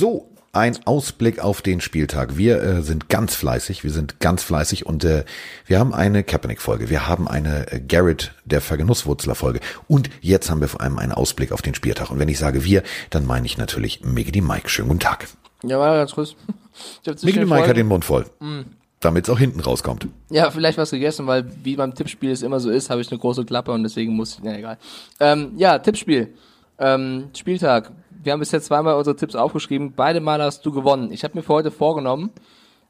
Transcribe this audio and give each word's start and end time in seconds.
So, 0.00 0.30
ein 0.54 0.78
Ausblick 0.86 1.40
auf 1.40 1.60
den 1.60 1.82
Spieltag. 1.82 2.38
Wir 2.38 2.62
äh, 2.62 2.80
sind 2.80 3.10
ganz 3.10 3.34
fleißig, 3.34 3.84
wir 3.84 3.90
sind 3.90 4.18
ganz 4.18 4.42
fleißig 4.42 4.86
und 4.86 5.04
äh, 5.04 5.26
wir 5.66 5.78
haben 5.78 5.92
eine 5.92 6.24
Kaepernick-Folge, 6.24 6.88
wir 6.88 7.06
haben 7.06 7.28
eine 7.28 7.70
äh, 7.70 7.80
Garrett 7.80 8.32
der 8.46 8.62
Vergenusswurzler-Folge 8.62 9.60
und 9.88 10.08
jetzt 10.22 10.48
haben 10.48 10.62
wir 10.62 10.68
vor 10.68 10.80
allem 10.80 10.98
einen 10.98 11.12
Ausblick 11.12 11.52
auf 11.52 11.60
den 11.60 11.74
Spieltag. 11.74 12.10
Und 12.10 12.18
wenn 12.18 12.30
ich 12.30 12.38
sage 12.38 12.64
wir, 12.64 12.82
dann 13.10 13.26
meine 13.26 13.44
ich 13.44 13.58
natürlich 13.58 14.02
Miggity 14.02 14.40
Mike. 14.40 14.70
Schönen 14.70 14.88
guten 14.88 15.00
Tag. 15.00 15.28
Ja, 15.64 15.78
war 15.78 15.94
ganz 15.94 16.12
kurz. 16.12 16.34
Miggity 17.22 17.44
Mike 17.44 17.68
hat 17.68 17.76
den 17.76 17.88
Mund 17.88 18.06
voll. 18.06 18.24
Mm. 18.38 18.60
Damit 19.00 19.28
es 19.28 19.30
auch 19.30 19.38
hinten 19.38 19.60
rauskommt. 19.60 20.08
Ja, 20.30 20.50
vielleicht 20.50 20.78
was 20.78 20.92
gegessen, 20.92 21.26
weil 21.26 21.44
wie 21.62 21.76
beim 21.76 21.94
Tippspiel 21.94 22.30
es 22.30 22.40
immer 22.40 22.58
so 22.58 22.70
ist, 22.70 22.88
habe 22.88 23.02
ich 23.02 23.10
eine 23.10 23.20
große 23.20 23.44
Klappe 23.44 23.70
und 23.72 23.82
deswegen 23.82 24.16
muss 24.16 24.32
ich, 24.32 24.40
na 24.42 24.56
egal. 24.56 24.78
Ähm, 25.20 25.52
ja, 25.58 25.78
Tippspiel. 25.78 26.32
Ähm, 26.78 27.28
Spieltag 27.36 27.92
wir 28.22 28.32
haben 28.32 28.40
bis 28.40 28.52
jetzt 28.52 28.66
zweimal 28.66 28.94
unsere 28.94 29.16
Tipps 29.16 29.34
aufgeschrieben. 29.34 29.92
Beide 29.94 30.20
Mal 30.20 30.42
hast 30.42 30.64
du 30.64 30.72
gewonnen. 30.72 31.10
Ich 31.12 31.24
habe 31.24 31.36
mir 31.36 31.42
für 31.42 31.54
heute 31.54 31.70
vorgenommen, 31.70 32.30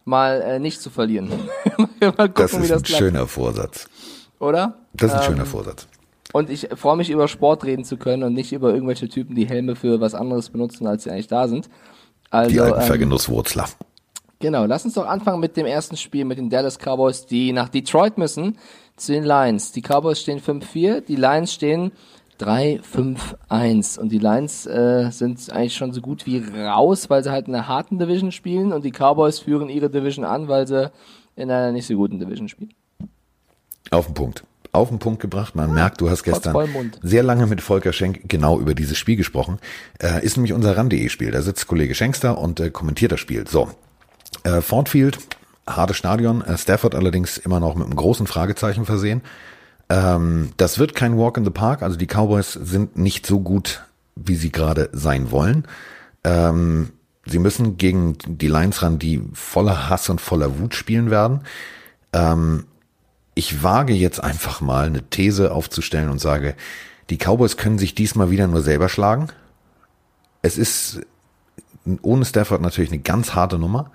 mal 0.05 0.41
äh, 0.43 0.59
nicht 0.59 0.81
zu 0.81 0.91
verlieren. 0.91 1.31
gucken, 2.01 2.33
das 2.35 2.53
ist 2.53 2.71
das 2.71 2.83
ein 2.83 2.87
schöner 2.87 3.27
Vorsatz. 3.27 3.89
Oder? 4.39 4.79
Das 4.95 5.11
ist 5.11 5.17
ein 5.17 5.23
ähm, 5.23 5.27
schöner 5.33 5.47
Vorsatz. 5.47 5.87
Und 6.33 6.51
ich 6.51 6.69
freue 6.75 6.97
mich, 6.97 7.11
über 7.11 7.29
Sport 7.29 7.65
reden 7.65 7.85
zu 7.85 7.97
können 7.97 8.23
und 8.23 8.35
nicht 8.35 8.53
über 8.53 8.73
irgendwelche 8.73 9.09
Typen, 9.09 9.35
die 9.35 9.49
Helme 9.49 9.77
für 9.77 10.01
was 10.01 10.15
anderes 10.15 10.51
benutzen, 10.51 10.87
als 10.87 11.05
sie 11.05 11.11
eigentlich 11.11 11.27
da 11.27 11.49
sind. 11.49 11.69
Also, 12.31 12.51
die 12.51 12.61
alten 12.61 12.81
ähm, 12.81 12.87
Vergenusswurzler. 12.87 13.67
Genau, 14.39 14.65
lass 14.65 14.85
uns 14.85 14.95
doch 14.95 15.07
anfangen 15.07 15.41
mit 15.41 15.57
dem 15.57 15.67
ersten 15.67 15.97
Spiel 15.97 16.25
mit 16.25 16.39
den 16.39 16.49
Dallas 16.49 16.79
Cowboys, 16.79 17.27
die 17.27 17.53
nach 17.53 17.69
Detroit 17.69 18.17
müssen, 18.17 18.57
zu 18.97 19.13
den 19.13 19.25
Lions. 19.25 19.73
Die 19.73 19.83
Cowboys 19.83 20.21
stehen 20.21 20.41
5-4, 20.41 21.03
die 21.03 21.17
Lions 21.17 21.53
stehen 21.53 21.93
3-5-1. 22.41 23.99
Und 23.99 24.11
die 24.11 24.19
Lions 24.19 24.67
äh, 24.67 25.11
sind 25.11 25.51
eigentlich 25.51 25.77
schon 25.77 25.93
so 25.93 26.01
gut 26.01 26.27
wie 26.27 26.39
raus, 26.39 27.11
weil 27.11 27.23
sie 27.23 27.31
halt 27.31 27.49
in 27.49 27.55
einer 27.55 27.69
harten 27.69 27.99
Division 27.99 28.33
spielen 28.33 28.73
und 28.73 28.85
die 28.85 28.93
Cowboys 28.93 29.41
führen 29.41 29.69
ihre 29.69 29.91
Division 29.91 30.25
an, 30.25 30.49
weil 30.49 30.67
sie 30.67 30.91
in 31.37 31.51
einer 31.51 31.73
nicht 31.73 31.87
so 31.87 31.95
guten 31.95 32.19
Division 32.19 32.49
spielen. 32.49 32.73
Auf 33.91 34.07
den 34.07 34.15
Punkt. 34.15 34.45
Auf 34.73 34.89
den 34.89 35.01
Punkt 35.01 35.21
gebracht. 35.21 35.57
Man 35.57 35.69
ja, 35.69 35.75
merkt, 35.75 36.01
du 36.01 36.09
hast 36.11 36.23
gestern 36.23 36.93
sehr 37.03 37.25
lange 37.25 37.47
mit 37.47 37.61
Volker 37.61 37.93
Schenk 37.93 38.29
genau 38.29 38.61
über 38.61 38.75
dieses 38.75 38.97
Spiel 38.97 39.17
gesprochen. 39.17 39.59
Äh, 40.01 40.25
ist 40.25 40.37
nämlich 40.37 40.53
unser 40.53 40.77
RAN.de-Spiel. 40.77 41.33
Da 41.33 41.43
sitzt 41.43 41.67
Kollege 41.67 41.95
Schenks 41.95 42.21
da 42.21 42.33
und 42.33 42.61
äh, 42.61 42.71
kommentiert 42.71 43.11
das 43.11 43.21
Spiel. 43.21 43.49
So. 43.49 43.69
Äh, 44.45 44.61
Fordfield, 44.61 45.19
hartes 45.67 45.97
Stadion. 45.97 46.43
Äh, 46.43 46.57
Stafford 46.57 46.95
allerdings 46.95 47.37
immer 47.37 47.59
noch 47.59 47.75
mit 47.75 47.87
einem 47.87 47.97
großen 47.97 48.29
Fragezeichen 48.29 48.85
versehen. 48.85 49.23
Ähm, 49.91 50.53
das 50.57 50.79
wird 50.79 50.95
kein 50.95 51.19
Walk 51.19 51.37
in 51.37 51.45
the 51.45 51.51
Park. 51.51 51.83
Also 51.83 51.97
die 51.97 52.07
Cowboys 52.07 52.53
sind 52.53 52.97
nicht 52.97 53.27
so 53.27 53.41
gut, 53.41 53.85
wie 54.15 54.37
sie 54.37 54.53
gerade 54.53 54.89
sein 54.93 55.31
wollen. 55.31 55.67
Ähm, 56.25 56.93
sie 57.27 57.41
müssen 57.41 57.77
gegen 57.77 58.17
die 58.25 58.47
Lions 58.47 58.83
ran, 58.83 58.99
die 58.99 59.23
voller 59.35 59.91
Hass 59.91 60.09
und 60.09 60.21
voller 60.21 60.59
Wut 60.59 60.75
spielen 60.75 61.11
werden. 61.11 61.41
Ähm, 62.13 62.67
ich 63.35 63.63
wage 63.63 63.93
jetzt 63.93 64.23
einfach 64.23 64.61
mal 64.61 64.87
eine 64.87 65.03
These 65.03 65.53
aufzustellen 65.53 66.09
und 66.09 66.21
sage, 66.21 66.55
die 67.11 67.19
Cowboys 67.19 67.57
können 67.57 67.79
sich 67.79 67.95
diesmal 67.95 68.31
wieder 68.31 68.47
nur 68.47 68.63
selber 68.63 68.89
schlagen. 68.89 69.29
Es 70.43 70.57
ist 70.57 71.01
ohne 72.03 72.25
Stafford 72.25 72.61
natürlich 72.61 72.93
eine 72.93 73.01
ganz 73.01 73.35
harte 73.35 73.59
Nummer. 73.59 73.91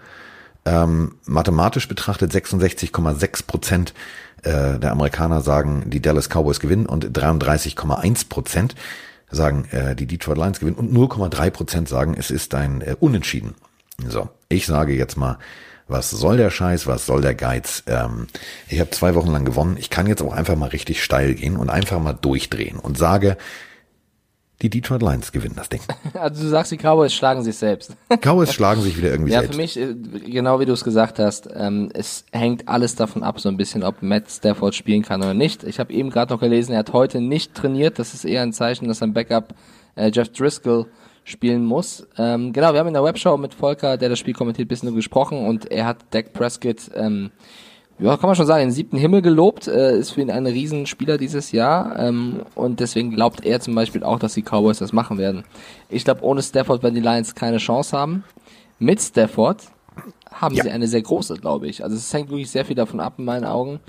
Ähm, 0.66 1.16
mathematisch 1.25 1.88
betrachtet 1.88 2.31
66,6 2.31 3.45
Prozent 3.45 3.94
äh, 4.41 4.80
der 4.80 4.91
Amerikaner 4.91 5.41
sagen, 5.41 5.83
die 5.89 6.02
Dallas 6.02 6.30
Cowboys 6.30 6.59
gewinnen 6.59 6.85
und 6.85 7.05
33,1 7.17 8.30
Prozent 8.30 8.75
sagen, 9.30 9.66
äh, 9.71 9.95
die 9.95 10.08
Detroit 10.08 10.38
Lions 10.38 10.59
gewinnen 10.59 10.77
und 10.77 10.93
0,3 10.93 11.49
Prozent 11.52 11.89
sagen, 11.89 12.15
es 12.17 12.31
ist 12.31 12.54
ein 12.55 12.81
äh, 12.81 12.95
Unentschieden. 12.99 13.55
So, 14.08 14.30
ich 14.49 14.65
sage 14.65 14.93
jetzt 14.93 15.17
mal, 15.17 15.37
was 15.87 16.09
soll 16.09 16.37
der 16.37 16.49
Scheiß, 16.49 16.87
was 16.87 17.05
soll 17.05 17.21
der 17.21 17.36
Geiz? 17.36 17.83
Ähm, 17.87 18.27
ich 18.67 18.80
habe 18.80 18.89
zwei 18.89 19.14
Wochen 19.15 19.31
lang 19.31 19.45
gewonnen. 19.45 19.77
Ich 19.80 19.89
kann 19.89 20.08
jetzt 20.08 20.21
auch 20.21 20.33
einfach 20.33 20.55
mal 20.55 20.70
richtig 20.70 21.04
steil 21.04 21.36
gehen 21.36 21.58
und 21.58 21.70
einfach 21.70 21.99
mal 21.99 22.14
durchdrehen 22.14 22.80
und 22.80 22.98
sage, 22.98 23.37
die 24.61 24.70
Detroit 24.70 25.02
Lions 25.02 25.32
gewinnen 25.32 25.55
das 25.55 25.70
Ding. 25.70 25.82
Also 26.14 26.43
du 26.43 26.49
sagst, 26.49 26.71
die 26.71 26.77
Cowboys 26.77 27.14
schlagen 27.14 27.43
sich 27.43 27.58
selbst. 27.58 27.95
Cowboys 28.21 28.54
schlagen 28.54 28.82
sich 28.82 28.98
wieder 28.98 29.11
irgendwie 29.11 29.32
ja, 29.32 29.42
selbst. 29.42 29.58
Ja, 29.58 29.86
für 29.86 29.92
mich, 29.92 30.23
äh, 30.26 30.32
genau 30.32 30.60
wie 30.60 30.66
du 30.66 30.73
es 30.73 30.83
gesagt 30.83 31.20
hast, 31.20 31.49
ähm, 31.54 31.89
es 31.93 32.26
hängt 32.32 32.67
alles 32.67 32.95
davon 32.95 33.21
ab, 33.23 33.39
so 33.39 33.49
ein 33.49 33.58
bisschen, 33.58 33.83
ob 33.83 34.02
Matt 34.02 34.30
Stafford 34.30 34.73
spielen 34.73 35.04
kann 35.04 35.21
oder 35.21 35.33
nicht. 35.33 35.64
Ich 35.64 35.80
habe 35.80 35.92
eben 35.92 36.10
gerade 36.10 36.33
noch 36.33 36.39
gelesen, 36.39 36.71
er 36.71 36.80
hat 36.80 36.93
heute 36.93 37.20
nicht 37.20 37.54
trainiert. 37.54 37.99
Das 37.99 38.14
ist 38.14 38.23
eher 38.23 38.43
ein 38.43 38.54
Zeichen, 38.54 38.88
dass 38.88 38.99
sein 38.99 39.14
Backup 39.14 39.54
äh, 39.95 40.10
Jeff 40.14 40.32
Driscoll 40.32 40.86
spielen 41.26 41.66
muss. 41.66 42.08
Ähm, 42.17 42.54
genau, 42.54 42.72
wir 42.72 42.80
haben 42.80 42.87
in 42.87 42.93
der 42.93 43.04
Webshow 43.04 43.36
mit 43.37 43.54
Volker, 43.54 43.98
der 43.98 44.10
das 44.10 44.20
Spiel 44.20 44.33
kommentiert, 44.33 44.67
ein 44.67 44.70
bisschen 44.70 44.95
gesprochen 44.95 45.45
und 45.45 45.70
er 45.72 45.86
hat 45.86 45.98
Dak 46.11 46.33
Prescott 46.33 46.92
ähm, 46.95 47.32
ja, 47.98 48.17
kann 48.17 48.28
man 48.28 48.36
schon 48.36 48.45
sagen, 48.45 48.61
den 48.61 48.72
siebten 48.72 48.98
Himmel 48.98 49.22
gelobt, 49.22 49.67
äh, 49.67 49.98
ist 49.98 50.11
für 50.11 50.22
ihn 50.22 50.30
ein 50.30 50.45
Riesenspieler 50.45 51.17
dieses 51.17 51.52
Jahr 51.52 51.98
ähm, 51.98 52.42
und 52.54 52.82
deswegen 52.82 53.11
glaubt 53.11 53.45
er 53.45 53.61
zum 53.61 53.73
Beispiel 53.73 54.04
auch, 54.04 54.20
dass 54.20 54.33
die 54.33 54.42
Cowboys 54.42 54.80
das 54.80 54.92
machen 54.92 55.17
werden. 55.17 55.44
Ich 55.89 56.04
glaube, 56.04 56.23
ohne 56.23 56.42
Stafford 56.42 56.84
werden 56.84 56.95
die 56.95 57.02
Lions 57.02 57.36
keine 57.36 57.58
Chance 57.58 57.98
haben. 57.98 58.26
Mit 58.80 59.02
Stafford 59.02 59.64
haben 60.30 60.55
ja. 60.55 60.64
sie 60.64 60.72
eine 60.72 60.88
sehr 60.88 61.02
große, 61.02 61.36
glaube 61.36 61.67
ich. 61.67 61.84
Also 61.84 61.95
es 61.95 62.14
hängt 62.14 62.30
wirklich 62.30 62.52
sehr 62.52 62.66
viel 62.66 62.76
davon 62.76 63.00
ab 63.00 63.16
in 63.17 63.26
meinen 63.26 63.45
Augen. 63.45 63.80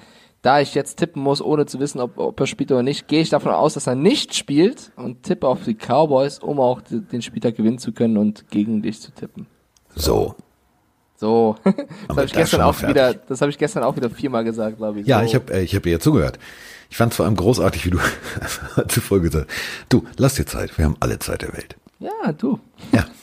Da 0.43 0.61
ich 0.61 0.77
jetzt 0.77 0.99
tippen 0.99 1.22
muss, 1.22 1.43
ohne 1.43 1.66
zu 1.66 1.81
wissen, 1.81 2.00
ob, 2.00 2.19
ob 2.19 2.39
er 2.39 2.47
spielt 2.47 2.71
oder 2.71 2.84
nicht, 2.84 3.09
gehe 3.09 3.21
ich 3.21 3.31
davon 3.31 3.50
aus, 3.50 3.75
dass 3.75 3.89
er 3.89 3.97
nicht 3.97 4.37
spielt 4.37 4.93
und 4.95 5.25
tippe 5.25 5.49
auf 5.49 5.65
die 5.65 5.75
Cowboys, 5.75 6.39
um 6.39 6.61
auch 6.61 6.81
den 6.83 7.22
Spieltag 7.22 7.56
gewinnen 7.56 7.78
zu 7.78 7.91
können 7.91 8.16
und 8.16 8.49
gegen 8.50 8.83
dich 8.83 9.00
zu 9.00 9.11
tippen. 9.11 9.49
So, 9.97 10.37
so, 11.16 11.56
das 11.65 12.16
habe 12.16 12.25
ich 12.25 12.32
gestern 12.32 12.60
auch 12.62 12.75
fertig. 12.75 12.94
wieder, 12.94 13.15
das 13.15 13.41
habe 13.41 13.50
ich 13.50 13.59
gestern 13.59 13.82
auch 13.82 13.97
wieder 13.97 14.10
viermal 14.10 14.44
gesagt, 14.44 14.77
glaube 14.77 15.00
ich. 15.00 15.06
Ja, 15.06 15.21
so. 15.21 15.27
ich 15.27 15.34
habe 15.34 15.53
äh, 15.53 15.62
ich 15.62 15.75
hab 15.75 15.82
dir 15.82 15.93
ja 15.93 16.00
zugehört. 16.00 16.38
Ich 16.88 16.97
fand 16.97 17.12
es 17.12 17.16
vor 17.16 17.27
allem 17.27 17.37
großartig, 17.37 17.84
wie 17.87 17.91
du 17.91 17.99
zuvor 18.88 19.21
gesagt 19.21 19.50
hast. 19.50 19.87
Du, 19.88 20.04
lass 20.16 20.34
dir 20.34 20.47
Zeit, 20.47 20.77
wir 20.78 20.84
haben 20.84 20.97
alle 21.00 21.19
Zeit 21.19 21.43
der 21.43 21.53
Welt. 21.53 21.77
Ja, 21.99 22.32
du. 22.32 22.60
Ja. 22.93 23.04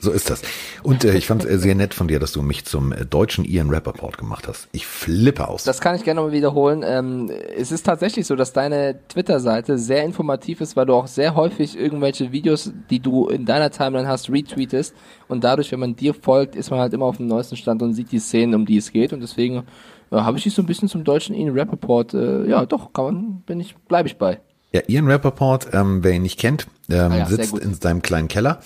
So 0.00 0.10
ist 0.10 0.30
das. 0.30 0.42
Und 0.82 1.04
äh, 1.04 1.16
ich 1.16 1.26
fand 1.28 1.44
es 1.44 1.50
äh, 1.50 1.58
sehr 1.58 1.74
nett 1.76 1.94
von 1.94 2.08
dir, 2.08 2.18
dass 2.18 2.32
du 2.32 2.42
mich 2.42 2.64
zum 2.64 2.92
äh, 2.92 3.04
deutschen 3.04 3.44
Ian 3.44 3.70
Rappaport 3.70 4.18
gemacht 4.18 4.48
hast. 4.48 4.68
Ich 4.72 4.84
flippe 4.84 5.46
aus. 5.48 5.62
Das 5.62 5.80
kann 5.80 5.94
ich 5.94 6.02
gerne 6.02 6.20
mal 6.20 6.32
wiederholen. 6.32 6.82
Ähm, 6.84 7.30
es 7.56 7.70
ist 7.70 7.86
tatsächlich 7.86 8.26
so, 8.26 8.34
dass 8.34 8.52
deine 8.52 8.98
Twitter-Seite 9.08 9.78
sehr 9.78 10.04
informativ 10.04 10.60
ist, 10.60 10.74
weil 10.74 10.86
du 10.86 10.94
auch 10.94 11.06
sehr 11.06 11.36
häufig 11.36 11.78
irgendwelche 11.78 12.32
Videos, 12.32 12.72
die 12.90 12.98
du 12.98 13.28
in 13.28 13.46
deiner 13.46 13.70
Timeline 13.70 14.08
hast, 14.08 14.28
retweetest. 14.28 14.92
Und 15.28 15.44
dadurch, 15.44 15.70
wenn 15.70 15.80
man 15.80 15.94
dir 15.94 16.14
folgt, 16.14 16.56
ist 16.56 16.70
man 16.70 16.80
halt 16.80 16.92
immer 16.92 17.06
auf 17.06 17.18
dem 17.18 17.28
neuesten 17.28 17.56
Stand 17.56 17.80
und 17.80 17.94
sieht 17.94 18.10
die 18.10 18.18
Szenen, 18.18 18.54
um 18.56 18.66
die 18.66 18.78
es 18.78 18.90
geht. 18.90 19.12
Und 19.12 19.20
deswegen 19.20 19.62
ja, 20.10 20.24
habe 20.24 20.36
ich 20.36 20.42
dich 20.42 20.54
so 20.54 20.62
ein 20.62 20.66
bisschen 20.66 20.88
zum 20.88 21.04
deutschen 21.04 21.36
Ian 21.36 21.56
Rappaport. 21.56 22.12
Äh, 22.12 22.48
ja, 22.48 22.66
doch, 22.66 22.92
kann 22.92 23.04
man, 23.04 23.42
bin 23.46 23.60
ich, 23.60 23.76
bleibe 23.88 24.08
ich 24.08 24.18
bei. 24.18 24.40
Ja, 24.72 24.80
Ian 24.88 25.08
Rappaport, 25.08 25.68
ähm, 25.72 26.02
wer 26.02 26.12
ihn 26.12 26.22
nicht 26.22 26.40
kennt, 26.40 26.66
ähm, 26.90 27.12
ah 27.12 27.18
ja, 27.18 27.26
sitzt 27.26 27.56
in 27.56 27.72
seinem 27.74 28.02
kleinen 28.02 28.26
Keller 28.26 28.60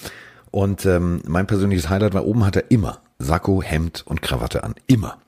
und 0.50 0.86
ähm, 0.86 1.22
mein 1.26 1.46
persönliches 1.46 1.88
Highlight 1.88 2.14
war, 2.14 2.26
oben 2.26 2.44
hat 2.44 2.56
er 2.56 2.70
immer 2.70 3.00
Sakko, 3.18 3.62
Hemd 3.62 4.02
und 4.06 4.22
Krawatte 4.22 4.64
an. 4.64 4.74
Immer. 4.86 5.18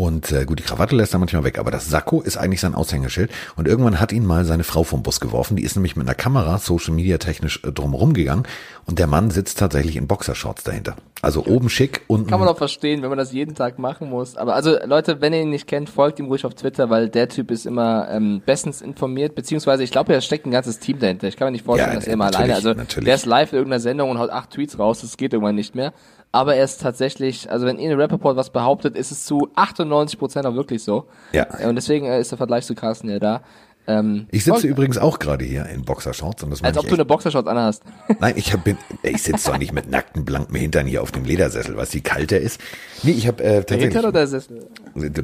Und 0.00 0.32
äh, 0.32 0.46
gut, 0.46 0.58
die 0.58 0.62
Krawatte 0.62 0.96
lässt 0.96 1.12
er 1.12 1.18
manchmal 1.18 1.44
weg, 1.44 1.58
aber 1.58 1.70
das 1.70 1.90
Sakko 1.90 2.22
ist 2.22 2.38
eigentlich 2.38 2.62
sein 2.62 2.74
Aushängeschild. 2.74 3.30
Und 3.56 3.68
irgendwann 3.68 4.00
hat 4.00 4.12
ihn 4.12 4.24
mal 4.24 4.46
seine 4.46 4.64
Frau 4.64 4.82
vom 4.82 5.02
Bus 5.02 5.20
geworfen. 5.20 5.58
Die 5.58 5.62
ist 5.62 5.76
nämlich 5.76 5.94
mit 5.94 6.06
einer 6.06 6.14
Kamera 6.14 6.56
Social 6.56 6.94
Media 6.94 7.18
technisch 7.18 7.62
äh, 7.64 7.70
drumherum 7.70 8.14
gegangen. 8.14 8.44
Und 8.86 8.98
der 8.98 9.06
Mann 9.06 9.30
sitzt 9.30 9.58
tatsächlich 9.58 9.96
in 9.96 10.06
Boxershorts 10.06 10.64
dahinter. 10.64 10.96
Also 11.20 11.44
oben 11.44 11.68
schick 11.68 12.00
und 12.06 12.28
kann 12.28 12.40
man 12.40 12.48
auch 12.48 12.56
verstehen, 12.56 13.02
wenn 13.02 13.10
man 13.10 13.18
das 13.18 13.30
jeden 13.30 13.54
Tag 13.54 13.78
machen 13.78 14.08
muss. 14.08 14.38
Aber 14.38 14.54
also 14.54 14.74
Leute, 14.86 15.20
wenn 15.20 15.34
ihr 15.34 15.42
ihn 15.42 15.50
nicht 15.50 15.66
kennt, 15.66 15.90
folgt 15.90 16.18
ihm 16.18 16.28
ruhig 16.28 16.46
auf 16.46 16.54
Twitter, 16.54 16.88
weil 16.88 17.10
der 17.10 17.28
Typ 17.28 17.50
ist 17.50 17.66
immer 17.66 18.08
ähm, 18.10 18.40
bestens 18.46 18.80
informiert. 18.80 19.34
Beziehungsweise 19.34 19.84
ich 19.84 19.90
glaube, 19.90 20.14
er 20.14 20.22
steckt 20.22 20.46
ein 20.46 20.50
ganzes 20.50 20.78
Team 20.78 20.98
dahinter. 20.98 21.28
Ich 21.28 21.36
kann 21.36 21.48
mir 21.48 21.52
nicht 21.52 21.66
vorstellen, 21.66 21.90
ja, 21.90 21.96
dass 21.96 22.06
er 22.06 22.14
immer 22.14 22.28
alleine. 22.28 22.54
Also 22.54 22.72
natürlich. 22.72 23.04
der 23.04 23.16
ist 23.16 23.26
live 23.26 23.52
in 23.52 23.58
irgendeiner 23.58 23.80
Sendung 23.80 24.08
und 24.08 24.18
haut 24.18 24.30
acht 24.30 24.50
Tweets 24.50 24.78
raus. 24.78 25.02
Das 25.02 25.18
geht 25.18 25.34
irgendwann 25.34 25.56
nicht 25.56 25.74
mehr 25.74 25.92
aber 26.32 26.54
er 26.54 26.64
ist 26.64 26.80
tatsächlich, 26.80 27.50
also 27.50 27.66
wenn 27.66 27.78
Ian 27.78 28.00
Rappaport 28.00 28.36
was 28.36 28.50
behauptet, 28.50 28.96
ist 28.96 29.10
es 29.10 29.24
zu 29.24 29.48
98 29.56 30.18
Prozent 30.18 30.46
auch 30.46 30.54
wirklich 30.54 30.82
so. 30.82 31.06
Ja. 31.32 31.46
Und 31.66 31.74
deswegen 31.74 32.06
äh, 32.06 32.20
ist 32.20 32.30
der 32.30 32.38
Vergleich 32.38 32.66
zu 32.66 32.74
Carsten 32.74 33.08
ja 33.08 33.18
da. 33.18 33.42
Ähm, 33.86 34.26
ich 34.30 34.44
sitze 34.44 34.68
übrigens 34.68 34.98
auch 34.98 35.18
gerade 35.18 35.44
hier 35.44 35.66
in 35.66 35.84
Boxershorts. 35.84 36.42
Und 36.44 36.50
das 36.50 36.62
als 36.62 36.78
ob 36.78 36.86
du 36.86 36.94
eine 36.94 37.04
Boxershorts 37.04 37.48
anhast. 37.48 37.82
Nein, 38.20 38.34
ich 38.36 38.52
hab, 38.52 38.62
bin, 38.62 38.78
ich 39.02 39.22
sitze 39.22 39.50
doch 39.50 39.58
nicht 39.58 39.72
mit 39.72 39.90
nackten, 39.90 40.24
blanken 40.24 40.54
Hintern 40.54 40.86
hier 40.86 41.02
auf 41.02 41.10
dem 41.10 41.24
Ledersessel, 41.24 41.76
was 41.76 41.92
wie 41.94 42.00
kalt 42.00 42.30
der 42.30 42.40
ist. 42.40 42.60
Nee, 43.02 43.12
ich 43.12 43.26
habe 43.26 43.42
äh, 43.42 43.58
tatsächlich... 43.58 43.92
Der 43.92 44.02
Hintern 44.02 44.04
oder 44.04 44.20
der 44.20 44.26
Sessel? 44.28 44.68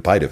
Beide. 0.02 0.30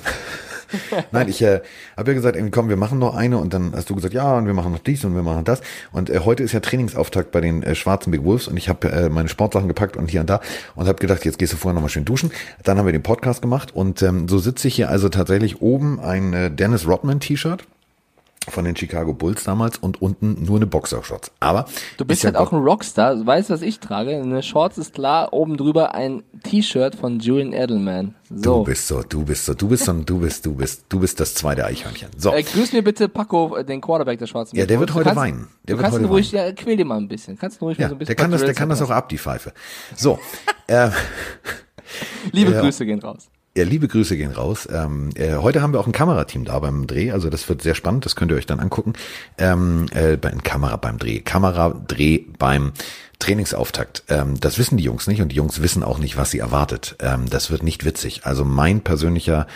Nein, 1.12 1.28
ich 1.28 1.42
äh, 1.42 1.60
habe 1.96 2.10
ja 2.10 2.14
gesagt, 2.14 2.38
komm, 2.50 2.68
wir 2.68 2.76
machen 2.76 2.98
noch 2.98 3.14
eine 3.14 3.38
und 3.38 3.54
dann 3.54 3.72
hast 3.74 3.90
du 3.90 3.94
gesagt, 3.94 4.14
ja, 4.14 4.36
und 4.36 4.46
wir 4.46 4.54
machen 4.54 4.72
noch 4.72 4.78
dies 4.78 5.04
und 5.04 5.14
wir 5.14 5.22
machen 5.22 5.44
das. 5.44 5.60
Und 5.92 6.10
äh, 6.10 6.20
heute 6.20 6.42
ist 6.42 6.52
ja 6.52 6.60
Trainingsauftakt 6.60 7.30
bei 7.30 7.40
den 7.40 7.62
äh, 7.62 7.74
schwarzen 7.74 8.10
Big 8.10 8.24
Wolves 8.24 8.48
und 8.48 8.56
ich 8.56 8.68
habe 8.68 8.90
äh, 8.90 9.08
meine 9.08 9.28
Sportsachen 9.28 9.68
gepackt 9.68 9.96
und 9.96 10.10
hier 10.10 10.20
und 10.20 10.30
da 10.30 10.40
und 10.74 10.86
habe 10.86 10.98
gedacht, 10.98 11.24
jetzt 11.24 11.38
gehst 11.38 11.52
du 11.52 11.56
vorher 11.56 11.74
nochmal 11.74 11.90
schön 11.90 12.04
duschen. 12.04 12.30
Dann 12.62 12.78
haben 12.78 12.86
wir 12.86 12.92
den 12.92 13.02
Podcast 13.02 13.42
gemacht 13.42 13.74
und 13.74 14.02
ähm, 14.02 14.28
so 14.28 14.38
sitze 14.38 14.68
ich 14.68 14.74
hier 14.74 14.90
also 14.90 15.08
tatsächlich 15.08 15.60
oben 15.60 16.00
ein 16.00 16.32
äh, 16.32 16.50
Dennis 16.50 16.86
Rodman 16.86 17.20
T-Shirt 17.20 17.64
von 18.48 18.64
den 18.64 18.76
Chicago 18.76 19.14
Bulls 19.14 19.44
damals 19.44 19.78
und 19.78 20.02
unten 20.02 20.44
nur 20.44 20.56
eine 20.56 20.66
Boxershorts. 20.66 21.32
Aber 21.40 21.66
du 21.96 22.04
bist 22.04 22.24
halt 22.24 22.34
ja 22.34 22.40
auch 22.40 22.52
ein 22.52 22.62
Rockstar. 22.62 23.26
Weißt 23.26 23.50
du, 23.50 23.54
was 23.54 23.62
ich 23.62 23.80
trage? 23.80 24.16
Eine 24.16 24.42
Shorts 24.42 24.78
ist 24.78 24.94
klar, 24.94 25.32
oben 25.32 25.56
drüber 25.56 25.94
ein 25.94 26.22
T-Shirt 26.42 26.94
von 26.94 27.20
Julian 27.20 27.52
Edelman. 27.52 28.14
So. 28.28 28.58
Du 28.58 28.64
bist 28.64 28.88
so, 28.88 29.02
du 29.02 29.24
bist 29.24 29.44
so, 29.44 29.54
du 29.54 29.68
bist 29.68 29.84
so, 29.84 29.92
du 29.92 30.18
bist, 30.20 30.46
du 30.46 30.54
bist, 30.54 30.84
du 30.88 31.00
bist 31.00 31.20
das 31.20 31.34
zweite 31.34 31.64
Eichhörnchen. 31.64 32.08
So. 32.16 32.32
Äh, 32.32 32.42
grüß 32.42 32.72
mir 32.72 32.82
bitte 32.82 33.08
Paco, 33.08 33.56
äh, 33.56 33.64
den 33.64 33.80
Quarterback 33.80 34.18
der 34.18 34.26
Schwarzen. 34.26 34.56
Ja, 34.56 34.66
der 34.66 34.80
wird 34.80 34.94
heute 34.94 35.04
kannst, 35.04 35.20
weinen. 35.20 35.48
Der 35.66 35.76
du 35.76 35.78
wird 35.78 35.80
kannst 35.82 35.98
heute 35.98 36.08
ruhig, 36.08 36.32
weinen. 36.32 36.46
ja, 36.46 36.52
quäl 36.52 36.76
dir 36.76 36.84
mal 36.84 36.98
ein 36.98 37.08
bisschen. 37.08 37.38
Kannst 37.38 37.60
du 37.60 37.66
ruhig 37.66 37.78
ja, 37.78 37.84
mal 37.84 37.88
so 37.90 37.94
ein 37.94 37.98
bisschen. 37.98 38.16
Der 38.16 38.16
kann 38.16 38.30
das, 38.30 38.42
der 38.42 38.54
kann 38.54 38.68
das 38.68 38.82
auch 38.82 38.90
ab, 38.90 39.08
die 39.08 39.18
Pfeife. 39.18 39.52
So. 39.96 40.18
äh, 40.66 40.90
Liebe 42.32 42.54
äh, 42.54 42.60
Grüße 42.60 42.86
gehen 42.86 43.00
raus. 43.00 43.28
Ja, 43.56 43.62
liebe 43.62 43.86
Grüße 43.86 44.16
gehen 44.16 44.32
raus. 44.32 44.68
Ähm, 44.72 45.10
äh, 45.14 45.36
heute 45.36 45.62
haben 45.62 45.72
wir 45.72 45.78
auch 45.78 45.86
ein 45.86 45.92
Kamerateam 45.92 46.44
da 46.44 46.58
beim 46.58 46.88
Dreh, 46.88 47.12
also 47.12 47.30
das 47.30 47.48
wird 47.48 47.62
sehr 47.62 47.76
spannend, 47.76 48.04
das 48.04 48.16
könnt 48.16 48.32
ihr 48.32 48.36
euch 48.36 48.46
dann 48.46 48.58
angucken. 48.58 48.94
Ähm, 49.38 49.86
äh, 49.92 50.16
bei 50.16 50.30
Kamera 50.30 50.74
beim 50.74 50.98
Dreh, 50.98 51.20
Kameradreh 51.20 52.24
beim 52.36 52.72
Trainingsauftakt. 53.20 54.02
Ähm, 54.08 54.40
das 54.40 54.58
wissen 54.58 54.76
die 54.76 54.82
Jungs 54.82 55.06
nicht 55.06 55.22
und 55.22 55.28
die 55.30 55.36
Jungs 55.36 55.62
wissen 55.62 55.84
auch 55.84 55.98
nicht, 55.98 56.16
was 56.16 56.32
sie 56.32 56.40
erwartet. 56.40 56.96
Ähm, 56.98 57.30
das 57.30 57.52
wird 57.52 57.62
nicht 57.62 57.84
witzig. 57.84 58.22
Also 58.26 58.44
mein 58.44 58.80
persönlicher 58.80 59.46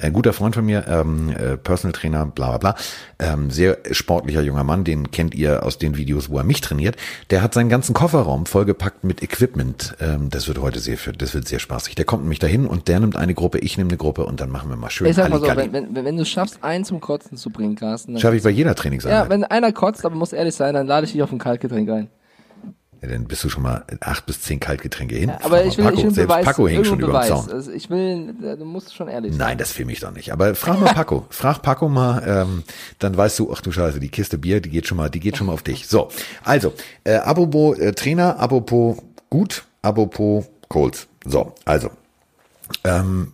ein 0.00 0.12
guter 0.12 0.32
Freund 0.32 0.54
von 0.54 0.64
mir, 0.64 0.86
ähm, 0.88 1.30
äh, 1.30 1.56
Personal 1.56 1.92
Trainer, 1.92 2.26
bla 2.26 2.56
bla 2.56 2.72
bla, 2.72 2.76
ähm, 3.18 3.50
sehr 3.50 3.78
sportlicher 3.90 4.42
junger 4.42 4.64
Mann, 4.64 4.84
den 4.84 5.10
kennt 5.10 5.34
ihr 5.34 5.64
aus 5.64 5.78
den 5.78 5.96
Videos, 5.96 6.28
wo 6.28 6.38
er 6.38 6.44
mich 6.44 6.60
trainiert. 6.60 6.96
Der 7.30 7.42
hat 7.42 7.54
seinen 7.54 7.68
ganzen 7.68 7.94
Kofferraum 7.94 8.46
vollgepackt 8.46 9.04
mit 9.04 9.22
Equipment. 9.22 9.96
Ähm, 10.00 10.28
das 10.30 10.48
wird 10.48 10.58
heute 10.60 10.80
sehr, 10.80 10.98
das 11.16 11.34
wird 11.34 11.48
sehr 11.48 11.58
spaßig. 11.58 11.94
Der 11.94 12.04
kommt 12.04 12.22
nämlich 12.22 12.38
dahin 12.38 12.66
und 12.66 12.88
der 12.88 13.00
nimmt 13.00 13.16
eine 13.16 13.34
Gruppe, 13.34 13.58
ich 13.58 13.78
nehme 13.78 13.90
eine 13.90 13.96
Gruppe 13.96 14.26
und 14.26 14.40
dann 14.40 14.50
machen 14.50 14.68
wir 14.68 14.76
mal 14.76 14.90
schön. 14.90 15.06
Ich 15.06 15.16
sag 15.16 15.30
mal 15.30 15.40
so, 15.40 15.46
wenn, 15.46 15.72
wenn, 15.72 15.94
wenn 15.94 16.16
du 16.16 16.24
schaffst, 16.24 16.62
einen 16.62 16.84
zum 16.84 17.00
Kotzen 17.00 17.36
zu 17.36 17.50
bringen, 17.50 17.76
Carsten. 17.76 18.18
Schaffe 18.18 18.36
ich 18.36 18.42
bei 18.42 18.50
jeder 18.50 18.74
Trainingseinheit. 18.74 19.24
Ja, 19.24 19.30
wenn 19.30 19.44
einer 19.44 19.72
kotzt, 19.72 20.04
aber 20.04 20.14
muss 20.14 20.32
ehrlich 20.32 20.54
sein, 20.54 20.74
dann 20.74 20.86
lade 20.86 21.06
ich 21.06 21.12
dich 21.12 21.22
auf 21.22 21.32
ein 21.32 21.38
Kaltgetränk 21.38 21.88
ein. 21.90 22.08
Ja, 23.02 23.08
dann 23.08 23.24
bist 23.24 23.44
du 23.44 23.48
schon 23.48 23.62
mal 23.62 23.84
acht 24.00 24.24
bis 24.26 24.40
zehn 24.40 24.58
Kaltgetränke 24.58 25.16
hin. 25.16 25.28
Ja, 25.28 25.38
aber 25.42 25.64
ich 25.64 25.76
will, 25.76 25.84
Paco. 25.84 25.96
ich 25.98 26.04
will 26.04 26.14
Selbst 26.14 26.28
Beweis, 26.28 26.44
Paco 26.44 26.68
hängt 26.68 26.86
schon 26.86 27.00
über 27.00 27.20
dem 27.20 27.28
Zaun. 27.28 27.50
Also 27.50 27.70
ich 27.70 27.90
will, 27.90 28.34
du 28.58 28.64
musst 28.64 28.94
schon 28.94 29.08
ehrlich 29.08 29.32
sein. 29.32 29.38
Nein, 29.38 29.58
das 29.58 29.72
filme 29.72 29.92
ich 29.92 30.00
doch 30.00 30.12
nicht. 30.12 30.32
Aber 30.32 30.54
frag 30.54 30.80
mal 30.80 30.94
Paco. 30.94 31.26
frag 31.30 31.60
Paco 31.62 31.88
mal, 31.88 32.22
ähm, 32.26 32.62
dann 32.98 33.16
weißt 33.16 33.38
du, 33.38 33.52
ach 33.52 33.60
du 33.60 33.70
Scheiße, 33.70 34.00
die 34.00 34.08
Kiste 34.08 34.38
Bier, 34.38 34.60
die 34.60 34.70
geht 34.70 34.86
schon 34.86 34.96
mal, 34.96 35.10
die 35.10 35.20
geht 35.20 35.36
schon 35.36 35.48
mal 35.48 35.52
auf 35.52 35.62
dich. 35.62 35.86
So, 35.86 36.10
also, 36.42 36.72
äh, 37.04 37.16
apropos 37.16 37.78
äh, 37.78 37.92
Trainer, 37.92 38.38
apropos 38.38 38.96
gut, 39.28 39.64
apropos 39.82 40.46
Colts. 40.68 41.06
So, 41.24 41.54
also, 41.64 41.90
ähm, 42.84 43.32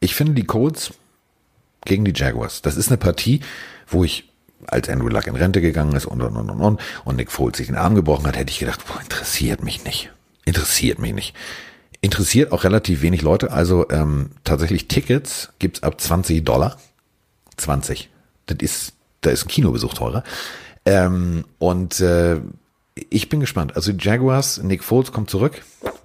ich 0.00 0.14
finde 0.14 0.34
die 0.34 0.44
Colts 0.44 0.92
gegen 1.84 2.04
die 2.04 2.12
Jaguars, 2.14 2.62
das 2.62 2.76
ist 2.76 2.88
eine 2.88 2.96
Partie, 2.96 3.40
wo 3.86 4.04
ich 4.04 4.33
als 4.66 4.88
Andrew 4.88 5.08
Luck 5.08 5.26
in 5.26 5.36
Rente 5.36 5.60
gegangen 5.60 5.94
ist 5.94 6.06
und 6.06 6.22
und 6.22 6.36
und 6.36 6.50
und 6.50 6.60
und, 6.60 6.80
und 7.04 7.16
Nick 7.16 7.30
Foles 7.30 7.56
sich 7.56 7.66
den 7.66 7.76
Arm 7.76 7.94
gebrochen 7.94 8.26
hat, 8.26 8.36
hätte 8.36 8.50
ich 8.50 8.58
gedacht, 8.58 8.86
boah, 8.86 9.00
interessiert 9.00 9.62
mich 9.62 9.84
nicht. 9.84 10.10
Interessiert 10.44 10.98
mich 10.98 11.12
nicht. 11.12 11.34
Interessiert 12.00 12.52
auch 12.52 12.64
relativ 12.64 13.02
wenig 13.02 13.22
Leute. 13.22 13.50
Also 13.50 13.88
ähm, 13.90 14.30
tatsächlich 14.44 14.88
Tickets 14.88 15.50
gibt's 15.58 15.82
ab 15.82 16.00
20 16.00 16.44
Dollar. 16.44 16.78
20. 17.56 18.10
Das 18.46 18.58
ist, 18.60 18.92
da 19.22 19.30
ist 19.30 19.46
ein 19.46 19.48
Kinobesuch 19.48 19.94
teurer. 19.94 20.22
Ähm, 20.84 21.44
und 21.58 22.00
äh, 22.00 22.40
ich 22.94 23.28
bin 23.28 23.40
gespannt. 23.40 23.74
Also 23.76 23.92
Jaguars, 23.92 24.62
Nick 24.62 24.84
Foles 24.84 25.12
kommt 25.12 25.30
zurück. 25.30 25.62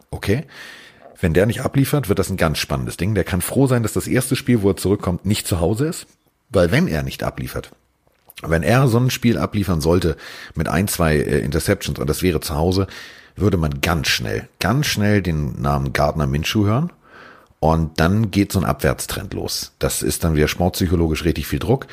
Okay. 0.10 0.46
Wenn 1.20 1.34
der 1.34 1.46
nicht 1.46 1.62
abliefert, 1.62 2.08
wird 2.08 2.20
das 2.20 2.30
ein 2.30 2.38
ganz 2.38 2.60
spannendes 2.60 2.96
Ding. 2.96 3.14
Der 3.14 3.26
kann 3.26 3.42
froh 3.42 3.68
sein, 3.68 3.84
dass 3.84 3.92
das 3.92 4.08
erste 4.08 4.38
Spiel, 4.38 4.62
wo 4.62 4.70
er 4.70 4.78
zurückkommt, 4.78 5.26
nicht 5.26 5.48
zu 5.48 5.60
Hause 5.60 5.88
ist. 5.88 6.08
Weil 6.50 6.72
wenn 6.72 6.88
er 6.88 7.04
nicht 7.04 7.24
abliefert, 7.24 7.72
wenn 8.44 8.64
er 8.64 8.88
so 8.88 8.98
ein 8.98 9.10
Spiel 9.10 9.38
abliefern 9.38 9.82
sollte 9.82 10.16
mit 10.56 10.68
ein, 10.68 10.88
zwei 10.88 11.18
äh, 11.18 11.40
Interceptions 11.40 12.00
und 12.00 12.10
das 12.10 12.24
wäre 12.24 12.40
zu 12.40 12.56
Hause, 12.56 12.88
würde 13.36 13.58
man 13.58 13.82
ganz 13.82 14.08
schnell, 14.08 14.48
ganz 14.60 14.88
schnell 14.88 15.22
den 15.22 15.62
Namen 15.62 15.94
Gardner 15.94 16.28
Minshew 16.28 16.66
hören. 16.66 16.92
Und 17.60 18.00
dann 18.00 18.32
geht 18.32 18.54
so 18.54 18.60
ein 18.60 18.66
Abwärtstrend 18.66 19.34
los. 19.34 19.74
Das 19.80 20.02
ist 20.02 20.24
dann 20.24 20.36
wieder 20.36 20.48
sportpsychologisch 20.48 21.26
richtig 21.26 21.46
viel 21.46 21.60
Druck. 21.60 21.88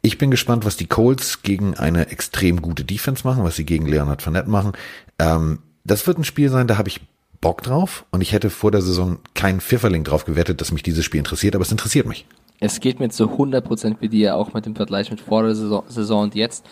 Ich 0.00 0.18
bin 0.18 0.32
gespannt, 0.32 0.64
was 0.64 0.76
die 0.76 0.88
Colts 0.88 1.42
gegen 1.42 1.76
eine 1.76 2.08
extrem 2.10 2.60
gute 2.60 2.84
Defense 2.84 3.26
machen, 3.26 3.44
was 3.44 3.54
sie 3.54 3.64
gegen 3.64 3.86
Leonard 3.86 4.20
Fournette 4.20 4.50
machen. 4.50 4.72
Ähm, 5.20 5.60
das 5.84 6.06
wird 6.08 6.18
ein 6.18 6.24
Spiel 6.24 6.48
sein, 6.48 6.66
da 6.66 6.76
habe 6.76 6.88
ich 6.88 7.00
Bock 7.40 7.62
drauf 7.62 8.04
und 8.10 8.20
ich 8.20 8.32
hätte 8.32 8.50
vor 8.50 8.70
der 8.70 8.82
Saison 8.82 9.18
keinen 9.34 9.60
Pfifferling 9.60 10.04
drauf 10.04 10.24
gewettet, 10.24 10.60
dass 10.60 10.72
mich 10.72 10.82
dieses 10.82 11.04
Spiel 11.04 11.18
interessiert, 11.18 11.54
aber 11.54 11.62
es 11.62 11.72
interessiert 11.72 12.06
mich. 12.06 12.26
Es 12.64 12.78
geht 12.78 13.00
mir 13.00 13.08
zu 13.08 13.24
100% 13.24 13.96
wie 13.98 14.08
dir, 14.08 14.36
auch 14.36 14.54
mit 14.54 14.66
dem 14.66 14.76
Vergleich 14.76 15.10
mit 15.10 15.20
vor 15.20 15.42
der 15.42 15.56
Saison, 15.56 15.82
Saison 15.88 16.22
und 16.22 16.36
jetzt. 16.36 16.64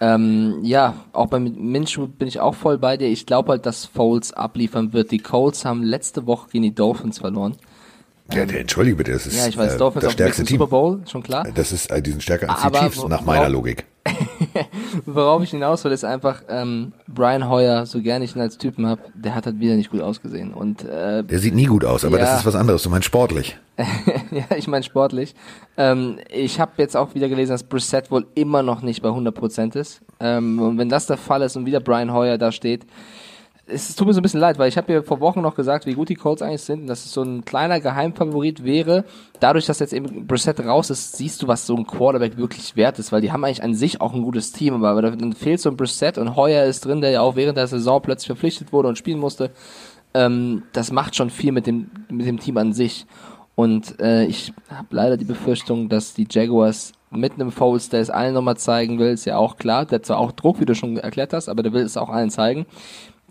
Ähm, 0.00 0.60
ja, 0.62 0.94
auch 1.12 1.26
bei 1.26 1.38
Minshew 1.38 2.06
bin 2.06 2.28
ich 2.28 2.40
auch 2.40 2.54
voll 2.54 2.78
bei 2.78 2.96
dir. 2.96 3.08
Ich 3.08 3.26
glaube 3.26 3.50
halt, 3.50 3.66
dass 3.66 3.84
Foles 3.84 4.32
abliefern 4.32 4.94
wird. 4.94 5.10
Die 5.10 5.18
Colts 5.18 5.66
haben 5.66 5.82
letzte 5.82 6.26
Woche 6.26 6.48
gegen 6.50 6.62
die 6.62 6.74
Dolphins 6.74 7.18
verloren. 7.18 7.56
Ja, 8.32 8.46
der, 8.46 8.60
entschuldige 8.60 8.96
bitte, 8.96 9.12
das 9.12 9.26
ist 9.26 9.36
ja, 9.36 9.46
ich 9.48 9.56
weiß, 9.56 9.74
äh, 9.74 9.78
Dolphins 9.78 10.04
das 10.04 10.12
stärkste 10.14 10.44
Team. 10.44 10.58
Super 10.58 10.70
Bowl, 10.70 11.00
schon 11.06 11.22
klar. 11.22 11.46
Das 11.54 11.72
ist, 11.72 11.90
äh, 11.90 12.00
die 12.00 12.10
sind 12.10 12.22
stärker 12.22 12.48
als 12.48 12.62
die 12.62 12.78
Chiefs, 12.78 13.06
nach 13.06 13.20
meiner 13.20 13.50
Logik. 13.50 13.84
Worauf 15.06 15.42
ich 15.42 15.50
hinaus 15.50 15.84
will, 15.84 15.92
ist 15.92 16.04
einfach, 16.04 16.42
ähm, 16.48 16.92
Brian 17.06 17.48
Hoyer, 17.48 17.84
so 17.84 18.00
gerne 18.00 18.24
ich 18.24 18.34
ihn 18.34 18.40
als 18.40 18.56
Typen 18.56 18.86
habe, 18.86 19.02
der 19.14 19.34
hat 19.34 19.44
halt 19.46 19.60
wieder 19.60 19.74
nicht 19.76 19.90
gut 19.90 20.00
ausgesehen. 20.00 20.54
Und, 20.54 20.84
äh, 20.84 21.22
der 21.22 21.38
sieht 21.38 21.54
nie 21.54 21.66
gut 21.66 21.84
aus, 21.84 22.04
aber 22.04 22.18
ja, 22.18 22.24
das 22.24 22.40
ist 22.40 22.46
was 22.46 22.54
anderes. 22.54 22.82
Du 22.82 22.90
meinst 22.90 23.06
sportlich. 23.06 23.58
ja, 24.30 24.56
ich 24.56 24.68
meine 24.68 24.84
sportlich. 24.84 25.34
Ähm, 25.76 26.18
ich 26.30 26.60
habe 26.60 26.72
jetzt 26.78 26.96
auch 26.96 27.14
wieder 27.14 27.28
gelesen, 27.28 27.52
dass 27.52 27.62
Brissett 27.62 28.10
wohl 28.10 28.26
immer 28.34 28.62
noch 28.62 28.82
nicht 28.82 29.02
bei 29.02 29.08
100% 29.08 29.76
ist. 29.76 30.00
Ähm, 30.20 30.60
und 30.60 30.78
wenn 30.78 30.88
das 30.88 31.06
der 31.06 31.16
Fall 31.18 31.42
ist 31.42 31.56
und 31.56 31.66
wieder 31.66 31.80
Brian 31.80 32.12
Hoyer 32.12 32.38
da 32.38 32.52
steht, 32.52 32.86
es 33.66 33.96
tut 33.96 34.06
mir 34.06 34.12
so 34.12 34.20
ein 34.20 34.22
bisschen 34.22 34.40
leid, 34.40 34.58
weil 34.58 34.68
ich 34.68 34.76
habe 34.76 34.92
mir 34.92 35.02
vor 35.02 35.20
Wochen 35.20 35.40
noch 35.40 35.54
gesagt, 35.54 35.86
wie 35.86 35.94
gut 35.94 36.08
die 36.10 36.14
Colts 36.14 36.42
eigentlich 36.42 36.62
sind 36.62 36.82
und 36.82 36.86
dass 36.86 37.04
es 37.04 37.12
so 37.12 37.22
ein 37.22 37.44
kleiner 37.44 37.80
Geheimfavorit 37.80 38.62
wäre. 38.64 39.04
Dadurch, 39.40 39.66
dass 39.66 39.78
jetzt 39.78 39.94
eben 39.94 40.26
Brissett 40.26 40.60
raus 40.60 40.90
ist, 40.90 41.16
siehst 41.16 41.42
du, 41.42 41.48
was 41.48 41.66
so 41.66 41.74
ein 41.74 41.86
Quarterback 41.86 42.36
wirklich 42.36 42.76
wert 42.76 42.98
ist, 42.98 43.10
weil 43.10 43.22
die 43.22 43.32
haben 43.32 43.44
eigentlich 43.44 43.62
an 43.62 43.74
sich 43.74 44.00
auch 44.00 44.12
ein 44.12 44.22
gutes 44.22 44.52
Team, 44.52 44.84
aber 44.84 45.02
dann 45.02 45.32
fehlt 45.32 45.60
so 45.60 45.70
ein 45.70 45.76
Brissett 45.76 46.18
und 46.18 46.36
Heuer 46.36 46.64
ist 46.64 46.84
drin, 46.84 47.00
der 47.00 47.10
ja 47.10 47.20
auch 47.22 47.36
während 47.36 47.56
der 47.56 47.66
Saison 47.66 48.02
plötzlich 48.02 48.26
verpflichtet 48.26 48.72
wurde 48.72 48.88
und 48.88 48.98
spielen 48.98 49.18
musste. 49.18 49.50
Ähm, 50.12 50.64
das 50.72 50.92
macht 50.92 51.16
schon 51.16 51.30
viel 51.30 51.52
mit 51.52 51.66
dem, 51.66 51.90
mit 52.10 52.26
dem 52.26 52.38
Team 52.38 52.58
an 52.58 52.72
sich. 52.72 53.06
Und 53.56 53.98
äh, 54.00 54.24
ich 54.24 54.52
habe 54.68 54.88
leider 54.90 55.16
die 55.16 55.24
Befürchtung, 55.24 55.88
dass 55.88 56.12
die 56.12 56.26
Jaguars 56.28 56.92
mit 57.10 57.34
einem 57.34 57.52
Foles, 57.52 57.88
der 57.88 58.00
es 58.00 58.10
allen 58.10 58.34
nochmal 58.34 58.56
zeigen 58.56 58.98
will, 58.98 59.12
ist 59.12 59.24
ja 59.24 59.36
auch 59.36 59.56
klar, 59.56 59.86
der 59.86 60.00
hat 60.00 60.06
zwar 60.06 60.18
auch 60.18 60.32
Druck, 60.32 60.60
wie 60.60 60.64
du 60.64 60.74
schon 60.74 60.96
erklärt 60.96 61.32
hast, 61.32 61.48
aber 61.48 61.62
der 61.62 61.72
will 61.72 61.84
es 61.84 61.96
auch 61.96 62.08
allen 62.08 62.30
zeigen 62.30 62.66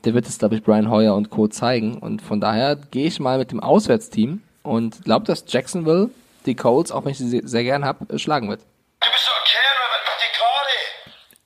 der 0.06 0.14
wird 0.14 0.28
es, 0.28 0.38
glaube 0.38 0.56
ich, 0.56 0.64
Brian 0.64 0.90
Hoyer 0.90 1.16
und 1.16 1.30
Co. 1.30 1.48
zeigen. 1.48 1.98
Und 1.98 2.22
von 2.22 2.42
daher 2.42 2.76
gehe 2.76 3.08
ich 3.08 3.20
mal 3.20 3.38
mit 3.38 3.52
dem 3.52 3.60
Auswärtsteam 3.60 4.42
und 4.64 5.04
glaube, 5.04 5.26
dass 5.26 5.46
Jacksonville 5.48 6.10
die 6.46 6.56
Colts, 6.56 6.92
auch 6.92 7.06
wenn 7.06 7.12
ich 7.12 7.18
sie 7.18 7.42
sehr 7.44 7.64
gern 7.64 7.86
habe, 7.86 8.20
schlagen 8.20 8.50
wird. 8.50 8.62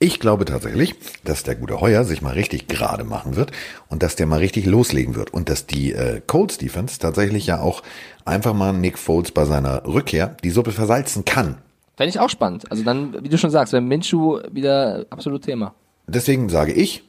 Ich 0.00 0.20
glaube 0.20 0.44
tatsächlich, 0.44 0.94
dass 1.24 1.42
der 1.42 1.56
gute 1.56 1.80
Heuer 1.80 2.04
sich 2.04 2.22
mal 2.22 2.34
richtig 2.34 2.68
gerade 2.68 3.02
machen 3.02 3.34
wird 3.34 3.50
und 3.88 4.04
dass 4.04 4.14
der 4.14 4.26
mal 4.26 4.38
richtig 4.38 4.64
loslegen 4.64 5.16
wird 5.16 5.34
und 5.34 5.48
dass 5.48 5.66
die 5.66 5.92
äh, 5.92 6.20
Colts 6.24 6.56
Defense 6.56 7.00
tatsächlich 7.00 7.48
ja 7.48 7.60
auch 7.60 7.82
einfach 8.24 8.54
mal 8.54 8.72
Nick 8.72 8.96
Foles 8.96 9.32
bei 9.32 9.44
seiner 9.44 9.84
Rückkehr 9.86 10.36
die 10.44 10.50
Suppe 10.50 10.70
versalzen 10.70 11.24
kann. 11.24 11.58
Fände 11.96 12.10
ich 12.10 12.20
auch 12.20 12.30
spannend. 12.30 12.70
Also 12.70 12.84
dann, 12.84 13.24
wie 13.24 13.28
du 13.28 13.38
schon 13.38 13.50
sagst, 13.50 13.72
wenn 13.72 13.88
Minshu 13.88 14.38
wieder 14.52 15.04
absolut 15.10 15.42
Thema. 15.42 15.74
Deswegen 16.06 16.48
sage 16.48 16.72
ich, 16.72 17.02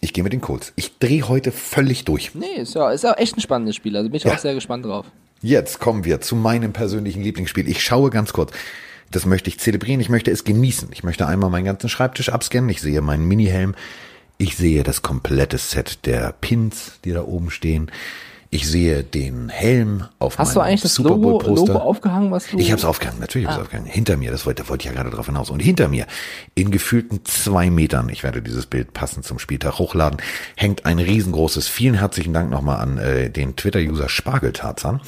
ich 0.00 0.12
gehe 0.12 0.22
mit 0.24 0.32
den 0.32 0.40
Colts. 0.40 0.72
Ich 0.76 0.98
drehe 0.98 1.28
heute 1.28 1.52
völlig 1.52 2.04
durch. 2.04 2.34
Nee, 2.34 2.60
ist 2.60 2.74
ja, 2.74 2.90
ist 2.90 3.04
ja 3.04 3.14
echt 3.14 3.36
ein 3.36 3.40
spannendes 3.40 3.76
Spiel. 3.76 3.96
Also 3.96 4.08
bin 4.08 4.16
ich 4.16 4.24
ja. 4.24 4.34
auch 4.34 4.38
sehr 4.38 4.54
gespannt 4.54 4.84
drauf. 4.84 5.06
Jetzt 5.42 5.80
kommen 5.80 6.04
wir 6.04 6.20
zu 6.20 6.36
meinem 6.36 6.72
persönlichen 6.72 7.22
Lieblingsspiel. 7.22 7.68
Ich 7.68 7.82
schaue 7.82 8.10
ganz 8.10 8.32
kurz. 8.32 8.52
Das 9.10 9.26
möchte 9.26 9.48
ich 9.48 9.60
zelebrieren. 9.60 10.00
Ich 10.00 10.08
möchte 10.08 10.30
es 10.30 10.44
genießen. 10.44 10.88
Ich 10.92 11.04
möchte 11.04 11.26
einmal 11.26 11.50
meinen 11.50 11.64
ganzen 11.64 11.88
Schreibtisch 11.88 12.28
abscannen. 12.28 12.70
Ich 12.70 12.80
sehe 12.80 13.00
meinen 13.00 13.26
Mini-Helm. 13.26 13.74
Ich 14.38 14.56
sehe 14.56 14.82
das 14.82 15.02
komplette 15.02 15.58
Set 15.58 16.04
der 16.04 16.32
Pins, 16.32 16.98
die 17.04 17.12
da 17.12 17.22
oben 17.22 17.50
stehen. 17.50 17.90
Ich 18.56 18.66
sehe 18.68 19.04
den 19.04 19.50
Helm 19.50 20.06
auf 20.18 20.38
Hast 20.38 20.48
meinem 20.48 20.54
du 20.54 20.60
eigentlich 20.62 20.80
das 20.80 20.94
Super 20.94 21.10
Logo, 21.10 21.54
Logo 21.54 21.74
aufgehangen, 21.74 22.30
was 22.30 22.48
du? 22.48 22.58
Ich 22.58 22.70
habe 22.70 22.78
es 22.78 22.86
aufgehangen, 22.86 23.20
natürlich 23.20 23.46
habe 23.48 23.56
ich 23.56 23.60
ah. 23.60 23.62
aufgehangen. 23.64 23.86
Hinter 23.86 24.16
mir, 24.16 24.30
das 24.30 24.46
wollte, 24.46 24.62
da 24.62 24.70
wollte 24.70 24.80
ich 24.80 24.86
ja 24.86 24.92
gerade 24.94 25.14
drauf 25.14 25.26
hinaus. 25.26 25.50
Und 25.50 25.60
hinter 25.60 25.88
mir, 25.88 26.06
in 26.54 26.70
gefühlten 26.70 27.22
zwei 27.26 27.68
Metern, 27.68 28.08
ich 28.08 28.22
werde 28.22 28.40
dieses 28.40 28.64
Bild 28.64 28.94
passend 28.94 29.26
zum 29.26 29.38
Spieltag 29.38 29.78
hochladen, 29.78 30.22
hängt 30.56 30.86
ein 30.86 30.98
riesengroßes, 30.98 31.68
vielen 31.68 31.96
herzlichen 31.96 32.32
Dank 32.32 32.48
nochmal 32.48 32.80
an 32.80 32.96
äh, 32.96 33.28
den 33.28 33.56
Twitter-User 33.56 34.08
Spargeltarzan. 34.08 35.02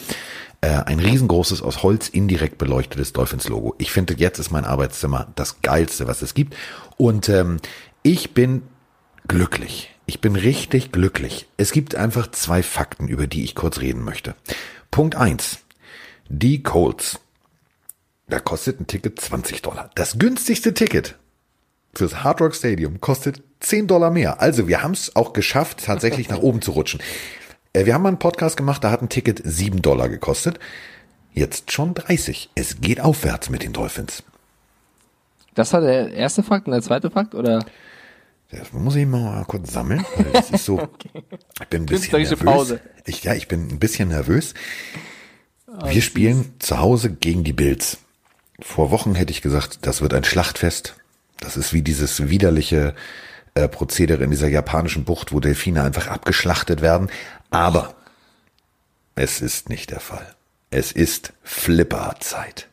Äh, 0.61 0.83
ein 0.85 1.01
riesengroßes, 1.01 1.63
aus 1.63 1.83
Holz 1.83 2.11
indirekt 2.11 2.59
beleuchtetes 2.59 3.15
Dolphins-Logo. 3.15 3.77
Ich 3.79 3.93
finde, 3.93 4.13
jetzt 4.19 4.39
ist 4.39 4.51
mein 4.51 4.67
Arbeitszimmer 4.67 5.29
das 5.37 5.63
geilste, 5.63 6.07
was 6.07 6.21
es 6.21 6.35
gibt. 6.35 6.55
Und 6.99 7.31
ähm, 7.31 7.57
ich 8.03 8.35
bin 8.35 8.61
glücklich. 9.27 9.98
Ich 10.09 10.23
bin 10.23 10.37
richtig 10.37 10.91
glücklich. 10.91 11.47
Es 11.59 11.71
gibt 11.71 11.95
einfach 11.95 12.31
zwei 12.31 12.63
Fakten, 12.63 13.09
über 13.09 13.27
die 13.27 13.45
ich 13.45 13.55
kurz 13.55 13.79
reden 13.79 14.03
möchte. 14.03 14.35
Punkt 14.91 15.17
eins: 15.17 15.59
Die 16.31 16.63
Colts. 16.63 17.21
Da 18.27 18.41
kostet 18.41 18.81
ein 18.81 18.87
Ticket 18.87 19.21
20 19.21 19.61
Dollar. 19.61 19.91
Das 19.97 20.19
günstigste 20.19 20.73
Ticket 20.73 21.17
fürs 21.93 22.25
Hard 22.25 22.41
Rock 22.41 22.55
Stadium 22.55 23.03
kostet 23.03 23.43
10 23.61 23.87
Dollar 23.87 24.11
mehr. 24.11 24.41
Also 24.41 24.67
wir 24.67 24.83
haben 24.83 24.93
es 24.93 25.15
auch 25.15 25.35
geschafft, 25.35 25.85
tatsächlich 25.85 26.31
nach 26.31 26.39
oben 26.39 26.63
zu 26.63 26.71
rutschen. 26.71 27.01
Äh, 27.75 27.85
wir 27.85 27.93
haben 27.93 28.03
mal 28.03 28.09
einen 28.09 28.19
Podcast 28.19 28.57
gemacht, 28.57 28.83
da 28.83 28.91
hat 28.91 29.03
ein 29.03 29.11
Ticket 29.11 29.43
7 29.45 29.83
Dollar 29.83 30.09
gekostet. 30.09 30.59
Jetzt 31.35 31.71
schon 31.71 31.93
30. 31.93 32.49
Es 32.55 32.81
geht 32.81 33.03
aufwärts 33.03 33.51
mit 33.51 33.63
den 33.63 33.75
Dolphins. 33.75 34.23
Das 35.55 35.75
war 35.75 35.83
der 35.83 36.13
erste 36.15 36.43
Fakt 36.43 36.67
und 36.67 36.73
der 36.73 36.81
zweite 36.81 37.11
Fakt, 37.11 37.35
oder? 37.35 37.67
Das 38.51 38.73
muss 38.73 38.97
ich 38.97 39.07
mal 39.07 39.45
kurz 39.45 39.73
sammeln, 39.73 40.05
weil 40.17 40.25
das 40.33 40.51
ist 40.51 40.65
so. 40.65 40.81
okay. 40.81 41.11
Ich 41.61 41.69
bin 41.69 41.83
ein 41.83 41.87
bisschen 41.87 42.19
nervös. 42.23 42.39
Pause. 42.45 42.81
Ich, 43.05 43.25
ja, 43.25 43.35
ich 43.35 43.49
bin 43.49 43.69
ein 43.69 43.79
bisschen 43.79 44.09
nervös. 44.09 44.55
Oh, 45.67 45.91
Wir 45.91 46.01
spielen 46.03 46.55
zu 46.59 46.79
Hause 46.79 47.11
gegen 47.11 47.45
die 47.45 47.53
Bills. 47.53 47.99
Vor 48.61 48.91
Wochen 48.91 49.15
hätte 49.15 49.31
ich 49.33 49.43
gesagt, 49.43 49.81
das 49.83 50.01
wird 50.01 50.15
ein 50.15 50.25
Schlachtfest. 50.25 50.97
Das 51.41 51.57
ist 51.57 51.73
wie 51.73 51.83
dieses 51.83 52.29
widerliche 52.29 52.95
äh, 53.55 53.69
Prozedere 53.69 54.25
in 54.25 54.31
dieser 54.31 54.49
japanischen 54.49 55.05
Bucht, 55.05 55.33
wo 55.33 55.41
Delfine 55.41 55.83
einfach 55.83 56.09
abgeschlachtet 56.09 56.81
werden. 56.81 57.11
Aber 57.51 57.95
es 59.15 59.41
ist 59.41 59.69
nicht 59.69 59.91
der 59.91 60.01
Fall. 60.01 60.35
Es 60.71 60.91
ist 60.93 61.33
Flipper-Zeit. 61.45 62.69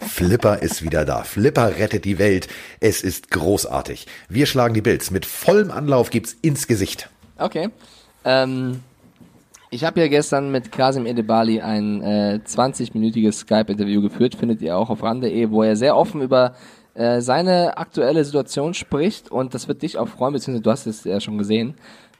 Flipper 0.00 0.62
ist 0.62 0.82
wieder 0.82 1.04
da. 1.04 1.22
Flipper 1.22 1.76
rettet 1.78 2.04
die 2.04 2.18
Welt. 2.18 2.48
Es 2.80 3.02
ist 3.02 3.30
großartig. 3.30 4.06
Wir 4.28 4.46
schlagen 4.46 4.74
die 4.74 4.80
Bills. 4.80 5.10
Mit 5.10 5.26
vollem 5.26 5.70
Anlauf 5.70 6.10
gibt's 6.10 6.36
ins 6.42 6.66
Gesicht. 6.66 7.10
Okay. 7.38 7.68
Ähm, 8.24 8.80
ich 9.70 9.84
habe 9.84 10.00
ja 10.00 10.08
gestern 10.08 10.50
mit 10.50 10.72
Kasim 10.72 11.06
Edebali 11.06 11.60
ein 11.60 12.02
äh, 12.02 12.40
20-minütiges 12.44 13.32
Skype-Interview 13.32 14.02
geführt. 14.02 14.34
Findet 14.34 14.62
ihr 14.62 14.76
auch 14.76 14.90
auf 14.90 15.02
ran.de, 15.02 15.50
wo 15.50 15.62
er 15.62 15.76
sehr 15.76 15.96
offen 15.96 16.22
über 16.22 16.54
äh, 16.94 17.20
seine 17.20 17.78
aktuelle 17.78 18.24
Situation 18.24 18.74
spricht. 18.74 19.30
Und 19.30 19.54
das 19.54 19.68
wird 19.68 19.82
dich 19.82 19.96
auch 19.96 20.08
freuen, 20.08 20.32
beziehungsweise 20.32 20.62
du 20.62 20.70
hast 20.70 20.86
es 20.86 21.04
ja 21.04 21.20
schon 21.20 21.38
gesehen. 21.38 21.74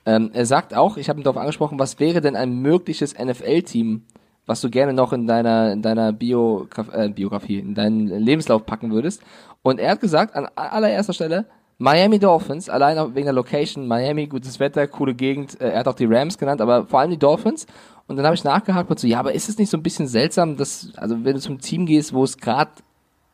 Ähm, 0.07 0.31
er 0.33 0.47
sagt 0.47 0.75
auch, 0.75 0.97
ich 0.97 1.09
habe 1.09 1.21
ihn 1.21 1.25
darauf 1.25 1.41
angesprochen, 1.41 1.79
was 1.79 1.99
wäre 1.99 2.21
denn 2.21 2.37
ein 2.37 2.61
mögliches 2.63 3.19
NFL-Team, 3.19 4.03
was 4.47 4.61
du 4.61 4.71
gerne 4.71 4.93
noch 4.93 5.13
in 5.13 5.27
deiner, 5.27 5.73
in 5.73 5.83
deiner 5.83 6.13
Bio, 6.13 6.67
äh, 6.93 7.09
Biografie, 7.09 7.59
in 7.59 7.75
deinen 7.75 8.09
Lebenslauf 8.09 8.67
packen 8.67 8.91
würdest. 8.91 9.23
Und 9.63 9.79
er 9.79 9.93
hat 9.93 10.01
gesagt, 10.01 10.35
an 10.35 10.49
allererster 10.55 11.13
Stelle, 11.13 11.47
Miami 11.79 12.19
Dolphins, 12.19 12.69
allein 12.69 13.15
wegen 13.15 13.25
der 13.25 13.33
Location, 13.33 13.87
Miami, 13.87 14.27
gutes 14.27 14.61
Wetter, 14.61 14.87
coole 14.87 15.15
Gegend, 15.15 15.61
äh, 15.61 15.71
er 15.71 15.81
hat 15.81 15.89
auch 15.89 15.95
die 15.95 16.05
Rams 16.05 16.37
genannt, 16.37 16.61
aber 16.61 16.87
vor 16.87 17.01
allem 17.01 17.11
die 17.11 17.19
Dolphins. 17.19 17.67
Und 18.07 18.17
dann 18.17 18.27
habe 18.27 18.35
ich 18.35 18.45
nachgehakt 18.45 18.91
und 18.91 18.99
so, 18.99 19.07
ja, 19.07 19.19
aber 19.19 19.33
ist 19.33 19.49
es 19.49 19.57
nicht 19.57 19.71
so 19.71 19.77
ein 19.77 19.83
bisschen 19.83 20.07
seltsam, 20.07 20.57
dass, 20.57 20.93
also 20.97 21.25
wenn 21.25 21.35
du 21.35 21.41
zum 21.41 21.59
Team 21.59 21.87
gehst, 21.87 22.13
wo 22.13 22.25
es 22.25 22.37
gerade 22.37 22.73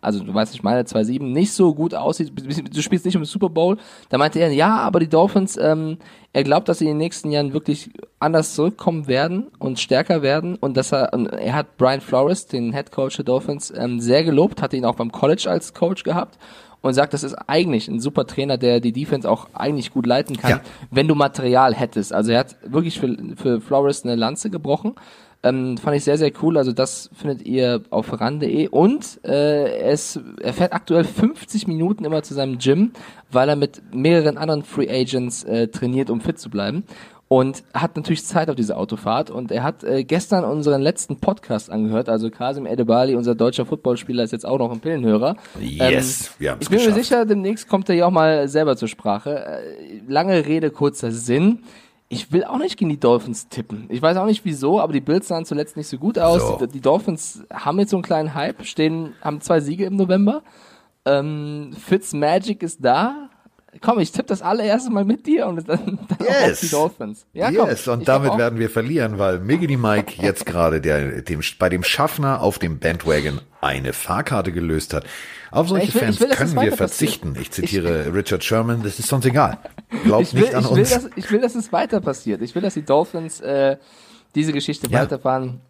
also 0.07 0.23
du 0.23 0.33
weißt, 0.33 0.55
ich 0.55 0.63
meine 0.63 0.83
2-7, 0.83 1.21
nicht 1.25 1.53
so 1.53 1.75
gut 1.75 1.93
aussieht, 1.93 2.33
du 2.33 2.81
spielst 2.81 3.05
nicht 3.05 3.17
um 3.17 3.23
den 3.23 3.27
Super 3.27 3.49
Bowl, 3.49 3.77
da 4.09 4.19
meinte 4.19 4.39
er, 4.39 4.53
ja, 4.53 4.77
aber 4.77 5.01
die 5.01 5.09
Dolphins, 5.09 5.57
ähm, 5.57 5.99
er 6.33 6.45
glaubt, 6.45 6.69
dass 6.69 6.79
sie 6.79 6.85
in 6.85 6.93
den 6.93 6.99
nächsten 6.99 7.33
Jahren 7.33 7.53
wirklich 7.53 7.91
anders 8.21 8.55
zurückkommen 8.55 9.09
werden 9.09 9.49
und 9.59 9.81
stärker 9.81 10.23
werden 10.23 10.55
und 10.55 10.77
dass 10.77 10.93
er, 10.93 11.13
und 11.13 11.27
er 11.27 11.55
hat 11.55 11.77
Brian 11.77 12.01
Flores, 12.01 12.47
den 12.47 12.73
Head 12.73 12.93
Coach 12.93 13.17
der 13.17 13.25
Dolphins, 13.25 13.73
ähm, 13.77 13.99
sehr 13.99 14.23
gelobt, 14.23 14.63
hatte 14.63 14.77
ihn 14.77 14.85
auch 14.85 14.95
beim 14.95 15.11
College 15.11 15.51
als 15.51 15.75
Coach 15.75 16.05
gehabt 16.05 16.39
und 16.83 16.95
sagt, 16.95 17.13
das 17.13 17.25
ist 17.25 17.35
eigentlich 17.49 17.89
ein 17.89 17.99
super 17.99 18.29
Trainer, 18.29 18.59
der 18.59 18.79
die 18.79 18.93
Defense 18.93 19.29
auch 19.29 19.49
eigentlich 19.55 19.91
gut 19.91 20.07
leiten 20.07 20.37
kann, 20.37 20.51
ja. 20.51 20.61
wenn 20.93 21.09
du 21.09 21.17
Material 21.17 21.75
hättest. 21.75 22.13
Also 22.13 22.31
er 22.31 22.39
hat 22.39 22.57
wirklich 22.65 23.01
für, 23.01 23.17
für 23.35 23.61
Flores 23.61 24.05
eine 24.05 24.15
Lanze 24.15 24.51
gebrochen 24.51 24.95
ähm, 25.43 25.77
fand 25.79 25.97
ich 25.97 26.05
sehr, 26.05 26.19
sehr 26.19 26.33
cool. 26.43 26.57
Also 26.59 26.73
das 26.73 27.11
findet 27.15 27.47
ihr 27.47 27.83
auf 27.91 28.21
ran.de. 28.21 28.69
Und 28.69 29.21
äh, 29.25 29.79
es, 29.81 30.19
er 30.43 30.53
fährt 30.53 30.73
aktuell 30.73 31.05
50 31.05 31.67
Minuten 31.69 32.05
immer 32.05 32.23
zu 32.23 32.35
seinem 32.35 32.59
Gym, 32.59 32.93
weil 33.31 33.49
er 33.49 33.57
mit 33.57 33.83
mehreren 33.95 34.39
anderen 34.39 34.63
Free 34.63 34.89
Agents 34.89 35.45
äh, 35.45 35.69
trainiert, 35.69 36.11
um 36.11 36.21
fit 36.21 36.39
zu 36.39 36.51
bleiben. 36.51 36.85
Und 37.29 37.65
hat 37.75 37.97
natürlich 37.97 38.25
Zeit 38.25 38.49
auf 38.49 38.55
diese 38.55 38.77
Autofahrt. 38.77 39.31
Und 39.31 39.51
er 39.51 39.65
hat 39.65 39.83
äh, 39.83 40.05
gestern 40.05 40.45
unseren 40.45 40.81
letzten 40.81 41.17
Podcast 41.19 41.71
angehört. 41.71 42.09
Also 42.09 42.31
Kasim 42.31 42.67
Edebali, 42.67 43.17
unser 43.17 43.35
deutscher 43.35 43.67
Footballspieler, 43.67 44.23
ist 44.23 44.31
jetzt 44.33 44.47
auch 44.47 44.59
noch 44.59 44.71
ein 44.71 44.79
Pillenhörer. 44.79 45.37
Yes, 45.61 46.29
ähm, 46.29 46.35
wir 46.39 46.51
haben 46.53 46.59
Ich 46.61 46.69
bin 46.69 46.79
geschafft. 46.79 46.97
mir 46.97 47.03
sicher, 47.03 47.25
demnächst 47.25 47.69
kommt 47.69 47.89
er 47.89 47.97
ja 47.97 48.07
auch 48.07 48.13
mal 48.13 48.47
selber 48.47 48.77
zur 48.77 48.87
Sprache. 48.87 49.45
Äh, 49.45 50.03
lange 50.07 50.47
Rede, 50.47 50.71
kurzer 50.71 51.11
Sinn 51.11 51.61
ich 52.09 52.31
will 52.33 52.45
auch 52.45 52.59
nicht 52.59 52.77
gegen 52.77 52.91
die 52.91 53.01
Dolphins 53.01 53.49
tippen. 53.49 53.87
Ich 53.89 54.01
weiß 54.01 54.17
auch 54.17 54.27
nicht 54.27 54.45
wieso, 54.45 54.81
aber 54.81 54.93
die 54.93 55.01
Bills 55.01 55.29
sahen 55.29 55.45
zuletzt 55.45 55.77
nicht 55.77 55.89
so 55.89 55.99
gut 55.99 56.19
aus. 56.19 56.41
So. 56.41 56.67
Die, 56.67 56.73
die, 56.73 56.81
Dolphins 56.81 57.43
haben 57.53 57.81
jetzt 57.81 57.91
so 57.91 57.97
einen 57.97 58.05
kleinen 58.05 58.35
Hype, 58.35 58.65
stehen, 58.65 59.15
haben 59.23 59.41
zwei 59.41 59.61
Siege 59.61 59.87
im 59.87 59.97
November. 59.97 60.43
Ähm, 61.05 61.73
Fitzmagic 61.85 62.63
ist 62.63 62.85
da. 62.85 63.31
Komm, 63.81 63.99
ich 63.99 64.13
tippe 64.13 64.29
das 64.29 64.41
allererste 64.41 64.91
Mal 64.91 65.05
mit 65.05 65.27
dir 65.27 65.47
und 65.49 65.69
dann, 65.69 65.99
dann 66.09 66.19
yes. 66.49 66.61
die 66.61 66.69
Dolphins. 66.69 67.27
Ja, 67.33 67.51
komm, 67.51 67.69
yes, 67.69 67.89
und 67.89 68.09
damit 68.09 68.39
werden 68.39 68.59
wir 68.59 68.71
verlieren, 68.71 69.19
weil 69.19 69.41
Miggity 69.41 69.77
Mike 69.77 70.15
jetzt 70.23 70.47
gerade 70.47 70.81
der, 70.81 71.21
dem, 71.23 71.41
bei 71.59 71.69
dem 71.69 71.83
Schaffner 71.83 72.41
auf 72.41 72.59
dem 72.59 72.79
Bandwagon 72.79 73.41
eine 73.61 73.93
Fahrkarte 73.93 74.53
gelöst 74.53 74.95
hat. 74.95 75.05
Auf 75.51 75.69
solche 75.69 75.93
will, 75.93 76.01
Fans 76.01 76.21
will, 76.21 76.29
können 76.29 76.55
wir 76.55 76.73
verzichten. 76.73 77.37
Ich 77.41 77.51
zitiere 77.51 78.07
ich, 78.07 78.15
Richard 78.15 78.45
Sherman, 78.45 78.83
das 78.83 78.99
ist 78.99 79.09
sonst 79.09 79.27
egal. 79.27 79.59
Glaubt 80.07 80.35
will, 80.35 80.41
nicht 80.43 80.55
an 80.55 80.65
uns. 80.67 80.91
Dass, 80.91 81.11
ich 81.17 81.31
will, 81.31 81.41
dass 81.41 81.55
es 81.55 81.73
weiter 81.73 82.01
passiert. 82.01 82.43
Ich 82.43 82.55
will, 82.55 82.63
dass 82.63 82.75
die 82.75 82.85
Dolphins 82.85 83.41
äh, 83.41 83.77
diese 84.35 84.53
Geschichte 84.53 84.89
ja. 84.89 85.01
weiterfahren. 85.01 85.61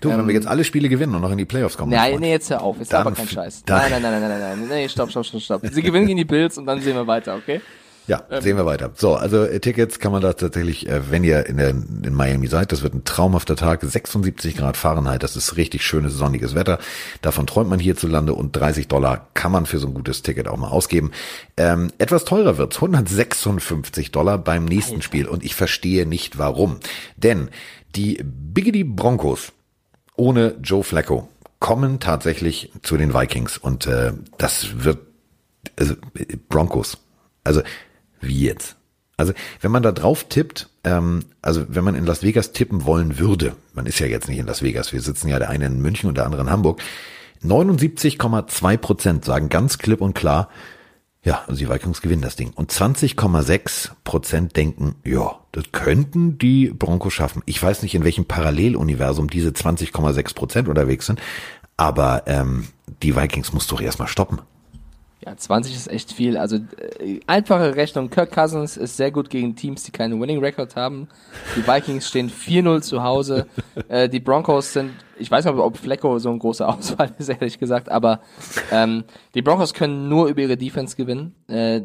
Du, 0.00 0.10
ähm, 0.10 0.18
wenn 0.18 0.28
wir 0.28 0.34
jetzt 0.34 0.46
alle 0.46 0.64
Spiele 0.64 0.88
gewinnen 0.88 1.14
und 1.14 1.20
noch 1.20 1.30
in 1.30 1.38
die 1.38 1.44
Playoffs 1.44 1.76
kommen. 1.76 1.92
Nein, 1.92 2.18
nee, 2.20 2.32
jetzt 2.32 2.50
hör 2.50 2.62
auf, 2.62 2.80
ist 2.80 2.92
aber 2.92 3.12
kein 3.12 3.28
Scheiß. 3.28 3.64
Nein, 3.68 3.90
nein, 3.90 4.02
nein, 4.02 4.20
nein, 4.20 4.28
nein, 4.28 4.40
nein, 4.40 4.68
nein, 4.68 4.88
stopp, 4.88 5.10
stopp, 5.10 5.24
stopp, 5.24 5.40
stopp. 5.40 5.62
Sie 5.64 5.82
gewinnen 5.82 6.06
gegen 6.06 6.18
die 6.18 6.24
Bills 6.24 6.58
und 6.58 6.66
dann 6.66 6.80
sehen 6.80 6.96
wir 6.96 7.06
weiter, 7.06 7.36
okay? 7.36 7.60
Ja, 8.06 8.22
ähm. 8.30 8.42
sehen 8.42 8.56
wir 8.56 8.66
weiter. 8.66 8.90
So, 8.94 9.14
also 9.14 9.44
äh, 9.44 9.60
Tickets 9.60 9.98
kann 9.98 10.12
man 10.12 10.22
da 10.22 10.32
tatsächlich, 10.32 10.88
äh, 10.88 11.10
wenn 11.10 11.22
ihr 11.22 11.46
in, 11.46 11.56
der, 11.56 11.70
in 11.70 12.14
Miami 12.14 12.48
seid, 12.48 12.72
das 12.72 12.82
wird 12.82 12.94
ein 12.94 13.04
traumhafter 13.04 13.54
Tag, 13.54 13.82
76 13.82 14.56
Grad 14.56 14.76
Fahrenheit, 14.76 15.22
das 15.22 15.36
ist 15.36 15.56
richtig 15.56 15.84
schönes 15.84 16.14
sonniges 16.14 16.54
Wetter. 16.54 16.78
Davon 17.20 17.46
träumt 17.46 17.70
man 17.70 17.78
hierzulande 17.78 18.34
und 18.34 18.52
30 18.52 18.88
Dollar 18.88 19.28
kann 19.34 19.52
man 19.52 19.66
für 19.66 19.78
so 19.78 19.86
ein 19.86 19.94
gutes 19.94 20.22
Ticket 20.22 20.48
auch 20.48 20.56
mal 20.56 20.68
ausgeben. 20.68 21.12
Ähm, 21.56 21.92
etwas 21.98 22.24
teurer 22.24 22.58
wird's, 22.58 22.76
156 22.76 24.10
Dollar 24.10 24.38
beim 24.38 24.64
nächsten 24.64 24.94
Alter. 24.94 25.04
Spiel 25.04 25.28
und 25.28 25.44
ich 25.44 25.54
verstehe 25.54 26.06
nicht 26.06 26.38
warum. 26.38 26.80
Denn 27.16 27.50
die 27.94 28.20
Biggity 28.24 28.84
Broncos 28.84 29.52
ohne 30.16 30.56
Joe 30.62 30.82
Flacco 30.82 31.28
kommen 31.60 32.00
tatsächlich 32.00 32.72
zu 32.82 32.96
den 32.96 33.14
Vikings 33.14 33.58
und 33.58 33.86
äh, 33.86 34.12
das 34.38 34.84
wird 34.84 34.98
also 35.76 35.94
Broncos. 36.48 36.98
Also 37.44 37.62
wie 38.22 38.46
jetzt? 38.46 38.76
Also 39.16 39.34
wenn 39.60 39.70
man 39.70 39.82
da 39.82 39.92
drauf 39.92 40.24
tippt, 40.24 40.68
ähm, 40.84 41.26
also 41.42 41.64
wenn 41.68 41.84
man 41.84 41.94
in 41.94 42.06
Las 42.06 42.22
Vegas 42.22 42.52
tippen 42.52 42.84
wollen 42.84 43.18
würde, 43.18 43.54
man 43.74 43.86
ist 43.86 43.98
ja 43.98 44.06
jetzt 44.06 44.28
nicht 44.28 44.38
in 44.38 44.46
Las 44.46 44.62
Vegas, 44.62 44.92
wir 44.92 45.00
sitzen 45.00 45.28
ja 45.28 45.38
der 45.38 45.50
eine 45.50 45.66
in 45.66 45.80
München 45.80 46.08
und 46.08 46.16
der 46.16 46.24
andere 46.24 46.42
in 46.42 46.50
Hamburg, 46.50 46.82
79,2 47.44 48.76
Prozent 48.78 49.24
sagen 49.24 49.48
ganz 49.48 49.78
klipp 49.78 50.00
und 50.00 50.14
klar, 50.14 50.48
ja, 51.24 51.44
also 51.46 51.58
die 51.58 51.70
Vikings 51.70 52.02
gewinnen 52.02 52.22
das 52.22 52.34
Ding. 52.34 52.52
Und 52.54 52.72
20,6 52.72 53.90
Prozent 54.02 54.56
denken, 54.56 54.96
ja, 55.04 55.38
das 55.52 55.70
könnten 55.70 56.36
die 56.36 56.68
Broncos 56.68 57.12
schaffen. 57.12 57.42
Ich 57.46 57.62
weiß 57.62 57.82
nicht, 57.82 57.94
in 57.94 58.02
welchem 58.02 58.24
Paralleluniversum 58.24 59.30
diese 59.30 59.50
20,6 59.50 60.34
Prozent 60.34 60.68
unterwegs 60.68 61.06
sind, 61.06 61.20
aber 61.76 62.24
ähm, 62.26 62.66
die 63.02 63.14
Vikings 63.14 63.52
muss 63.52 63.68
doch 63.68 63.80
erstmal 63.80 64.08
stoppen. 64.08 64.40
Ja, 65.24 65.36
20 65.36 65.76
ist 65.76 65.88
echt 65.88 66.12
viel. 66.12 66.36
Also 66.36 66.56
äh, 66.98 67.20
einfache 67.28 67.76
Rechnung. 67.76 68.10
Kirk 68.10 68.32
Cousins 68.32 68.76
ist 68.76 68.96
sehr 68.96 69.12
gut 69.12 69.30
gegen 69.30 69.54
Teams, 69.54 69.84
die 69.84 69.92
keinen 69.92 70.20
Winning 70.20 70.40
Record 70.40 70.74
haben. 70.74 71.06
Die 71.56 71.64
Vikings 71.64 72.08
stehen 72.08 72.28
4-0 72.28 72.80
zu 72.82 73.02
Hause. 73.02 73.46
Äh, 73.88 74.08
die 74.08 74.20
Broncos 74.20 74.72
sind, 74.72 74.92
ich 75.18 75.30
weiß 75.30 75.44
nicht, 75.44 75.54
ob 75.54 75.76
Flecko 75.76 76.18
so 76.18 76.28
eine 76.28 76.38
große 76.38 76.66
Auswahl 76.68 77.10
ist, 77.18 77.28
ehrlich 77.28 77.58
gesagt, 77.58 77.90
aber 77.90 78.20
ähm, 78.70 79.04
die 79.34 79.42
Broncos 79.42 79.74
können 79.74 80.08
nur 80.08 80.28
über 80.28 80.42
ihre 80.42 80.56
Defense 80.56 80.94
gewinnen. 80.94 81.34
Äh, 81.48 81.82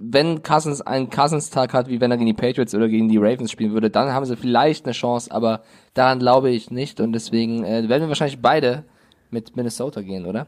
wenn 0.00 0.42
Cousins 0.42 0.80
einen 0.80 1.08
Cousins-Tag 1.10 1.72
hat, 1.72 1.88
wie 1.88 2.00
wenn 2.00 2.10
er 2.10 2.16
gegen 2.16 2.26
die 2.26 2.34
Patriots 2.34 2.74
oder 2.74 2.88
gegen 2.88 3.08
die 3.08 3.18
Ravens 3.18 3.50
spielen 3.50 3.72
würde, 3.72 3.90
dann 3.90 4.12
haben 4.12 4.24
sie 4.24 4.36
vielleicht 4.36 4.86
eine 4.86 4.92
Chance, 4.92 5.30
aber 5.30 5.62
daran 5.94 6.18
glaube 6.18 6.50
ich 6.50 6.70
nicht 6.70 7.00
und 7.00 7.12
deswegen 7.12 7.64
äh, 7.64 7.88
werden 7.88 8.02
wir 8.02 8.08
wahrscheinlich 8.08 8.40
beide 8.40 8.84
mit 9.30 9.56
Minnesota 9.56 10.00
gehen, 10.00 10.26
oder? 10.26 10.46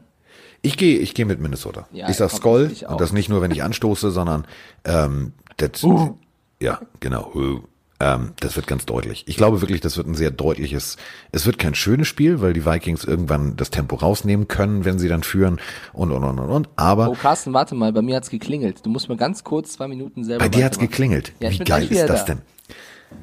Ich 0.63 0.77
gehe 0.77 0.97
ich 0.97 1.13
gehe 1.13 1.25
mit 1.25 1.39
Minnesota. 1.39 1.87
Ja, 1.91 2.09
ich 2.09 2.15
sag 2.15 2.31
Skoll 2.31 2.71
und 2.87 2.99
das 2.99 3.11
nicht 3.11 3.29
nur, 3.29 3.41
wenn 3.41 3.51
ich 3.51 3.61
anstoße, 3.61 4.11
sondern 4.11 4.45
ähm, 4.85 5.33
das, 5.57 5.83
uh. 5.83 6.17
ja, 6.59 6.81
genau. 6.99 7.31
Uh. 7.35 7.59
Ähm, 7.99 8.33
das 8.39 8.55
wird 8.55 8.65
ganz 8.65 8.85
deutlich. 8.85 9.25
Ich 9.27 9.37
glaube 9.37 9.61
wirklich, 9.61 9.81
das 9.81 9.97
wird 9.97 10.07
ein 10.07 10.15
sehr 10.15 10.31
deutliches, 10.31 10.97
es 11.31 11.45
wird 11.45 11.59
kein 11.59 11.75
schönes 11.75 12.07
Spiel, 12.07 12.41
weil 12.41 12.53
die 12.53 12.65
Vikings 12.65 13.03
irgendwann 13.03 13.55
das 13.55 13.69
Tempo 13.69 13.97
rausnehmen 13.97 14.47
können, 14.47 14.83
wenn 14.83 14.99
sie 14.99 15.09
dann 15.09 15.23
führen 15.23 15.59
und 15.91 16.11
und 16.11 16.23
und 16.23 16.39
und 16.39 16.49
und. 16.49 16.69
Aber. 16.77 17.09
Oh, 17.09 17.13
Carsten, 17.13 17.53
warte 17.53 17.75
mal, 17.75 17.91
bei 17.93 18.01
mir 18.01 18.15
hat's 18.15 18.29
geklingelt. 18.29 18.85
Du 18.85 18.89
musst 18.89 19.09
mir 19.09 19.17
ganz 19.17 19.43
kurz 19.43 19.73
zwei 19.73 19.87
Minuten 19.87 20.23
selber. 20.23 20.45
Bei 20.45 20.49
dir 20.49 20.65
hat's 20.65 20.79
geklingelt. 20.79 21.33
Ja, 21.39 21.51
Wie 21.51 21.59
geil 21.59 21.91
ist 21.91 22.09
das 22.09 22.25
da. 22.25 22.33
denn? 22.33 22.41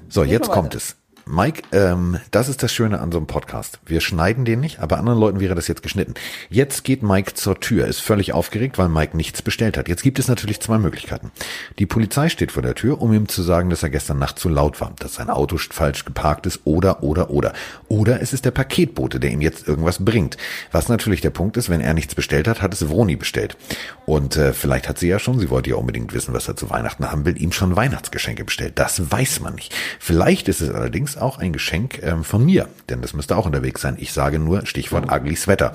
So, 0.08 0.24
jetzt 0.24 0.50
kommt 0.50 0.74
es. 0.74 0.96
Mike, 1.32 1.62
ähm, 1.70 2.18
das 2.32 2.48
ist 2.48 2.60
das 2.64 2.72
Schöne 2.72 2.98
an 2.98 3.12
so 3.12 3.18
einem 3.18 3.28
Podcast. 3.28 3.78
Wir 3.86 4.00
schneiden 4.00 4.44
den 4.44 4.58
nicht, 4.58 4.80
aber 4.80 4.98
anderen 4.98 5.20
Leuten 5.20 5.38
wäre 5.38 5.54
das 5.54 5.68
jetzt 5.68 5.84
geschnitten. 5.84 6.14
Jetzt 6.48 6.82
geht 6.82 7.04
Mike 7.04 7.34
zur 7.34 7.60
Tür, 7.60 7.86
ist 7.86 8.00
völlig 8.00 8.32
aufgeregt, 8.32 8.78
weil 8.78 8.88
Mike 8.88 9.16
nichts 9.16 9.40
bestellt 9.40 9.76
hat. 9.76 9.88
Jetzt 9.88 10.02
gibt 10.02 10.18
es 10.18 10.26
natürlich 10.26 10.58
zwei 10.58 10.78
Möglichkeiten. 10.78 11.30
Die 11.78 11.86
Polizei 11.86 12.30
steht 12.30 12.50
vor 12.50 12.64
der 12.64 12.74
Tür, 12.74 13.00
um 13.00 13.12
ihm 13.12 13.28
zu 13.28 13.42
sagen, 13.42 13.70
dass 13.70 13.84
er 13.84 13.90
gestern 13.90 14.18
Nacht 14.18 14.40
zu 14.40 14.48
laut 14.48 14.80
war, 14.80 14.92
dass 14.98 15.14
sein 15.14 15.30
Auto 15.30 15.56
falsch 15.56 16.04
geparkt 16.04 16.46
ist 16.46 16.62
oder, 16.64 17.04
oder, 17.04 17.30
oder. 17.30 17.52
Oder 17.86 18.20
es 18.20 18.32
ist 18.32 18.44
der 18.44 18.50
Paketbote, 18.50 19.20
der 19.20 19.30
ihm 19.30 19.40
jetzt 19.40 19.68
irgendwas 19.68 20.04
bringt. 20.04 20.36
Was 20.72 20.88
natürlich 20.88 21.20
der 21.20 21.30
Punkt 21.30 21.56
ist, 21.56 21.70
wenn 21.70 21.80
er 21.80 21.94
nichts 21.94 22.16
bestellt 22.16 22.48
hat, 22.48 22.60
hat 22.60 22.74
es 22.74 22.88
Vroni 22.88 23.14
bestellt. 23.14 23.56
Und 24.04 24.36
äh, 24.36 24.52
vielleicht 24.52 24.88
hat 24.88 24.98
sie 24.98 25.06
ja 25.06 25.20
schon, 25.20 25.38
sie 25.38 25.50
wollte 25.50 25.70
ja 25.70 25.76
unbedingt 25.76 26.12
wissen, 26.12 26.34
was 26.34 26.48
er 26.48 26.56
zu 26.56 26.70
Weihnachten 26.70 27.08
haben 27.08 27.24
will, 27.24 27.40
ihm 27.40 27.52
schon 27.52 27.76
Weihnachtsgeschenke 27.76 28.44
bestellt. 28.44 28.80
Das 28.80 29.12
weiß 29.12 29.38
man 29.38 29.54
nicht. 29.54 29.72
Vielleicht 30.00 30.48
ist 30.48 30.60
es 30.60 30.70
allerdings 30.70 31.19
auch 31.20 31.38
ein 31.38 31.52
Geschenk 31.52 32.02
ähm, 32.02 32.24
von 32.24 32.44
mir, 32.44 32.68
denn 32.88 33.02
das 33.02 33.14
müsste 33.14 33.36
auch 33.36 33.46
unterwegs 33.46 33.80
sein. 33.80 33.96
Ich 33.98 34.12
sage 34.12 34.38
nur 34.38 34.66
Stichwort 34.66 35.10
ugly 35.10 35.36
sweater. 35.36 35.74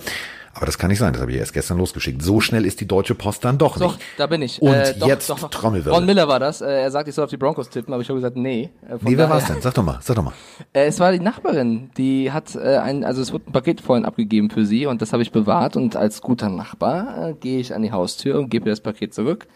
Aber 0.56 0.66
das 0.66 0.78
kann 0.78 0.90
nicht 0.90 1.00
sein, 1.00 1.12
das 1.12 1.22
habe 1.22 1.34
ich 1.34 1.38
erst 1.38 1.52
gestern 1.52 1.78
losgeschickt. 1.78 2.22
So 2.22 2.40
schnell 2.40 2.66
ist 2.66 2.80
die 2.80 2.88
Deutsche 2.88 3.14
Post 3.14 3.44
dann 3.44 3.58
doch, 3.58 3.78
doch 3.78 3.92
nicht. 3.92 4.00
Doch, 4.00 4.18
da 4.18 4.28
bin 4.28 4.42
ich. 4.42 4.62
Und 4.62 4.74
äh, 4.74 4.94
doch, 4.98 5.08
jetzt 5.08 5.30
doch, 5.30 5.50
Trommelwirbel. 5.50 5.92
Ron 5.92 6.06
Miller 6.06 6.30
war 6.30 6.40
das. 6.40 6.62
Äh, 6.62 6.84
er 6.84 6.92
sagt, 6.92 7.10
ich 7.10 7.16
soll 7.16 7.25
auf 7.25 7.30
die 7.30 7.36
Broncos 7.36 7.70
tippen, 7.70 7.94
aber 7.94 8.02
ich 8.02 8.08
habe 8.08 8.20
gesagt, 8.20 8.38
nee. 8.38 8.70
Äh, 8.88 8.96
nee, 9.02 9.18
wer 9.18 9.30
war 9.30 9.40
es 9.40 9.48
denn? 9.48 9.62
Sag 9.62 9.74
doch 9.74 9.84
mal, 9.84 10.00
sag 10.02 10.16
doch 10.16 10.24
mal. 10.24 10.34
Äh, 10.72 10.86
es 10.86 11.02
war 11.02 11.12
die 11.12 11.20
Nachbarin, 11.20 11.90
die 11.98 12.32
hat 12.32 12.56
äh, 12.56 12.78
ein, 12.78 13.04
also 13.04 13.22
es 13.22 13.34
wurde 13.34 13.50
ein 13.50 13.52
Paket 13.52 13.82
vorhin 13.82 14.06
abgegeben 14.06 14.50
für 14.50 14.66
sie 14.66 14.86
und 14.86 15.02
das 15.02 15.12
habe 15.12 15.24
ich 15.24 15.34
bewahrt 15.34 15.75
und 15.75 15.98
als 15.98 16.22
guter 16.22 16.48
Nachbar 16.48 17.32
äh, 17.32 17.34
gehe 17.34 17.60
ich 17.60 17.75
an 17.75 17.82
die 17.82 17.92
Haustür 17.92 18.40
und 18.40 18.50
gebe 18.50 18.70
ihr 18.70 18.72
das 18.72 18.80
Paket 18.80 19.14
zurück. 19.14 19.48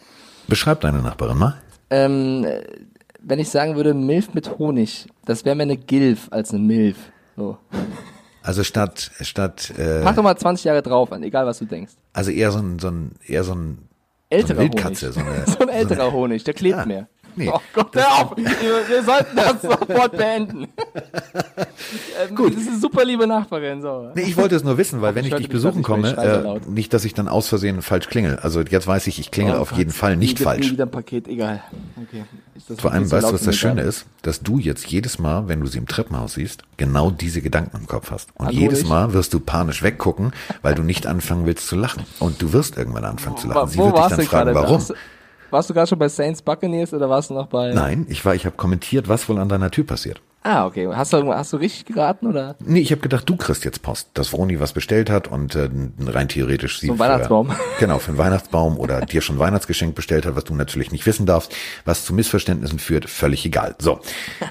Beschreib 0.50 0.82
deine 0.82 1.02
Nachbarin 1.02 1.38
mal. 1.38 1.56
Ähm, 1.92 2.46
wenn 3.22 3.40
ich 3.40 3.50
sagen 3.50 3.76
würde, 3.76 3.94
Milf 3.94 4.34
mit 4.34 4.58
Honig, 4.58 5.08
das 5.26 5.46
wäre 5.46 5.56
mehr 5.56 5.66
eine 5.66 5.78
Gilf 5.78 6.28
als 6.32 6.52
eine 6.52 6.60
Milf. 6.60 6.98
So. 7.36 7.58
Also 8.42 8.64
statt 8.64 9.12
statt 9.22 9.72
äh, 9.78 10.02
Pack 10.02 10.16
doch 10.16 10.24
mal 10.24 10.36
20 10.36 10.64
Jahre 10.64 10.82
drauf 10.82 11.12
an, 11.12 11.24
egal 11.24 11.46
was 11.46 11.60
du 11.60 11.66
denkst. 11.66 11.94
Also 12.14 12.32
eher 12.32 12.52
so 12.52 12.60
ein 12.60 12.80
so 12.80 12.90
ein 12.90 13.12
eher 13.26 13.44
so 13.44 13.54
ein 13.54 13.90
älterer 14.30 14.56
so 14.56 14.62
Wildkatze, 14.62 15.08
Honig. 15.08 15.16
So, 15.16 15.20
eine, 15.22 15.46
so 15.58 15.60
ein 15.60 15.70
älterer 15.70 15.96
so 15.96 16.02
eine, 16.04 16.14
Honig, 16.14 16.44
der 16.44 16.54
klebt 16.54 16.78
ja. 16.78 16.86
mehr. 16.86 17.08
Nee. 17.40 17.50
Oh 17.54 17.62
Gott, 17.74 17.96
hör 17.96 18.16
auf! 18.18 18.36
Wir 18.36 19.02
sollten 19.04 19.38
das 19.38 19.62
sofort 19.62 20.12
beenden. 20.12 20.68
ähm, 22.30 22.36
Gut. 22.36 22.54
Das 22.54 22.64
ist 22.64 22.68
eine 22.68 22.80
super 22.80 23.06
liebe 23.06 23.26
Nachbarin. 23.26 23.82
So. 23.82 24.12
Nee, 24.14 24.24
ich 24.24 24.36
wollte 24.36 24.58
es 24.58 24.64
nur 24.66 24.78
wissen, 24.78 25.02
weil 25.02 25.16
wenn 25.16 25.24
ich, 25.24 25.32
ich 25.32 25.38
dich 25.38 25.50
besuchen 25.50 25.82
komme, 25.82 26.10
äh, 26.18 26.70
nicht, 26.70 26.94
dass 26.94 27.06
ich 27.06 27.14
dann 27.14 27.30
aus 27.30 27.48
Versehen 27.48 27.82
falsch 27.82 28.08
klingel. 28.08 28.40
Also 28.40 28.60
jetzt 28.60 28.88
weiß 28.88 29.08
ich, 29.08 29.20
ich 29.20 29.32
klingel 29.32 29.56
oh, 29.56 29.60
auf 29.60 29.72
jeden 29.72 29.92
Fall 29.92 30.18
nicht 30.18 30.40
falsch. 30.40 30.66
Nie 30.66 30.72
wieder 30.74 30.86
ein 30.86 30.92
Paket, 30.92 31.30
egal. 31.30 31.64
Okay. 31.96 32.26
Vor 32.78 32.92
allem, 32.92 33.10
weißt 33.10 33.30
du, 33.30 33.34
was 33.34 33.44
das 33.44 33.56
Schöne 33.56 33.84
ist? 33.84 34.06
Dass 34.22 34.42
du 34.42 34.60
jetzt 34.60 34.86
jedes 34.88 35.18
Mal, 35.18 35.48
wenn 35.48 35.62
du 35.62 35.68
sie 35.68 35.78
im 35.78 35.88
Treppenhaus 35.88 36.34
siehst, 36.34 36.64
genau 36.76 37.10
diese 37.10 37.42
Gedanken 37.42 37.78
im 37.78 37.88
Kopf 37.88 38.12
hast. 38.12 38.32
Und 38.36 38.48
Hallo 38.48 38.58
jedes 38.58 38.86
Mal 38.86 39.14
wirst 39.14 39.34
du 39.34 39.40
panisch 39.40 39.82
weggucken, 39.82 40.34
weil 40.62 40.76
du 40.76 40.84
nicht 40.84 41.08
anfangen 41.08 41.46
willst 41.46 41.68
zu 41.68 41.78
lachen. 41.78 42.04
Und 42.20 42.42
du 42.42 42.52
wirst 42.52 42.78
irgendwann 42.78 43.06
anfangen 43.06 43.38
zu 43.38 43.48
lachen. 43.48 43.70
Sie 43.70 43.78
wird 43.78 43.98
dich 43.98 44.08
dann 44.08 44.22
fragen, 44.24 44.56
warum. 44.56 44.84
Warst 45.52 45.70
du 45.70 45.74
gerade 45.74 45.88
schon 45.88 46.00
bei 46.00 46.10
Saints 46.10 46.42
Buccaneers 46.42 46.94
oder 46.94 47.10
warst 47.10 47.30
du 47.30 47.34
noch 47.34 47.48
bei? 47.48 47.74
Nein, 47.74 48.06
ich 48.10 48.24
war, 48.26 48.36
ich 48.36 48.46
habe 48.46 48.56
kommentiert, 48.56 49.08
was 49.08 49.28
wohl 49.30 49.40
an 49.40 49.50
deiner 49.50 49.72
Tür 49.72 49.86
passiert. 49.86 50.22
Ah, 50.42 50.66
okay. 50.66 50.88
Hast 50.88 51.12
du, 51.12 51.34
hast 51.34 51.52
du 51.52 51.58
richtig 51.58 51.94
geraten 51.94 52.26
oder? 52.26 52.56
Nee, 52.66 52.80
ich 52.80 52.92
habe 52.92 53.02
gedacht, 53.02 53.28
du 53.28 53.36
kriegst 53.36 53.66
jetzt 53.66 53.82
Post, 53.82 54.12
dass 54.14 54.30
Vroni 54.30 54.60
was 54.62 54.72
bestellt 54.72 55.10
hat 55.10 55.28
und 55.28 55.54
äh, 55.56 55.70
rein 56.06 56.30
theoretisch 56.30 56.80
sie 56.80 56.88
so 56.88 56.94
ein 56.94 57.00
Weihnachtsbaum. 57.00 57.52
genau, 57.80 58.00
für 58.00 58.10
einen 58.12 58.18
Weihnachtsbaum 58.18 58.78
oder 58.78 59.02
dir 59.02 59.22
schon 59.22 59.38
Weihnachtsgeschenk 59.38 59.96
bestellt 59.96 60.26
hat, 60.26 60.38
was 60.38 60.46
du 60.46 60.56
natürlich 60.56 60.94
nicht 60.94 61.06
wissen 61.06 61.26
darfst, 61.26 61.54
was 61.84 62.06
zu 62.06 62.14
Missverständnissen 62.14 62.80
führt, 62.80 63.10
völlig 63.10 63.46
egal. 63.46 63.76
So, 63.80 64.00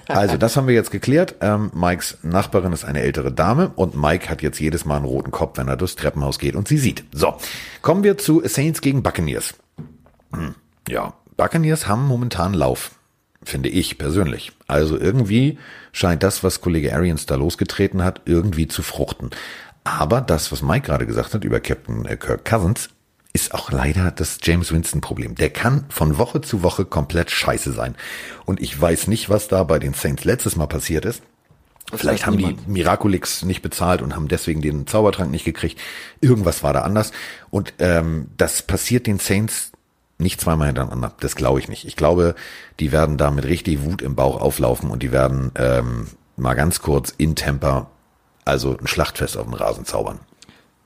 also 0.09 0.37
das 0.37 0.59
haben 0.59 0.67
wir 0.67 0.75
jetzt 0.75 0.91
geklärt. 0.91 1.37
Ähm, 1.41 1.71
Mikes 1.75 2.19
Nachbarin 2.23 2.75
ist 2.75 2.85
eine 2.85 3.01
ältere 3.01 3.33
Dame 3.33 3.73
und 3.75 3.97
Mike 3.97 4.29
hat 4.29 4.43
jetzt 4.43 4.61
jedes 4.61 4.85
Mal 4.85 4.97
einen 4.97 5.07
roten 5.07 5.31
Kopf, 5.31 5.57
wenn 5.57 5.69
er 5.69 5.77
durchs 5.77 5.97
Treppenhaus 5.97 6.39
geht 6.39 6.55
und 6.55 6.69
sie 6.69 6.79
sieht. 6.79 7.05
So, 7.13 7.35
kommen 7.81 8.05
wir 8.05 8.19
zu 8.19 8.43
Saints 8.45 8.83
gegen 8.83 9.03
Buccaneers. 9.03 9.55
Hm, 10.35 10.55
ja, 10.89 11.15
Buccaneers 11.37 11.87
haben 11.87 12.07
momentan 12.07 12.55
Lauf, 12.55 12.93
finde 13.43 13.69
ich 13.69 13.99
persönlich. 13.99 14.53
Also 14.67 14.99
irgendwie 14.99 15.59
scheint 15.93 16.23
das, 16.23 16.43
was 16.43 16.61
Kollege 16.61 16.95
Arians 16.95 17.27
da 17.27 17.37
losgetreten 17.37 18.05
hat, 18.05 18.23
irgendwie 18.25 18.69
zu 18.69 18.83
fruchten. 18.83 19.31
Aber 19.85 20.21
das, 20.21 20.53
was 20.53 20.63
Mike 20.63 20.87
gerade 20.87 21.07
gesagt 21.07 21.35
hat 21.35 21.45
über 21.45 21.61
Captain 21.61 22.05
äh, 22.05 22.17
Kirk 22.17 22.45
Cousins, 22.45 22.91
ist 23.33 23.55
auch 23.55 23.71
leider 23.71 24.11
das 24.11 24.39
James 24.43 24.73
Winston 24.73 25.01
Problem. 25.01 25.35
Der 25.35 25.51
kann 25.51 25.85
von 25.91 26.19
Woche 26.19 26.41
zu 26.41 26.63
Woche 26.63 26.85
komplett 26.85 27.31
scheiße 27.31 27.73
sein. 27.73 27.95
Und 28.45 28.61
ich 28.61 28.79
weiß 28.79 29.07
nicht, 29.07 29.31
was 29.31 29.49
da 29.49 29.63
bei 29.63 29.79
den 29.79 29.95
Saints 29.95 30.25
letztes 30.25 30.57
Mal 30.57 30.67
passiert 30.67 31.05
ist. 31.05 31.23
Das 31.91 32.01
Vielleicht 32.01 32.27
haben 32.27 32.37
niemand. 32.37 32.67
die 32.67 32.71
Miraculix 32.71 33.45
nicht 33.45 33.63
bezahlt 33.63 34.03
und 34.03 34.15
haben 34.15 34.29
deswegen 34.29 34.61
den 34.61 34.87
Zaubertrank 34.87 35.31
nicht 35.31 35.45
gekriegt. 35.45 35.79
Irgendwas 36.21 36.63
war 36.63 36.73
da 36.73 36.83
anders. 36.83 37.13
Und 37.51 37.75
ähm, 37.79 38.29
das 38.37 38.63
passiert 38.63 39.07
den 39.07 39.19
Saints 39.19 39.73
nicht 40.19 40.41
zweimal 40.41 40.67
hintereinander. 40.67 41.13
Das 41.21 41.37
glaube 41.37 41.61
ich 41.61 41.69
nicht. 41.69 41.85
Ich 41.85 41.97
glaube, 41.97 42.35
die 42.81 42.93
werden 42.93 43.17
da 43.17 43.31
mit 43.31 43.45
richtig 43.45 43.83
Wut 43.85 44.03
im 44.03 44.15
Bauch 44.15 44.41
auflaufen 44.41 44.91
und 44.91 45.03
die 45.03 45.13
werden 45.13 45.53
ähm, 45.55 46.09
mal 46.37 46.55
ganz 46.55 46.81
kurz 46.83 47.15
in 47.17 47.37
Temper, 47.37 47.91
also 48.45 48.77
ein 48.77 48.87
Schlachtfest 48.87 49.37
auf 49.37 49.45
dem 49.45 49.55
Rasen 49.55 49.85
zaubern. 49.85 50.21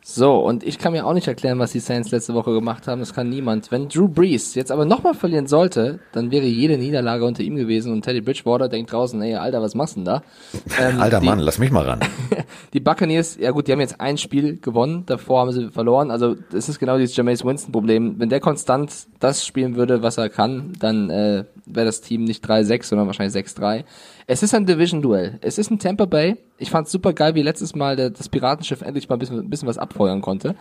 So, 0.05 0.38
und 0.38 0.65
ich 0.65 0.79
kann 0.79 0.93
mir 0.93 1.07
auch 1.07 1.15
nicht 1.15 1.29
erklären, 1.29 1.61
was 1.61 1.71
die 1.71 1.79
Saints 1.79 2.11
letzte 2.11 2.35
Woche 2.35 2.53
gemacht 2.53 2.88
haben. 2.88 2.99
Das 2.99 3.15
kann 3.15 3.29
niemand. 3.29 3.71
Wenn 3.71 3.88
Drew 3.88 4.09
Brees 4.09 4.57
jetzt 4.57 4.73
aber 4.73 4.85
nochmal 4.85 5.15
verlieren 5.15 5.47
sollte, 5.47 6.01
dann 6.11 6.33
wäre 6.33 6.45
jede 6.45 6.77
Niederlage 6.77 7.25
unter 7.25 7.45
ihm 7.45 7.55
gewesen 7.55 7.93
und 7.93 8.03
Teddy 8.03 8.21
Bridgewater 8.21 8.69
denkt 8.69 8.93
draußen, 8.93 9.23
ey, 9.23 9.37
Alter, 9.37 9.62
was 9.62 9.77
machst 9.77 9.95
du 9.95 10.01
denn 10.01 10.07
da? 10.07 10.23
Ähm, 10.81 11.01
Alter 11.01 11.21
die, 11.21 11.27
Mann, 11.27 11.38
lass 11.38 11.59
mich 11.59 11.71
mal 11.71 11.85
ran. 11.85 12.01
die 12.73 12.81
Buccaneers, 12.81 13.37
ja 13.37 13.51
gut, 13.51 13.69
die 13.69 13.73
haben 13.73 13.81
jetzt 13.81 14.01
ein 14.01 14.17
Spiel 14.17 14.57
gewonnen, 14.57 15.05
davor 15.07 15.43
haben 15.43 15.53
sie 15.53 15.71
verloren. 15.71 16.11
Also, 16.11 16.35
das 16.51 16.69
ist 16.69 16.79
genau 16.79 16.97
dieses 16.97 17.15
Jameis 17.15 17.45
Winston-Problem. 17.45 18.19
Wenn 18.19 18.31
der 18.31 18.41
konstant 18.41 18.91
das 19.21 19.47
spielen 19.47 19.77
würde, 19.77 20.03
was 20.03 20.17
er 20.17 20.31
kann, 20.31 20.73
dann 20.81 21.11
äh, 21.11 21.45
wäre 21.67 21.87
das 21.87 22.01
Team 22.01 22.25
nicht 22.25 22.45
3-6, 22.45 22.85
sondern 22.85 23.07
wahrscheinlich 23.07 23.35
6-3. 23.35 23.85
Es 24.33 24.42
ist 24.42 24.55
ein 24.55 24.64
Division-Duell. 24.64 25.38
Es 25.42 25.59
ist 25.59 25.71
ein 25.71 25.79
Tampa 25.79 26.07
Bay. 26.07 26.38
Ich 26.57 26.71
fand 26.71 26.87
es 26.87 26.92
super 26.92 27.12
geil, 27.12 27.35
wie 27.35 27.42
letztes 27.42 27.75
Mal 27.75 27.97
der, 27.97 28.09
das 28.09 28.31
Piratenschiff 28.31 28.81
endlich 28.81 29.07
mal 29.07 29.16
ein 29.16 29.18
bisschen, 29.18 29.38
ein 29.38 29.51
bisschen 29.51 29.68
was 29.68 29.77
abfeuern 29.77 30.23
konnte. 30.23 30.57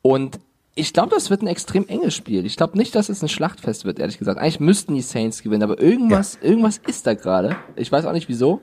Und 0.00 0.38
ich 0.76 0.92
glaube, 0.92 1.10
das 1.12 1.28
wird 1.28 1.42
ein 1.42 1.48
extrem 1.48 1.88
enges 1.88 2.14
Spiel. 2.14 2.46
Ich 2.46 2.56
glaube 2.56 2.78
nicht, 2.78 2.94
dass 2.94 3.08
es 3.08 3.22
ein 3.22 3.28
Schlachtfest 3.28 3.84
wird, 3.84 3.98
ehrlich 3.98 4.18
gesagt. 4.18 4.38
Eigentlich 4.38 4.60
müssten 4.60 4.94
die 4.94 5.00
Saints 5.00 5.42
gewinnen, 5.42 5.64
aber 5.64 5.80
irgendwas, 5.80 6.38
ja. 6.40 6.50
irgendwas 6.50 6.78
ist 6.86 7.04
da 7.08 7.14
gerade. 7.14 7.56
Ich 7.74 7.90
weiß 7.90 8.06
auch 8.06 8.12
nicht 8.12 8.28
wieso. 8.28 8.60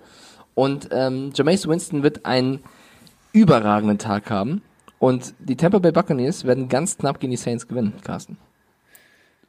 Und 0.56 0.88
ähm, 0.94 1.32
Jameis 1.36 1.68
Winston 1.68 2.02
wird 2.02 2.26
einen 2.26 2.60
überragenden 3.34 3.98
Tag 3.98 4.30
haben. 4.30 4.62
Und 4.98 5.34
die 5.40 5.58
Tampa 5.58 5.80
Bay 5.80 5.92
Buccaneers 5.92 6.46
werden 6.46 6.70
ganz 6.70 6.98
knapp 6.98 7.20
gegen 7.20 7.32
die 7.32 7.38
Saints 7.38 7.68
gewinnen, 7.68 7.96
Carsten. 8.02 8.38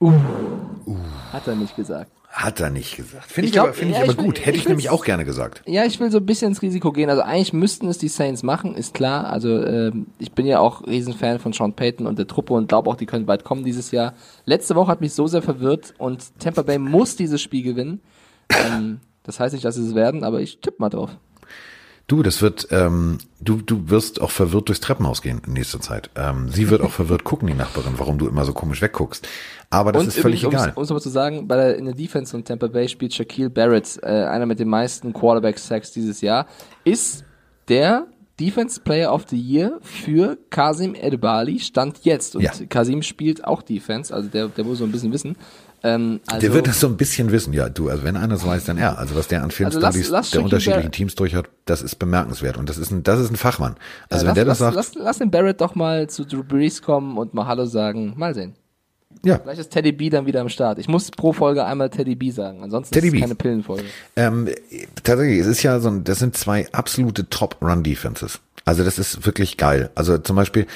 Uh. 0.04 0.12
uh. 0.86 0.96
Hat 1.32 1.48
er 1.48 1.54
nicht 1.54 1.74
gesagt. 1.76 2.10
Hat 2.28 2.60
er 2.60 2.68
nicht 2.68 2.96
gesagt. 2.96 3.30
Finde 3.30 3.48
ich, 3.48 3.54
ich, 3.54 3.60
aber, 3.60 3.72
find 3.72 3.92
ja, 3.92 4.02
ich 4.02 4.10
aber 4.10 4.22
gut. 4.22 4.38
Will, 4.38 4.44
Hätte 4.44 4.56
ich, 4.56 4.64
ich 4.64 4.68
nämlich 4.68 4.90
auch 4.90 5.04
gerne 5.04 5.24
gesagt. 5.24 5.62
Ja, 5.66 5.84
ich 5.84 6.00
will 6.00 6.10
so 6.10 6.18
ein 6.18 6.26
bisschen 6.26 6.48
ins 6.48 6.62
Risiko 6.62 6.92
gehen. 6.92 7.08
Also 7.08 7.22
eigentlich 7.22 7.52
müssten 7.52 7.88
es 7.88 7.96
die 7.96 8.08
Saints 8.08 8.42
machen, 8.42 8.74
ist 8.74 8.92
klar. 8.92 9.30
Also 9.30 9.56
äh, 9.56 9.92
ich 10.18 10.32
bin 10.32 10.44
ja 10.44 10.58
auch 10.58 10.84
Riesenfan 10.86 11.38
von 11.38 11.52
Sean 11.52 11.74
Payton 11.74 12.06
und 12.06 12.18
der 12.18 12.26
Truppe 12.26 12.52
und 12.54 12.68
glaube 12.68 12.90
auch, 12.90 12.96
die 12.96 13.06
können 13.06 13.28
weit 13.28 13.44
kommen 13.44 13.64
dieses 13.64 13.92
Jahr. 13.92 14.14
Letzte 14.46 14.74
Woche 14.74 14.88
hat 14.88 15.00
mich 15.00 15.14
so 15.14 15.26
sehr 15.26 15.42
verwirrt 15.42 15.94
und 15.96 16.38
Tampa 16.40 16.62
Bay 16.62 16.78
muss 16.78 17.16
dieses 17.16 17.40
Spiel 17.40 17.62
gewinnen. 17.62 18.00
Ähm, 18.50 18.98
das 19.22 19.40
heißt 19.40 19.54
nicht, 19.54 19.64
dass 19.64 19.76
sie 19.76 19.86
es 19.86 19.94
werden, 19.94 20.24
aber 20.24 20.40
ich 20.40 20.58
tippe 20.58 20.76
mal 20.80 20.90
drauf. 20.90 21.16
Du, 22.06 22.22
das 22.22 22.42
wird, 22.42 22.68
ähm, 22.70 23.16
du, 23.40 23.62
du 23.62 23.88
wirst 23.88 24.20
auch 24.20 24.30
verwirrt 24.30 24.68
durchs 24.68 24.80
Treppenhaus 24.80 25.22
gehen 25.22 25.40
in 25.46 25.54
nächster 25.54 25.80
Zeit. 25.80 26.10
Ähm, 26.16 26.50
sie 26.50 26.68
wird 26.68 26.82
auch 26.82 26.90
verwirrt 26.90 27.24
gucken, 27.24 27.48
die 27.48 27.54
Nachbarin, 27.54 27.94
warum 27.96 28.18
du 28.18 28.28
immer 28.28 28.44
so 28.44 28.52
komisch 28.52 28.82
wegguckst. 28.82 29.26
Aber 29.70 29.90
das 29.90 30.02
und 30.02 30.08
ist 30.08 30.18
völlig 30.18 30.42
übrigens, 30.42 30.64
egal. 30.64 30.72
Um 30.76 30.82
es 30.82 30.90
aber 30.90 31.00
zu 31.00 31.08
sagen, 31.08 31.48
bei 31.48 31.56
der, 31.56 31.76
in 31.78 31.86
der 31.86 31.94
Defense 31.94 32.32
von 32.32 32.44
Tampa 32.44 32.66
Bay 32.66 32.88
spielt 32.88 33.14
Shaquille 33.14 33.48
Barrett, 33.48 33.98
äh, 34.02 34.06
einer 34.06 34.44
mit 34.44 34.58
den 34.58 34.68
meisten 34.68 35.14
Quarterback-Sacks 35.14 35.92
dieses 35.92 36.20
Jahr, 36.20 36.46
ist 36.84 37.24
der 37.68 38.06
Defense 38.38 38.80
Player 38.80 39.12
of 39.12 39.24
the 39.28 39.40
Year 39.40 39.78
für 39.80 40.36
Kasim 40.50 40.94
Edebali 40.94 41.58
stand 41.60 42.04
jetzt. 42.04 42.36
Und 42.36 42.42
ja. 42.42 42.52
Kasim 42.68 43.00
spielt 43.02 43.44
auch 43.44 43.62
Defense, 43.62 44.12
also 44.12 44.28
der, 44.28 44.48
der 44.48 44.64
muss 44.64 44.78
so 44.78 44.84
ein 44.84 44.92
bisschen 44.92 45.12
wissen. 45.12 45.36
Ähm, 45.84 46.20
also, 46.26 46.40
der 46.40 46.54
wird 46.54 46.66
das 46.66 46.80
so 46.80 46.86
ein 46.86 46.96
bisschen 46.96 47.30
wissen, 47.30 47.52
ja, 47.52 47.68
du, 47.68 47.90
also 47.90 48.04
wenn 48.04 48.16
einer 48.16 48.34
es 48.34 48.46
weiß, 48.46 48.64
dann 48.64 48.78
er. 48.78 48.98
Also 48.98 49.14
was 49.14 49.28
der 49.28 49.42
an 49.42 49.50
Filmstudies 49.50 50.10
also 50.10 50.30
der 50.32 50.42
unterschiedlichen 50.42 50.92
Teams 50.92 51.14
durch 51.14 51.34
hat, 51.34 51.50
das 51.66 51.82
ist 51.82 51.96
bemerkenswert 51.96 52.56
und 52.56 52.70
das 52.70 52.78
ist 52.78 52.90
ein, 52.90 53.02
das 53.02 53.20
ist 53.20 53.30
ein 53.30 53.36
Fachmann. 53.36 53.76
Also 54.08 54.24
ja, 54.24 54.34
wenn 54.34 54.46
lass, 54.46 54.58
der 54.58 54.68
das 54.68 54.74
lass, 54.74 54.86
sagt. 54.86 54.94
Lass, 54.96 55.04
lass 55.04 55.18
den 55.18 55.30
Barrett 55.30 55.60
doch 55.60 55.74
mal 55.74 56.08
zu 56.08 56.24
Drew 56.24 56.42
Brees 56.42 56.80
kommen 56.80 57.18
und 57.18 57.34
mal 57.34 57.46
Hallo 57.46 57.66
sagen. 57.66 58.14
Mal 58.16 58.34
sehen. 58.34 58.54
Ja. 59.22 59.38
Vielleicht 59.38 59.60
ist 59.60 59.70
Teddy 59.70 59.92
B 59.92 60.08
dann 60.08 60.24
wieder 60.24 60.40
am 60.40 60.48
Start. 60.48 60.78
Ich 60.78 60.88
muss 60.88 61.10
pro 61.10 61.34
Folge 61.34 61.64
einmal 61.66 61.90
Teddy 61.90 62.14
B 62.14 62.30
sagen, 62.30 62.62
ansonsten 62.62 62.94
Teddy 62.94 63.08
ist 63.08 63.14
es 63.14 63.20
keine 63.20 63.34
Pillenfolge. 63.34 63.84
Ähm, 64.16 64.48
tatsächlich, 65.02 65.38
es 65.40 65.46
ist 65.46 65.62
ja 65.62 65.80
so 65.80 65.90
ein, 65.90 66.04
das 66.04 66.18
sind 66.18 66.34
zwei 66.34 66.66
absolute 66.72 67.28
Top-Run-Defenses. 67.28 68.40
Also 68.64 68.84
das 68.84 68.98
ist 68.98 69.26
wirklich 69.26 69.58
geil. 69.58 69.90
Also 69.94 70.16
zum 70.16 70.36
Beispiel, 70.36 70.66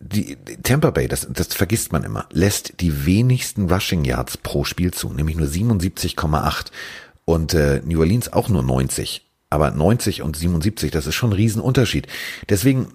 die, 0.00 0.36
die 0.36 0.56
Tampa 0.56 0.90
Bay, 0.90 1.08
das, 1.08 1.28
das 1.30 1.54
vergisst 1.54 1.92
man 1.92 2.04
immer, 2.04 2.26
lässt 2.32 2.80
die 2.80 3.06
wenigsten 3.06 3.70
Rushing 3.70 4.04
Yards 4.04 4.38
pro 4.38 4.64
Spiel 4.64 4.92
zu, 4.92 5.12
nämlich 5.12 5.36
nur 5.36 5.46
77,8 5.46 6.66
und 7.26 7.54
äh, 7.54 7.82
New 7.84 8.00
Orleans 8.00 8.32
auch 8.32 8.48
nur 8.48 8.62
90. 8.62 9.26
Aber 9.50 9.70
90 9.70 10.22
und 10.22 10.36
77, 10.36 10.90
das 10.90 11.06
ist 11.06 11.16
schon 11.16 11.30
ein 11.30 11.34
Riesenunterschied. 11.34 12.06
Deswegen, 12.48 12.88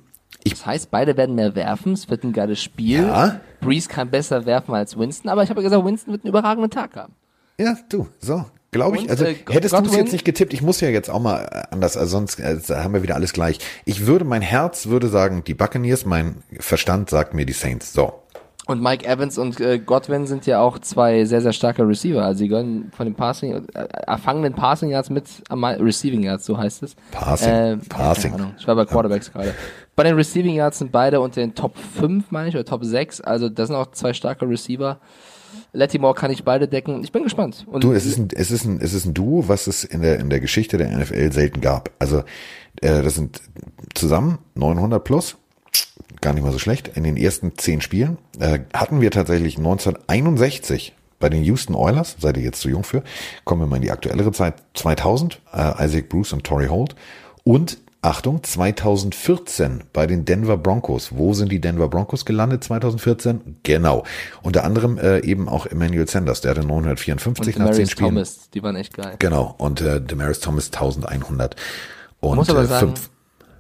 ich 0.43 0.53
das 0.53 0.65
heißt, 0.65 0.91
beide 0.91 1.17
werden 1.17 1.35
mehr 1.35 1.53
werfen, 1.53 1.93
es 1.93 2.09
wird 2.09 2.23
ein 2.23 2.33
geiles 2.33 2.63
Spiel. 2.63 3.03
Ja. 3.03 3.41
Breeze 3.61 3.89
kann 3.89 4.09
besser 4.09 4.45
werfen 4.45 4.73
als 4.73 4.97
Winston, 4.97 5.29
aber 5.29 5.43
ich 5.43 5.49
habe 5.49 5.61
ja 5.61 5.67
gesagt, 5.69 5.85
Winston 5.85 6.13
wird 6.13 6.23
einen 6.23 6.29
überragenden 6.29 6.71
Tag 6.71 6.95
haben. 6.95 7.13
Ja, 7.59 7.77
du, 7.89 8.07
so. 8.19 8.45
Glaube 8.75 8.97
ich. 8.97 9.09
Also 9.09 9.23
äh, 9.23 9.35
hättest 9.49 9.73
du 9.73 9.85
es 9.85 9.95
jetzt 9.95 10.11
nicht 10.11 10.25
getippt, 10.25 10.53
ich 10.53 10.61
muss 10.61 10.81
ja 10.81 10.89
jetzt 10.89 11.09
auch 11.09 11.21
mal 11.21 11.45
äh, 11.49 11.73
anders, 11.73 11.95
also 11.95 12.17
sonst 12.17 12.41
äh, 12.41 12.59
haben 12.71 12.93
wir 12.93 13.03
wieder 13.03 13.15
alles 13.15 13.31
gleich. 13.31 13.59
Ich 13.85 14.05
würde, 14.05 14.25
mein 14.25 14.41
Herz 14.41 14.88
würde 14.88 15.07
sagen, 15.07 15.45
die 15.45 15.53
Buccaneers, 15.53 16.03
mein 16.03 16.43
Verstand 16.59 17.09
sagt 17.09 17.33
mir 17.33 17.45
die 17.45 17.53
Saints. 17.53 17.93
So. 17.93 18.11
Und 18.65 18.81
Mike 18.81 19.07
Evans 19.07 19.38
und 19.38 19.61
äh, 19.61 19.79
Godwin 19.79 20.27
sind 20.27 20.45
ja 20.45 20.59
auch 20.59 20.77
zwei 20.79 21.23
sehr, 21.23 21.39
sehr 21.39 21.53
starke 21.53 21.88
Receiver. 21.88 22.21
Also 22.21 22.39
sie 22.39 22.49
gehören 22.49 22.91
von 22.93 23.05
den 23.05 23.15
Passing, 23.15 23.65
äh, 23.73 23.88
erfangenen 24.07 24.53
Passing 24.53 24.89
Yards 24.89 25.09
mit 25.09 25.23
am 25.47 25.63
Receiving 25.63 26.23
Yards, 26.23 26.45
so 26.45 26.57
heißt 26.57 26.83
es. 26.83 26.95
Passing. 27.11 27.49
Äh, 27.49 27.77
Passing. 27.88 28.38
Ja, 28.38 28.51
ich 28.59 28.67
war 28.67 28.75
bei 28.75 28.83
Quarterbacks 28.83 29.27
ja. 29.27 29.39
gerade. 29.39 29.55
Bei 29.95 30.03
den 30.03 30.15
Receiving 30.15 30.55
Yards 30.55 30.79
sind 30.79 30.91
beide 30.91 31.21
unter 31.21 31.39
den 31.39 31.55
Top 31.55 31.77
5, 31.77 32.29
meine 32.31 32.49
ich, 32.49 32.55
oder 32.55 32.65
Top 32.65 32.83
6. 32.83 33.21
Also 33.21 33.47
das 33.47 33.67
sind 33.69 33.77
auch 33.77 33.91
zwei 33.91 34.11
starke 34.11 34.49
Receiver. 34.49 34.99
Lattimore 35.73 36.13
kann 36.15 36.31
ich 36.31 36.43
beide 36.43 36.67
decken. 36.67 37.03
Ich 37.03 37.11
bin 37.11 37.23
gespannt. 37.23 37.65
Und 37.69 37.83
du, 37.83 37.91
es 37.93 38.05
ist 38.05 38.17
ein, 38.17 38.27
es 38.33 38.51
ist 38.51 38.65
ein, 38.65 38.79
es 38.81 38.93
ist 38.93 39.05
ein 39.05 39.13
Duo, 39.13 39.47
was 39.47 39.67
es 39.67 39.83
in 39.83 40.01
der, 40.01 40.19
in 40.19 40.29
der 40.29 40.39
Geschichte 40.39 40.77
der 40.77 40.95
NFL 40.97 41.31
selten 41.31 41.61
gab. 41.61 41.91
Also, 41.99 42.19
äh, 42.81 43.01
das 43.01 43.15
sind 43.15 43.41
zusammen 43.93 44.39
900 44.55 45.03
plus 45.03 45.37
gar 46.21 46.33
nicht 46.33 46.43
mal 46.43 46.51
so 46.51 46.59
schlecht. 46.59 46.89
In 46.95 47.03
den 47.03 47.17
ersten 47.17 47.57
zehn 47.57 47.81
Spielen 47.81 48.17
äh, 48.39 48.59
hatten 48.73 49.01
wir 49.01 49.11
tatsächlich 49.11 49.57
1961 49.57 50.93
bei 51.19 51.29
den 51.29 51.43
Houston 51.43 51.75
Oilers, 51.75 52.17
seid 52.19 52.37
ihr 52.37 52.43
jetzt 52.43 52.61
zu 52.61 52.69
jung 52.69 52.83
für, 52.83 53.03
kommen 53.45 53.61
wir 53.61 53.67
mal 53.67 53.77
in 53.77 53.81
die 53.83 53.91
aktuellere 53.91 54.31
Zeit, 54.31 54.55
2000, 54.73 55.41
äh, 55.53 55.85
Isaac 55.85 56.09
Bruce 56.09 56.33
und 56.33 56.43
Torrey 56.43 56.67
Holt 56.67 56.95
und 57.43 57.77
Achtung, 58.05 58.43
2014 58.43 59.85
bei 59.91 60.05
den 60.05 60.25
Denver 60.25 60.57
Broncos. 60.57 61.17
Wo 61.17 61.33
sind 61.33 61.51
die 61.51 61.59
Denver 61.59 61.87
Broncos 61.87 62.23
gelandet 62.23 62.63
2014? 62.63 63.57
Genau. 63.63 64.03
Unter 64.43 64.63
anderem 64.63 64.99
äh, 64.99 65.21
eben 65.21 65.49
auch 65.49 65.65
Emmanuel 65.65 66.07
Sanders, 66.07 66.41
der 66.41 66.51
hatte 66.51 66.67
954 66.67 67.55
und 67.55 67.65
nach 67.65 67.71
10 67.71 67.87
Spielen. 67.87 68.09
Thomas, 68.09 68.51
die 68.51 68.61
waren 68.61 68.75
echt 68.75 68.93
geil. 68.93 69.15
Genau. 69.17 69.55
Und 69.57 69.81
äh, 69.81 69.99
Demaris 69.99 70.39
Thomas 70.39 70.67
1100. 70.67 71.55
Und, 72.19 72.35
muss 72.35 72.47
aber 72.47 72.61
äh, 72.61 72.67
sagen, 72.67 72.93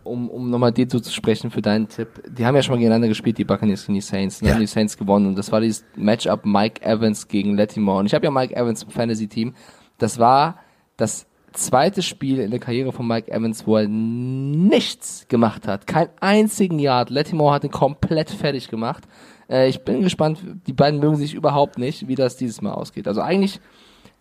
um, 0.03 0.29
um 0.29 0.51
nochmal 0.51 0.71
dir 0.71 0.87
zu 0.87 1.01
sprechen 1.03 1.49
für 1.49 1.63
deinen 1.63 1.89
Tipp. 1.89 2.09
Die 2.29 2.45
haben 2.45 2.55
ja 2.55 2.61
schon 2.61 2.73
mal 2.73 2.77
gegeneinander 2.77 3.07
gespielt, 3.07 3.39
die 3.39 3.45
Buccaneers 3.45 3.87
und 3.87 3.95
die 3.95 4.01
Saints. 4.01 4.41
Und 4.41 4.47
ja. 4.47 4.53
haben 4.53 4.61
die 4.61 4.67
Saints 4.67 4.95
gewonnen. 4.95 5.25
Und 5.25 5.39
das 5.39 5.51
war 5.51 5.59
dieses 5.59 5.83
Matchup 5.95 6.45
Mike 6.45 6.85
Evans 6.85 7.27
gegen 7.27 7.57
Lattimore. 7.57 7.97
Und 7.97 8.05
ich 8.05 8.13
habe 8.13 8.23
ja 8.23 8.29
Mike 8.29 8.55
Evans 8.55 8.83
im 8.83 8.91
Fantasy-Team. 8.91 9.55
Das 9.97 10.19
war 10.19 10.59
das 10.97 11.25
zweite 11.55 12.01
Spiel 12.01 12.39
in 12.39 12.51
der 12.51 12.59
Karriere 12.59 12.91
von 12.91 13.07
Mike 13.07 13.31
Evans, 13.31 13.65
wo 13.65 13.77
er 13.77 13.87
nichts 13.87 15.25
gemacht 15.27 15.67
hat. 15.67 15.87
Kein 15.87 16.09
einzigen 16.19 16.79
Yard. 16.79 17.09
Lattimore 17.09 17.55
hat 17.55 17.63
ihn 17.63 17.71
komplett 17.71 18.29
fertig 18.29 18.69
gemacht. 18.69 19.03
Äh, 19.49 19.69
ich 19.69 19.83
bin 19.83 20.01
gespannt. 20.01 20.39
Die 20.67 20.73
beiden 20.73 20.99
mögen 20.99 21.15
sich 21.15 21.33
überhaupt 21.33 21.77
nicht, 21.77 22.07
wie 22.07 22.15
das 22.15 22.37
dieses 22.37 22.61
Mal 22.61 22.73
ausgeht. 22.73 23.07
Also 23.07 23.21
eigentlich 23.21 23.59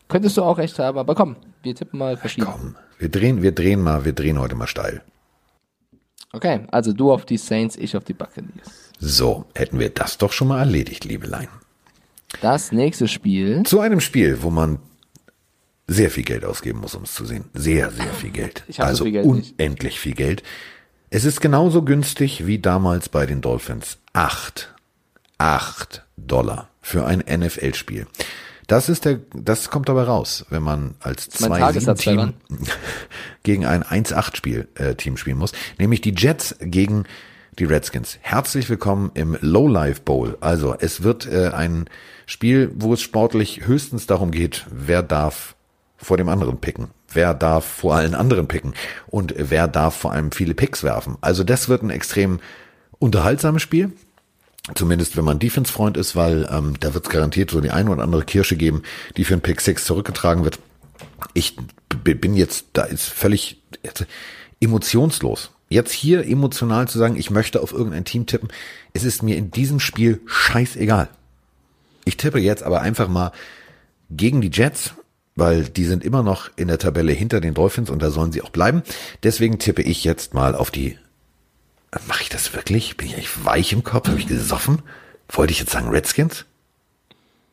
könntest 0.09 0.37
du 0.37 0.43
auch 0.43 0.59
recht 0.59 0.79
haben. 0.79 0.99
Aber 0.99 1.15
komm, 1.15 1.37
wir 1.63 1.75
tippen 1.75 1.99
mal 1.99 2.17
verschieden. 2.17 2.47
Komm, 2.51 2.77
wir 2.99 3.09
drehen, 3.09 3.43
wir 3.43 3.53
drehen 3.53 3.83
mal, 3.83 4.05
wir 4.05 4.13
drehen 4.13 4.39
heute 4.39 4.55
mal 4.55 4.67
steil. 4.67 5.03
Okay, 6.33 6.67
also 6.71 6.93
du 6.93 7.13
auf 7.13 7.25
die 7.25 7.37
Saints, 7.37 7.77
ich 7.77 7.97
auf 7.97 8.05
die 8.05 8.13
Buccaneers. 8.13 8.91
So, 8.99 9.45
hätten 9.55 9.79
wir 9.79 9.91
das 9.91 10.19
doch 10.19 10.33
schon 10.33 10.49
mal 10.49 10.59
erledigt, 10.59 11.05
liebe 11.05 11.27
Lein. 11.27 11.49
Das 12.41 12.73
nächste 12.73 13.07
Spiel. 13.07 13.63
Zu 13.63 13.81
einem 13.81 14.01
Spiel, 14.01 14.43
wo 14.43 14.51
man 14.51 14.79
sehr 15.87 16.11
viel 16.11 16.25
Geld 16.25 16.45
ausgeben 16.45 16.81
muss, 16.81 16.95
um 16.95 17.03
es 17.03 17.15
zu 17.15 17.25
sehen. 17.25 17.45
Sehr, 17.53 17.91
sehr 17.91 18.13
viel 18.13 18.31
Geld. 18.31 18.65
Ich 18.69 18.81
also 18.81 18.99
so 18.99 19.05
viel 19.05 19.13
Geld 19.13 19.27
unendlich 19.27 19.95
nicht. 19.95 20.01
viel 20.01 20.15
Geld. 20.15 20.43
Es 21.11 21.25
ist 21.25 21.41
genauso 21.41 21.83
günstig 21.83 22.47
wie 22.47 22.59
damals 22.59 23.09
bei 23.09 23.27
den 23.27 23.41
Dolphins. 23.41 23.99
Acht, 24.13 24.75
acht 25.39 26.05
Dollar 26.17 26.71
für 26.81 27.07
ein 27.07 27.21
NFL-Spiel. 27.21 28.07
Das 28.67 28.89
ist 28.89 29.05
der, 29.05 29.21
das 29.35 29.69
kommt 29.69 29.91
dabei 29.91 30.05
raus, 30.05 30.47
wenn 30.49 30.63
man 30.63 30.95
als 31.01 31.29
zwei 31.29 31.73
Team 31.95 32.33
gegen 33.43 33.67
ein 33.67 33.83
1-8-Spiel 33.83 34.69
äh, 34.77 35.17
spielen 35.17 35.37
muss, 35.37 35.53
nämlich 35.79 36.01
die 36.01 36.15
Jets 36.17 36.57
gegen 36.61 37.05
die 37.59 37.65
Redskins. 37.65 38.19
Herzlich 38.23 38.69
willkommen 38.71 39.11
im 39.15 39.37
Low 39.41 39.69
Life 39.69 40.01
Bowl. 40.03 40.39
Also 40.41 40.75
es 40.79 41.03
wird 41.03 41.27
äh, 41.27 41.51
ein 41.51 41.85
Spiel, 42.27 42.73
wo 42.75 42.95
es 42.95 43.03
sportlich 43.03 43.67
höchstens 43.67 44.07
darum 44.07 44.31
geht, 44.31 44.67
wer 44.71 45.03
darf 45.03 45.55
vor 45.97 46.17
dem 46.17 46.29
anderen 46.29 46.59
picken, 46.59 46.89
wer 47.13 47.35
darf 47.35 47.65
vor 47.65 47.95
allen 47.95 48.15
anderen 48.15 48.49
picken 48.49 48.75
und 49.07 49.35
wer 49.37 49.69
darf 49.69 49.97
vor 49.97 50.13
allem 50.13 50.33
viele 50.33 50.55
Picks 50.55 50.83
werfen. 50.83 51.17
Also 51.21 51.45
das 51.45 51.69
wird 51.69 51.83
ein 51.83 51.91
extrem 51.91 52.41
unterhaltsames 52.99 53.63
Spiel. 53.63 53.93
Zumindest 54.75 55.17
wenn 55.17 55.27
man 55.27 55.39
Defense-Freund 55.39 55.99
ist, 55.99 56.17
weil 56.17 56.49
ähm, 56.51 56.75
da 56.81 56.95
wird 56.95 57.05
es 57.05 57.11
garantiert 57.11 57.51
so 57.51 57.61
die 57.61 57.71
eine 57.71 57.91
oder 57.91 58.03
andere 58.03 58.25
Kirsche 58.25 58.57
geben, 58.57 58.83
die 59.19 59.25
für 59.25 59.35
ein 59.35 59.43
Pick 59.43 59.61
6 59.61 59.85
zurückgetragen 59.85 60.45
wird. 60.45 60.59
Ich 61.35 61.57
bin 62.03 62.35
jetzt, 62.35 62.67
da 62.73 62.85
ist 62.85 63.05
völlig 63.05 63.61
emotionslos. 64.61 65.51
Jetzt 65.69 65.93
hier 65.93 66.27
emotional 66.27 66.89
zu 66.89 66.99
sagen, 66.99 67.17
ich 67.17 67.31
möchte 67.31 67.63
auf 67.63 67.73
irgendein 67.73 68.05
Team 68.07 68.27
tippen, 68.27 68.49
es 68.95 69.05
ist 69.05 69.23
mir 69.23 69.37
in 69.37 69.51
diesem 69.51 69.81
Spiel 69.81 70.21
scheißegal. 70.25 71.09
Ich 72.07 72.17
tippe 72.17 72.39
jetzt 72.39 72.63
aber 72.63 72.81
einfach 72.81 73.09
mal 73.09 73.33
gegen 74.11 74.41
die 74.41 74.51
Jets, 74.51 74.95
weil 75.37 75.65
die 75.65 75.85
sind 75.85 76.05
immer 76.05 76.23
noch 76.23 76.51
in 76.57 76.69
der 76.69 76.79
Tabelle 76.79 77.13
hinter 77.13 77.41
den 77.41 77.55
Dolphins 77.55 77.91
und 77.91 78.01
da 78.01 78.11
sollen 78.11 78.33
sie 78.33 78.43
auch 78.43 78.51
bleiben. 78.51 78.83
Deswegen 79.23 79.59
tippe 79.59 79.83
ich 79.83 80.05
jetzt 80.05 80.35
mal 80.35 80.55
auf 80.55 80.71
die 80.71 80.99
Mache 82.09 82.25
ich 82.25 82.29
das 82.29 82.53
wirklich? 82.55 82.97
Bin 82.97 83.07
ich 83.07 83.15
eigentlich 83.15 83.45
weich 83.45 83.73
im 83.73 83.85
Kopf? 83.85 84.09
Habe 84.09 84.19
ich 84.19 84.27
gesoffen? 84.27 84.83
Wollte 85.29 85.53
ich 85.53 85.61
jetzt 85.61 85.71
sagen 85.71 85.89
Redskins? 85.89 86.45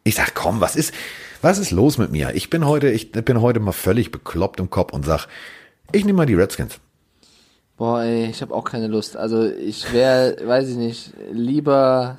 Ich 0.03 0.15
sag, 0.15 0.33
komm, 0.33 0.61
was 0.61 0.75
ist, 0.75 0.93
was 1.41 1.59
ist 1.59 1.71
los 1.71 1.97
mit 1.97 2.11
mir? 2.11 2.33
Ich 2.33 2.49
bin 2.49 2.65
heute, 2.65 2.89
ich 2.89 3.11
bin 3.11 3.41
heute 3.41 3.59
mal 3.59 3.71
völlig 3.71 4.11
bekloppt 4.11 4.59
im 4.59 4.69
Kopf 4.69 4.93
und 4.93 5.05
sag, 5.05 5.27
ich 5.91 6.05
nehme 6.05 6.17
mal 6.17 6.25
die 6.25 6.33
Redskins. 6.33 6.79
Boah, 7.81 8.03
ey, 8.03 8.29
ich 8.29 8.43
habe 8.43 8.53
auch 8.53 8.63
keine 8.63 8.85
Lust. 8.85 9.17
Also 9.17 9.43
ich 9.43 9.91
wäre, 9.91 10.35
weiß 10.45 10.69
ich 10.69 10.75
nicht, 10.75 11.13
lieber 11.31 12.17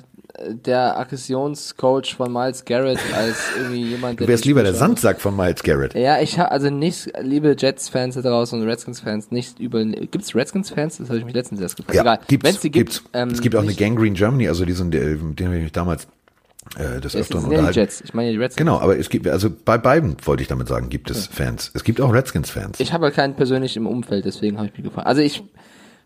der 0.49 0.99
Aggressionscoach 0.99 2.15
von 2.17 2.33
Miles 2.33 2.65
Garrett 2.65 2.99
als 3.15 3.37
irgendwie 3.57 3.83
jemand, 3.91 4.19
der. 4.19 4.27
Du 4.27 4.31
wärst 4.33 4.43
lieber 4.43 4.61
der 4.61 4.73
Sandsack 4.73 5.21
von 5.21 5.33
Miles 5.37 5.63
Garrett. 5.63 5.93
Ja, 5.93 6.19
ich 6.19 6.37
habe 6.37 6.51
also 6.51 6.69
nicht, 6.69 7.13
liebe 7.21 7.55
Jets-Fans 7.57 8.15
da 8.15 8.21
draußen 8.21 8.59
und 8.59 8.67
Redskins-Fans, 8.67 9.31
nicht 9.31 9.57
über. 9.61 9.85
Gibt's 9.85 10.35
Redskins-Fans? 10.35 10.97
Das 10.97 11.07
habe 11.07 11.19
ich 11.19 11.23
mich 11.23 11.33
letztens 11.33 11.61
erst 11.61 11.77
gefragt. 11.77 11.95
Ja, 11.95 12.01
Egal. 12.01 12.19
Gibt's, 12.27 12.45
Wenn's 12.45 12.59
die 12.59 12.69
gibt, 12.69 12.91
gibt's. 12.95 13.09
Ähm, 13.13 13.29
es 13.29 13.39
gibt 13.39 13.55
auch 13.55 13.63
eine 13.63 13.73
Gangrene 13.73 14.17
Germany, 14.17 14.49
also 14.49 14.65
die 14.65 14.73
sind, 14.73 14.93
äh, 14.93 15.15
mit 15.15 15.39
denen 15.39 15.47
habe 15.47 15.57
ich 15.59 15.63
mich 15.63 15.71
damals 15.71 16.09
äh, 16.77 16.99
das 17.01 17.15
öfteren 17.15 17.45
unterhalten. 17.45 17.73
Die 17.73 17.79
Jets. 17.79 18.01
Ich 18.01 18.13
meine 18.13 18.31
die 18.31 18.37
Redskins. 18.37 18.57
Genau, 18.57 18.79
aber 18.79 18.97
es 18.97 19.09
gibt, 19.09 19.27
also 19.27 19.49
bei 19.49 19.77
beiden 19.77 20.17
wollte 20.23 20.41
ich 20.41 20.47
damit 20.47 20.67
sagen, 20.67 20.89
gibt 20.89 21.11
es 21.11 21.27
ja. 21.27 21.31
Fans. 21.31 21.71
Es 21.73 21.83
gibt 21.83 22.01
auch 22.01 22.13
Redskins-Fans. 22.13 22.79
Ich 22.79 22.93
habe 22.93 23.11
keinen 23.11 23.35
persönlich 23.35 23.77
im 23.77 23.87
Umfeld, 23.87 24.25
deswegen 24.25 24.57
habe 24.57 24.67
ich 24.67 24.73
mich 24.73 24.83
gefragt. 24.83 25.07
Also 25.07 25.21
ich. 25.21 25.43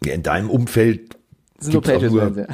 Ja, 0.04 0.14
in 0.14 0.24
deinem 0.24 0.50
Umfeld. 0.50 1.18
Sind 1.60 1.74
nur 1.74 1.82
Patriots-Fans, 1.82 2.38
ja. 2.38 2.48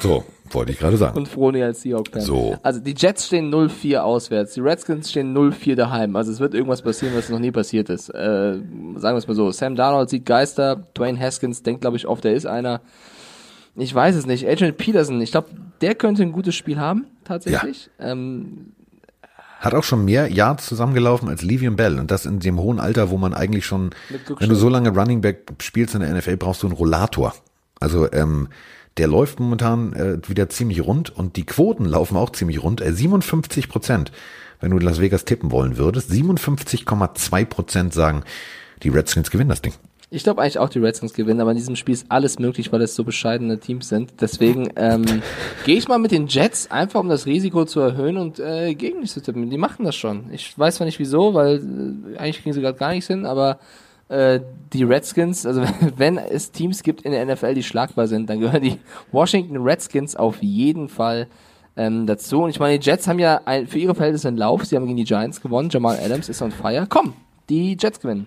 So. 0.00 0.24
Wollte 0.52 0.72
ich 0.72 0.78
gerade 0.78 0.96
sagen. 0.96 1.16
Und 1.16 1.28
Froni 1.28 1.62
als 1.62 1.82
Seahawks-Fan. 1.82 2.22
So. 2.22 2.56
Also 2.62 2.80
die 2.80 2.94
Jets 2.96 3.26
stehen 3.26 3.54
0-4 3.54 3.98
auswärts, 3.98 4.54
die 4.54 4.60
Redskins 4.60 5.10
stehen 5.10 5.36
0-4 5.36 5.76
daheim. 5.76 6.16
Also 6.16 6.32
es 6.32 6.40
wird 6.40 6.54
irgendwas 6.54 6.82
passieren, 6.82 7.14
was 7.16 7.28
noch 7.28 7.38
nie 7.38 7.52
passiert 7.52 7.88
ist. 7.88 8.08
Äh, 8.08 8.14
sagen 8.14 8.64
wir 8.96 9.14
es 9.14 9.28
mal 9.28 9.34
so. 9.34 9.52
Sam 9.52 9.76
Darnold 9.76 10.10
sieht 10.10 10.26
Geister, 10.26 10.88
Dwayne 10.94 11.18
Haskins 11.20 11.62
denkt, 11.62 11.82
glaube 11.82 11.96
ich, 11.96 12.08
oft, 12.08 12.24
der 12.24 12.34
ist 12.34 12.46
einer. 12.46 12.80
Ich 13.80 13.94
weiß 13.94 14.14
es 14.14 14.26
nicht. 14.26 14.46
Adrian 14.46 14.74
Peterson, 14.74 15.20
ich 15.20 15.30
glaube, 15.30 15.48
der 15.80 15.94
könnte 15.94 16.22
ein 16.22 16.32
gutes 16.32 16.54
Spiel 16.54 16.78
haben, 16.78 17.06
tatsächlich. 17.24 17.90
Ja. 17.98 18.12
Ähm, 18.12 18.72
hat 19.60 19.74
auch 19.74 19.84
schon 19.84 20.04
mehr 20.06 20.30
Yards 20.30 20.66
zusammengelaufen 20.66 21.28
als 21.28 21.42
Livian 21.42 21.76
Bell 21.76 21.98
und 21.98 22.10
das 22.10 22.24
in 22.24 22.40
dem 22.40 22.58
hohen 22.58 22.80
Alter, 22.80 23.10
wo 23.10 23.18
man 23.18 23.34
eigentlich 23.34 23.66
schon, 23.66 23.90
wenn 24.38 24.48
du 24.48 24.54
so 24.54 24.70
lange 24.70 24.88
Running 24.88 25.20
Back 25.20 25.52
spielst 25.60 25.94
in 25.94 26.00
der 26.00 26.14
NFL, 26.14 26.38
brauchst 26.38 26.62
du 26.62 26.66
einen 26.66 26.76
Rollator. 26.76 27.34
Also 27.78 28.10
ähm, 28.10 28.48
der 28.96 29.06
läuft 29.06 29.38
momentan 29.38 29.92
äh, 29.92 30.18
wieder 30.26 30.48
ziemlich 30.48 30.82
rund 30.84 31.10
und 31.10 31.36
die 31.36 31.44
Quoten 31.44 31.84
laufen 31.84 32.16
auch 32.16 32.30
ziemlich 32.30 32.62
rund. 32.62 32.80
Äh, 32.80 32.92
57 32.92 33.68
Prozent, 33.68 34.12
wenn 34.60 34.70
du 34.70 34.78
in 34.78 34.82
Las 34.82 35.00
Vegas 35.00 35.26
tippen 35.26 35.50
wollen 35.50 35.76
würdest, 35.76 36.10
57,2 36.10 37.44
Prozent 37.44 37.92
sagen, 37.92 38.24
die 38.82 38.88
Redskins 38.88 39.30
gewinnen 39.30 39.50
das 39.50 39.62
Ding. 39.62 39.74
Ich 40.12 40.24
glaube 40.24 40.42
eigentlich 40.42 40.58
auch, 40.58 40.68
die 40.68 40.80
Redskins 40.80 41.14
gewinnen, 41.14 41.40
aber 41.40 41.52
in 41.52 41.56
diesem 41.56 41.76
Spiel 41.76 41.94
ist 41.94 42.06
alles 42.08 42.40
möglich, 42.40 42.72
weil 42.72 42.82
es 42.82 42.96
so 42.96 43.04
bescheidene 43.04 43.60
Teams 43.60 43.88
sind. 43.88 44.14
Deswegen 44.20 44.68
ähm, 44.74 45.04
gehe 45.64 45.76
ich 45.76 45.86
mal 45.86 45.98
mit 45.98 46.10
den 46.10 46.26
Jets, 46.26 46.68
einfach 46.68 46.98
um 46.98 47.08
das 47.08 47.26
Risiko 47.26 47.64
zu 47.64 47.78
erhöhen 47.78 48.16
und 48.16 48.40
äh, 48.40 48.74
gegen 48.74 48.98
mich 48.98 49.12
zu 49.12 49.22
tippen. 49.22 49.48
Die 49.48 49.56
machen 49.56 49.84
das 49.84 49.94
schon. 49.94 50.32
Ich 50.32 50.58
weiß 50.58 50.76
zwar 50.76 50.84
nicht 50.84 50.98
wieso, 50.98 51.34
weil 51.34 51.58
äh, 51.58 52.18
eigentlich 52.18 52.42
kriegen 52.42 52.52
sie 52.52 52.60
gerade 52.60 52.76
gar 52.76 52.90
nichts 52.90 53.06
hin, 53.06 53.24
aber 53.24 53.60
äh, 54.08 54.40
die 54.72 54.82
Redskins, 54.82 55.46
also 55.46 55.62
wenn 55.96 56.18
es 56.18 56.50
Teams 56.50 56.82
gibt 56.82 57.02
in 57.02 57.12
der 57.12 57.24
NFL, 57.24 57.54
die 57.54 57.62
schlagbar 57.62 58.08
sind, 58.08 58.28
dann 58.28 58.40
gehören 58.40 58.62
die 58.62 58.78
Washington 59.12 59.58
Redskins 59.58 60.16
auf 60.16 60.42
jeden 60.42 60.88
Fall 60.88 61.28
ähm, 61.76 62.06
dazu. 62.06 62.42
Und 62.42 62.50
ich 62.50 62.58
meine, 62.58 62.80
die 62.80 62.84
Jets 62.84 63.06
haben 63.06 63.20
ja 63.20 63.42
ein, 63.44 63.68
für 63.68 63.78
ihre 63.78 63.94
Verhältnisse 63.94 64.26
einen 64.26 64.38
Lauf. 64.38 64.64
Sie 64.64 64.74
haben 64.74 64.86
gegen 64.86 64.96
die 64.96 65.04
Giants 65.04 65.40
gewonnen. 65.40 65.70
Jamal 65.70 66.00
Adams 66.04 66.28
ist 66.28 66.42
on 66.42 66.50
fire. 66.50 66.86
Komm, 66.88 67.14
die 67.48 67.76
Jets 67.80 68.00
gewinnen. 68.00 68.26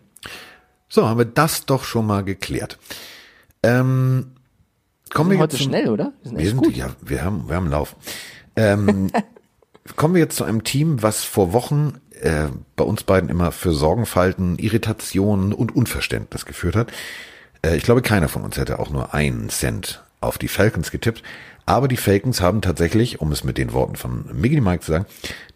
So, 0.89 1.07
haben 1.07 1.17
wir 1.17 1.25
das 1.25 1.65
doch 1.65 1.83
schon 1.83 2.05
mal 2.05 2.23
geklärt. 2.23 2.77
Ähm, 3.63 4.33
kommen 5.13 5.31
wir, 5.31 5.37
wir 5.37 5.43
heute 5.43 5.57
jetzt 5.57 5.65
schnell, 5.65 5.89
oder? 5.89 6.13
Wir 6.21 6.29
sind, 6.29 6.39
wir 6.39 6.47
sind 6.47 6.57
gut. 6.57 6.75
Ja, 6.75 6.95
wir 7.01 7.23
haben, 7.23 7.47
wir 7.47 7.55
haben 7.55 7.69
Lauf. 7.69 7.95
Ähm, 8.55 9.09
kommen 9.95 10.13
wir 10.13 10.21
jetzt 10.21 10.35
zu 10.35 10.43
einem 10.43 10.63
Team, 10.63 11.01
was 11.01 11.23
vor 11.23 11.53
Wochen 11.53 11.99
äh, 12.21 12.47
bei 12.75 12.83
uns 12.83 13.03
beiden 13.03 13.29
immer 13.29 13.51
für 13.51 13.73
Sorgenfalten, 13.73 14.57
Irritationen 14.57 15.53
und 15.53 15.75
Unverständnis 15.75 16.45
geführt 16.45 16.75
hat. 16.75 16.91
Äh, 17.65 17.77
ich 17.77 17.83
glaube, 17.83 18.01
keiner 18.01 18.29
von 18.29 18.43
uns 18.43 18.57
hätte 18.57 18.79
auch 18.79 18.89
nur 18.89 19.13
einen 19.13 19.49
Cent 19.49 20.03
auf 20.21 20.37
die 20.37 20.47
Falcons 20.47 20.91
getippt. 20.91 21.23
Aber 21.65 21.87
die 21.87 21.97
Falcons 21.97 22.41
haben 22.41 22.61
tatsächlich, 22.61 23.21
um 23.21 23.31
es 23.31 23.43
mit 23.43 23.57
den 23.57 23.73
Worten 23.73 23.95
von 23.95 24.25
Mickey 24.33 24.59
Mike 24.59 24.83
zu 24.83 24.91
sagen, 24.91 25.05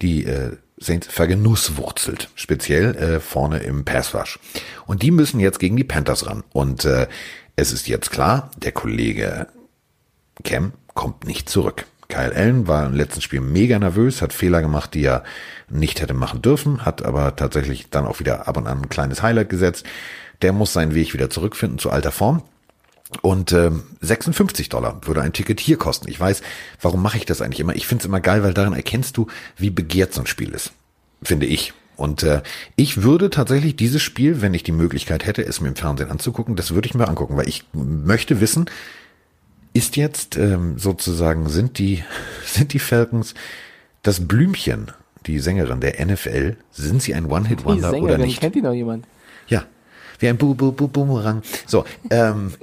die 0.02 0.26
äh, 0.26 0.58
Saints 0.78 1.08
vergenusswurzelt, 1.08 2.30
speziell 2.36 2.96
äh, 2.96 3.20
vorne 3.20 3.60
im 3.60 3.84
Pass 3.84 4.14
Rush. 4.14 4.40
Und 4.86 5.02
die 5.02 5.12
müssen 5.12 5.40
jetzt 5.40 5.60
gegen 5.60 5.76
die 5.76 5.84
Panthers 5.84 6.28
ran. 6.28 6.44
Und 6.54 6.86
äh, 6.86 7.08
es 7.56 7.72
ist 7.72 7.88
jetzt 7.88 8.12
klar, 8.12 8.52
der 8.58 8.72
Kollege 8.72 9.48
Cam 10.44 10.74
kommt 10.94 11.26
nicht 11.26 11.50
zurück. 11.50 11.86
Kyle 12.10 12.34
Allen 12.34 12.68
war 12.68 12.86
im 12.86 12.94
letzten 12.94 13.22
Spiel 13.22 13.42
mega 13.42 13.78
nervös, 13.80 14.22
hat 14.22 14.32
Fehler 14.32 14.62
gemacht, 14.62 14.94
die 14.94 15.04
er 15.04 15.24
nicht 15.70 16.00
hätte 16.00 16.14
machen 16.14 16.42
dürfen, 16.42 16.86
hat 16.86 17.04
aber 17.04 17.36
tatsächlich 17.36 17.90
dann 17.90 18.06
auch 18.06 18.20
wieder 18.20 18.48
ab 18.48 18.56
und 18.58 18.68
an 18.68 18.84
ein 18.84 18.90
kleines 18.90 19.22
Highlight 19.22 19.50
gesetzt. 19.50 19.86
Der 20.42 20.54
muss 20.54 20.74
seinen 20.74 20.94
Weg 20.94 21.14
wieder 21.14 21.30
zurückfinden 21.30 21.80
zu 21.80 21.90
alter 21.90 22.12
Form. 22.12 22.44
Und 23.22 23.54
ähm, 23.54 23.84
56 24.02 24.70
Dollar 24.70 25.00
würde 25.06 25.22
ein 25.22 25.34
Ticket 25.34 25.60
hier 25.60 25.78
kosten. 25.78 26.10
Ich 26.10 26.20
weiß, 26.20 26.42
warum 26.82 27.02
mache 27.02 27.18
ich 27.18 27.26
das 27.26 27.42
eigentlich 27.42 27.62
immer? 27.62 27.76
Ich 27.76 27.88
finde 27.88 28.02
es 28.02 28.06
immer 28.06 28.20
geil, 28.20 28.44
weil 28.44 28.54
daran 28.54 28.74
erkennst 28.74 29.16
du, 29.16 29.28
wie 29.56 29.70
begehrt 29.70 30.14
so 30.14 30.22
ein 30.22 30.28
Spiel 30.28 30.50
ist. 30.50 30.74
Finde 31.24 31.46
ich. 31.46 31.74
Und 31.96 32.24
äh, 32.24 32.44
ich 32.76 33.02
würde 33.02 33.30
tatsächlich 33.30 33.76
dieses 33.76 34.02
Spiel, 34.02 34.42
wenn 34.42 34.54
ich 34.54 34.64
die 34.64 34.72
Möglichkeit 34.72 35.26
hätte, 35.26 35.44
es 35.44 35.62
mir 35.62 35.70
im 35.70 35.76
Fernsehen 35.76 36.12
anzugucken, 36.12 36.56
das 36.56 36.74
würde 36.74 36.88
ich 36.88 36.94
mir 36.94 37.08
angucken, 37.08 37.38
weil 37.38 37.48
ich 37.48 37.66
möchte 37.74 38.40
wissen, 38.40 38.70
ist 39.74 39.96
jetzt 39.96 40.38
ähm, 40.38 40.78
sozusagen, 40.78 41.50
sind 41.50 41.80
die, 41.80 42.04
sind 42.46 42.74
die 42.74 42.80
Falcons 42.80 43.34
das 44.04 44.28
Blümchen, 44.28 44.92
die 45.26 45.40
Sängerin 45.40 45.82
der 45.82 46.06
NFL, 46.06 46.56
sind 46.72 47.02
sie 47.02 47.14
ein 47.14 47.26
One-Hit-Wonder 47.26 47.94
oder 47.94 48.18
nicht? 48.18 48.40
Kennt 48.40 48.56
die 48.56 48.62
noch 48.62 48.74
jemand? 48.74 49.06
Ja, 49.48 49.66
wie 50.20 50.28
ein 50.28 50.38
Bu 50.38 50.56
Bu 50.56 50.72
Bu 50.72 50.88
Boomerang. 50.88 51.42
So, 51.66 51.84
ähm, 52.10 52.54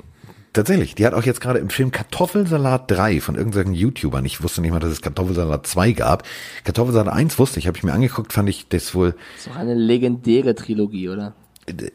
Tatsächlich, 0.55 0.95
die 0.95 1.05
hat 1.05 1.15
auch 1.15 1.25
jetzt 1.25 1.41
gerade 1.41 1.59
im 1.59 1.69
Film 1.69 1.91
Kartoffelsalat 1.91 2.89
3 2.89 3.21
von 3.21 3.35
irgendeinem 3.35 3.75
YouTubern. 3.75 4.25
Ich 4.25 4.41
wusste 4.41 4.61
nicht 4.61 4.71
mal, 4.71 4.79
dass 4.79 4.93
es 4.93 5.03
Kartoffelsalat 5.03 5.67
2 5.67 5.93
gab. 5.93 6.23
Kartoffelsalat 6.63 7.13
1 7.13 7.41
wusste 7.41 7.59
ich, 7.59 7.67
habe 7.67 7.77
ich 7.77 7.83
mir 7.83 7.93
angeguckt, 7.93 8.33
fand 8.33 8.49
ich 8.49 8.69
das 8.69 8.95
wohl. 8.95 9.17
Das 9.35 9.47
ist 9.47 9.49
doch 9.49 9.57
eine 9.57 9.75
legendäre 9.75 10.55
Trilogie, 10.55 11.09
oder? 11.09 11.35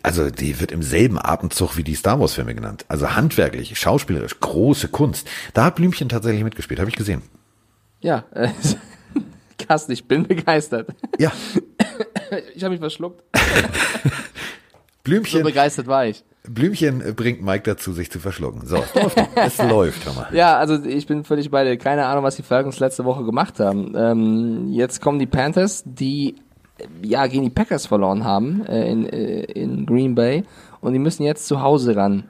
Also 0.03 0.29
die 0.29 0.59
wird 0.59 0.73
im 0.73 0.83
selben 0.83 1.17
Atemzug 1.17 1.77
wie 1.77 1.85
die 1.85 1.95
Star 1.95 2.19
Wars 2.19 2.33
Filme 2.33 2.53
genannt. 2.53 2.83
Also 2.89 3.15
handwerklich, 3.15 3.79
schauspielerisch, 3.79 4.41
große 4.41 4.89
Kunst. 4.89 5.25
Da 5.53 5.63
hat 5.63 5.75
Blümchen 5.75 6.09
tatsächlich 6.09 6.43
mitgespielt, 6.43 6.81
habe 6.81 6.89
ich 6.89 6.97
gesehen. 6.97 7.21
Ja, 8.01 8.25
äh, 8.31 8.49
Carsten, 9.57 9.93
ich 9.93 10.05
bin 10.05 10.27
begeistert. 10.27 10.89
Ja. 11.17 11.31
Ich 12.53 12.63
habe 12.63 12.71
mich 12.71 12.81
verschluckt. 12.81 13.23
Blümchen. 15.03 15.39
So 15.39 15.45
begeistert 15.45 15.87
war 15.87 16.05
ich. 16.05 16.25
Blümchen 16.43 17.15
bringt 17.15 17.41
Mike 17.41 17.63
dazu, 17.63 17.91
sich 17.91 18.10
zu 18.12 18.19
verschlucken. 18.19 18.65
So, 18.65 18.84
es 19.36 19.58
läuft, 19.58 20.06
mal. 20.15 20.28
Ja, 20.34 20.58
also 20.58 20.84
ich 20.84 21.06
bin 21.06 21.23
völlig 21.23 21.52
bei 21.52 21.63
dir. 21.63 21.78
Keine 21.78 22.06
Ahnung, 22.06 22.23
was 22.23 22.38
die 22.38 22.43
Falcons 22.43 22.80
letzte 22.80 23.06
Woche 23.06 23.23
gemacht 23.23 23.60
haben. 23.60 23.93
Ähm, 23.95 24.71
jetzt 24.71 25.02
kommen 25.02 25.19
die 25.19 25.28
Panthers, 25.28 25.84
die 25.86 26.36
ja 27.02 27.28
gegen 27.28 27.43
die 27.43 27.49
Packers 27.49 27.86
verloren 27.86 28.23
haben 28.23 28.65
äh, 28.65 28.89
in, 28.89 29.06
äh, 29.06 29.41
in 29.43 29.86
Green 29.86 30.15
Bay 30.15 30.43
und 30.82 30.93
die 30.93 30.99
müssen 30.99 31.23
jetzt 31.23 31.45
zu 31.45 31.62
Hause 31.62 31.95
ran. 31.95 32.23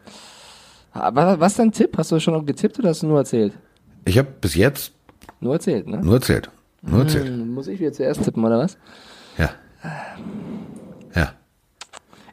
Was, 0.93 1.39
was 1.39 1.55
dein 1.55 1.71
Tipp? 1.71 1.97
Hast 1.97 2.11
du 2.11 2.19
schon 2.19 2.45
getippt 2.45 2.79
oder 2.79 2.89
hast 2.89 3.03
du 3.03 3.07
nur 3.07 3.19
erzählt? 3.19 3.53
Ich 4.05 4.17
habe 4.17 4.29
bis 4.41 4.55
jetzt 4.55 4.91
nur 5.39 5.53
erzählt, 5.53 5.87
ne? 5.87 6.01
Nur 6.01 6.15
erzählt. 6.15 6.49
Nur 6.81 7.01
erzählt. 7.01 7.27
Hm, 7.27 7.53
muss 7.53 7.67
ich 7.67 7.79
wieder 7.79 7.93
zuerst 7.93 8.23
tippen 8.23 8.43
oder 8.43 8.57
was? 8.57 8.77
Ja. 9.37 9.51
Ja. 9.83 9.91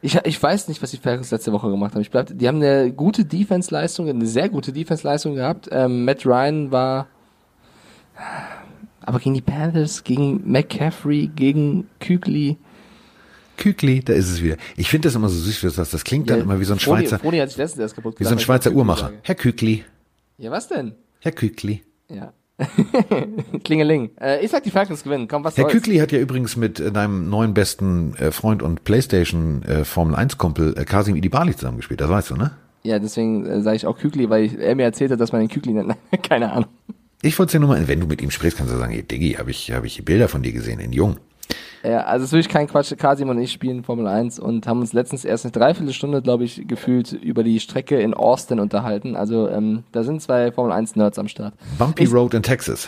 Ich, 0.01 0.15
ich 0.15 0.41
weiß 0.41 0.67
nicht, 0.67 0.81
was 0.81 0.91
die 0.91 0.97
Falcons 0.97 1.31
letzte 1.31 1.51
Woche 1.51 1.69
gemacht 1.69 1.93
haben. 1.93 2.01
Ich 2.01 2.11
bleib, 2.11 2.29
die 2.37 2.47
haben 2.47 2.61
eine 2.61 2.91
gute 2.91 3.25
Defense-Leistung, 3.25 4.09
eine 4.09 4.25
sehr 4.25 4.49
gute 4.49 4.71
Defense-Leistung 4.71 5.35
gehabt. 5.35 5.67
Ähm, 5.71 6.05
Matt 6.05 6.25
Ryan 6.25 6.71
war, 6.71 7.07
aber 9.01 9.19
gegen 9.19 9.35
die 9.35 9.41
Panthers, 9.41 10.03
gegen 10.03 10.49
McCaffrey, 10.51 11.31
gegen 11.35 11.89
Kügli. 11.99 12.57
Kügli, 13.57 14.01
da 14.01 14.13
ist 14.13 14.29
es 14.29 14.43
wieder. 14.43 14.57
Ich 14.75 14.89
finde 14.89 15.07
das 15.07 15.15
immer 15.15 15.29
so 15.29 15.39
süß, 15.39 15.73
das, 15.75 15.89
das 15.89 16.03
klingt 16.03 16.29
dann 16.29 16.41
immer 16.41 16.59
wie 16.59 16.65
so 16.65 16.73
ein 16.73 16.79
Froni, 16.79 17.01
Schweizer. 17.01 17.19
Froni 17.19 17.39
hat 17.39 17.49
sich 17.49 17.57
letztens 17.57 17.81
erst 17.81 17.95
kaputt 17.95 18.19
Wie 18.19 18.23
so 18.23 18.31
ein 18.31 18.39
Schweizer 18.39 18.71
Uhrmacher. 18.71 19.13
Herr 19.23 19.35
Kügli. 19.35 19.83
Ja, 20.37 20.51
was 20.51 20.67
denn? 20.67 20.93
Herr 21.21 21.31
Kügli. 21.31 21.83
Ja. 22.09 22.33
Klingeling. 23.63 24.09
Äh, 24.19 24.43
ich 24.43 24.51
sag, 24.51 24.63
die 24.63 24.71
Falcons 24.71 25.03
gewinnen. 25.03 25.27
Komm, 25.27 25.43
was 25.43 25.57
Herr 25.57 25.63
soll's? 25.63 25.73
Kükli 25.73 25.97
hat 25.97 26.11
ja 26.11 26.19
übrigens 26.19 26.55
mit 26.55 26.79
äh, 26.79 26.91
deinem 26.91 27.29
neuen 27.29 27.53
besten 27.53 28.15
äh, 28.15 28.31
Freund 28.31 28.63
und 28.63 28.83
Playstation 28.83 29.63
äh, 29.63 29.83
Formel 29.83 30.15
1 30.15 30.37
Kumpel 30.37 30.75
äh, 30.77 30.85
Kasim 30.85 31.15
Idibali 31.15 31.55
zusammengespielt. 31.55 32.01
Das 32.01 32.09
weißt 32.09 32.31
du, 32.31 32.35
ne? 32.35 32.51
Ja, 32.83 32.99
deswegen 32.99 33.45
äh, 33.45 33.61
sage 33.61 33.75
ich 33.75 33.85
auch 33.85 33.97
Kükli, 33.97 34.29
weil 34.29 34.45
ich, 34.45 34.57
er 34.57 34.75
mir 34.75 34.83
erzählt 34.83 35.11
hat, 35.11 35.19
dass 35.19 35.31
man 35.31 35.41
den 35.41 35.49
Kükli 35.49 35.73
nennt. 35.73 35.95
Keine 36.23 36.51
Ahnung. 36.51 36.69
Ich 37.21 37.37
wollte 37.37 37.53
dir 37.53 37.59
nur 37.59 37.69
mal, 37.69 37.87
wenn 37.87 37.99
du 37.99 38.07
mit 38.07 38.21
ihm 38.21 38.31
sprichst, 38.31 38.57
kannst 38.57 38.73
du 38.73 38.77
sagen, 38.77 38.93
hey 38.93 39.03
Diggi, 39.03 39.33
habe 39.33 39.51
ich, 39.51 39.71
hab 39.71 39.83
ich 39.85 40.03
Bilder 40.05 40.27
von 40.27 40.43
dir 40.43 40.51
gesehen 40.51 40.79
in 40.79 40.93
Jung. 40.93 41.17
Ja, 41.83 42.01
also 42.01 42.23
es 42.23 42.29
ist 42.29 42.33
wirklich 42.33 42.49
kein 42.49 42.67
Quatsch. 42.67 42.93
Kasim 42.97 43.29
und 43.29 43.39
ich 43.39 43.51
spielen 43.51 43.83
Formel 43.83 44.07
1 44.07 44.39
und 44.39 44.67
haben 44.67 44.79
uns 44.81 44.93
letztens 44.93 45.23
erst 45.25 45.45
eine 45.45 45.51
Dreiviertelstunde, 45.51 46.21
glaube 46.21 46.43
ich, 46.43 46.67
gefühlt 46.67 47.11
über 47.13 47.43
die 47.43 47.59
Strecke 47.59 47.99
in 48.01 48.13
Austin 48.13 48.59
unterhalten. 48.59 49.15
Also 49.15 49.47
ähm, 49.49 49.83
da 49.91 50.03
sind 50.03 50.21
zwei 50.21 50.51
Formel 50.51 50.71
1 50.73 50.95
Nerds 50.95 51.19
am 51.19 51.27
Start. 51.27 51.53
Bumpy 51.77 52.03
Ich- 52.03 52.13
Road 52.13 52.33
in 52.33 52.43
Texas. 52.43 52.87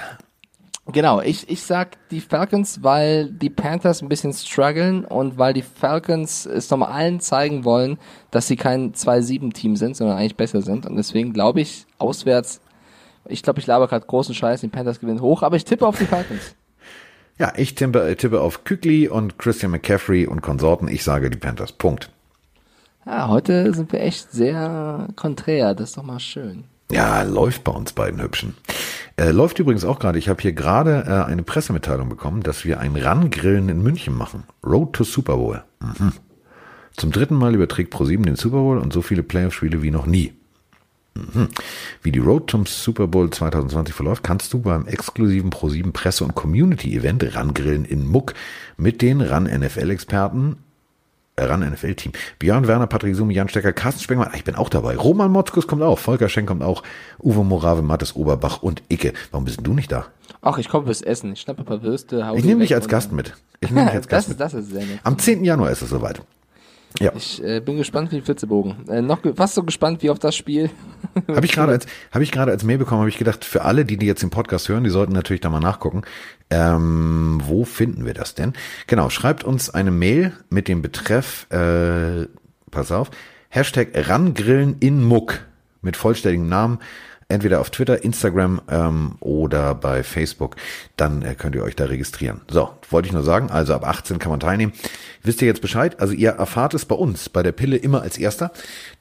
Genau, 0.92 1.22
ich, 1.22 1.48
ich 1.52 1.62
sag 1.62 1.98
die 2.10 2.20
Falcons, 2.20 2.82
weil 2.82 3.30
die 3.30 3.52
Panthers 3.52 4.02
ein 4.02 4.10
bisschen 4.10 4.34
strugglen 4.34 5.06
und 5.06 5.38
weil 5.38 5.54
die 5.54 5.62
Falcons 5.62 6.48
es 6.48 6.68
nochmal 6.72 6.92
allen 6.92 7.20
zeigen 7.20 7.64
wollen, 7.64 8.00
dass 8.32 8.48
sie 8.48 8.56
kein 8.56 8.94
2-7-Team 8.94 9.76
sind, 9.76 9.96
sondern 9.96 10.18
eigentlich 10.18 10.36
besser 10.36 10.64
sind. 10.64 10.88
Und 10.88 10.96
deswegen 10.96 11.32
glaube 11.32 11.62
ich, 11.62 11.86
auswärts, 12.00 12.60
ich 13.28 13.44
glaube, 13.44 13.60
ich 13.60 13.68
laber 13.68 13.88
gerade 13.88 14.08
großen 14.08 14.34
Scheiß, 14.34 14.62
die 14.62 14.68
Panthers 14.68 15.00
gewinnen 15.00 15.22
hoch, 15.22 15.44
aber 15.44 15.58
ich 15.58 15.64
tippe 15.66 15.86
auf 15.86 16.00
die 16.00 16.06
Falcons. 16.06 16.56
Ja, 17.40 17.54
ich 17.56 17.74
tippe, 17.74 18.16
tippe 18.18 18.42
auf 18.42 18.66
Kükli 18.66 19.08
und 19.08 19.40
Christian 19.40 19.72
McCaffrey 19.72 20.28
und 20.28 20.42
Konsorten. 20.42 20.90
Ich 20.90 21.04
sage 21.04 21.30
die 21.30 21.38
Panthers. 21.38 21.72
Punkt. 21.72 22.12
Ja, 23.06 23.30
heute 23.30 23.74
sind 23.74 23.94
wir 23.94 24.02
echt 24.02 24.32
sehr 24.32 25.08
konträr, 25.16 25.74
das 25.74 25.90
ist 25.90 25.98
doch 25.98 26.04
mal 26.04 26.20
schön. 26.20 26.66
Ja, 26.92 27.22
läuft 27.24 27.64
bei 27.64 27.72
uns 27.72 27.94
beiden 27.94 28.22
Hübschen. 28.22 28.56
Äh, 29.16 29.32
läuft 29.32 29.60
übrigens 29.60 29.86
auch 29.86 30.00
gerade. 30.00 30.20
Ich 30.20 30.28
habe 30.28 30.42
hier 30.42 30.54
gerade 30.54 31.06
äh, 31.08 31.32
eine 31.32 31.44
Pressemitteilung 31.44 32.10
bekommen, 32.10 32.44
dass 32.44 32.66
wir 32.66 32.80
ein 32.80 32.96
Rangrillen 32.96 33.70
in 33.70 33.82
München 33.82 34.16
machen. 34.16 34.44
Road 34.66 34.94
to 34.94 35.04
Super 35.04 35.38
Bowl. 35.38 35.64
Mhm. 35.82 36.12
Zum 36.98 37.12
dritten 37.12 37.36
Mal 37.36 37.56
überträgt 37.56 37.92
ProSieben 37.92 38.26
den 38.26 38.36
Super 38.36 38.58
Bowl 38.58 38.80
und 38.80 38.92
so 38.92 39.02
viele 39.02 39.24
Playoff-Spiele 39.24 39.82
wie 39.82 39.92
noch 39.92 40.06
nie. 40.06 40.34
Mhm. 41.34 41.48
Wie 42.02 42.12
die 42.12 42.20
Road 42.20 42.50
zum 42.50 42.66
Super 42.66 43.08
Bowl 43.08 43.30
2020 43.30 43.94
verläuft, 43.94 44.24
kannst 44.24 44.54
du 44.54 44.60
beim 44.60 44.88
exklusiven 44.88 45.50
ProSieben 45.50 45.94
Presse- 45.94 46.24
und 46.24 46.36
Community-Event 46.36 47.36
Rangrillen 47.36 47.86
in 47.86 48.08
Muck 48.08 48.34
mit 48.78 49.02
den 49.02 49.22
Ran-NFL-Experten 49.22 50.58
ran 51.48 51.62
NFL-Team. 51.62 52.12
Björn 52.38 52.68
Werner, 52.68 52.88
Patrick 52.88 53.16
Sumi, 53.16 53.34
Jan 53.34 53.50
Stecker, 53.50 53.74
Carsten 53.74 54.02
Spengmann, 54.02 54.32
ich 54.36 54.44
bin 54.44 54.56
auch 54.56 54.70
dabei. 54.70 54.96
Roman 54.96 55.32
Motzkus 55.32 55.68
kommt 55.68 55.82
auch, 55.82 56.00
Volker 56.00 56.30
Schenk 56.30 56.48
kommt 56.48 56.64
auch, 56.64 56.84
Uwe 57.20 57.44
Morave, 57.44 57.82
Mattes 57.82 58.16
Oberbach 58.16 58.62
und 58.62 58.84
Icke. 58.90 59.14
Warum 59.32 59.46
bist 59.46 59.58
denn 59.58 59.64
du 59.64 59.74
nicht 59.74 59.92
da? 59.92 60.08
Ach, 60.42 60.58
ich 60.58 60.70
komme 60.70 60.86
fürs 60.86 61.02
Essen. 61.02 61.34
Ich 61.34 61.42
schnappe 61.42 61.62
ein 61.62 61.66
paar 61.66 61.82
Würste. 61.82 62.30
Ich 62.36 62.46
nehme 62.46 62.62
dich 62.62 62.74
als 62.76 62.88
Gast 62.88 63.12
mit. 63.12 63.36
Ich 63.62 63.72
nehme 63.72 63.88
dich 63.88 63.96
als 63.96 64.08
Gast 64.08 64.28
das, 64.28 64.30
mit. 64.30 64.40
das 64.40 64.54
ist 64.54 64.72
sehr 64.72 64.86
nett. 64.86 65.00
Am 65.04 65.18
10. 65.18 65.44
Januar 65.44 65.72
ist 65.72 65.82
es 65.82 65.90
soweit. 65.90 66.22
Ja, 67.00 67.12
Ich 67.16 67.44
äh, 67.44 67.60
bin 67.60 67.78
gespannt 67.78 68.12
wie 68.12 68.18
ein 68.18 68.24
Flitzebogen. 68.24 68.90
Äh, 68.90 69.02
noch 69.02 69.20
fast 69.36 69.56
so 69.56 69.64
gespannt 69.64 70.02
wie 70.02 70.10
auf 70.10 70.20
das 70.20 70.36
Spiel. 70.36 70.70
habe 71.28 71.46
ich 71.46 71.52
gerade 71.52 71.72
als 71.72 71.86
habe 72.12 72.24
ich 72.24 72.32
gerade 72.32 72.52
als 72.52 72.64
Mail 72.64 72.80
bekommen, 72.80 73.02
habe 73.02 73.10
ich 73.10 73.18
gedacht, 73.18 73.46
für 73.46 73.64
alle, 73.64 73.86
die 73.86 73.98
die 73.98 74.08
jetzt 74.08 74.24
den 74.24 74.32
Podcast 74.32 74.70
hören, 74.70 74.84
die 74.84 74.90
sollten 74.90 75.14
natürlich 75.14 75.42
da 75.42 75.50
mal 75.50 75.60
nachgucken. 75.60 76.02
Ähm, 76.50 77.40
wo 77.44 77.64
finden 77.64 78.06
wir 78.06 78.14
das 78.14 78.34
denn? 78.34 78.54
Genau, 78.88 79.10
schreibt 79.10 79.44
uns 79.44 79.70
eine 79.70 79.92
Mail 79.92 80.34
mit 80.50 80.68
dem 80.68 80.82
Betreff, 80.82 81.46
äh, 81.52 82.26
pass 82.72 82.92
auf, 82.92 83.12
Hashtag 83.50 83.90
Rangrillen 83.94 84.78
in 84.80 85.04
Muck 85.04 85.42
mit 85.82 85.96
vollständigem 85.96 86.50
Namen. 86.50 86.80
Entweder 87.32 87.62
auf 87.62 87.70
Twitter, 87.70 88.04
Instagram 88.04 88.60
ähm, 88.70 89.16
oder 89.20 89.76
bei 89.76 90.04
Facebook. 90.04 90.56
Dann 90.98 91.22
äh, 91.22 91.36
könnt 91.36 91.54
ihr 91.54 91.64
euch 91.64 91.76
da 91.76 91.86
registrieren. 91.86 92.42
So, 92.50 92.72
wollte 92.90 93.08
ich 93.08 93.14
nur 93.14 93.22
sagen. 93.22 93.52
Also 93.52 93.76
ab 93.76 93.88
18 93.88 94.18
kann 94.18 94.32
man 94.32 94.40
teilnehmen. 94.40 94.74
Wisst 95.22 95.42
ihr 95.44 95.48
jetzt 95.48 95.62
Bescheid? 95.62 96.00
Also 96.00 96.14
ihr 96.14 96.32
erfahrt 96.32 96.74
es 96.74 96.86
bei 96.86 96.96
uns, 96.96 97.30
bei 97.30 97.44
der 97.44 97.52
Pille 97.52 97.78
immer 97.78 98.02
als 98.02 98.18
erster. 98.18 98.52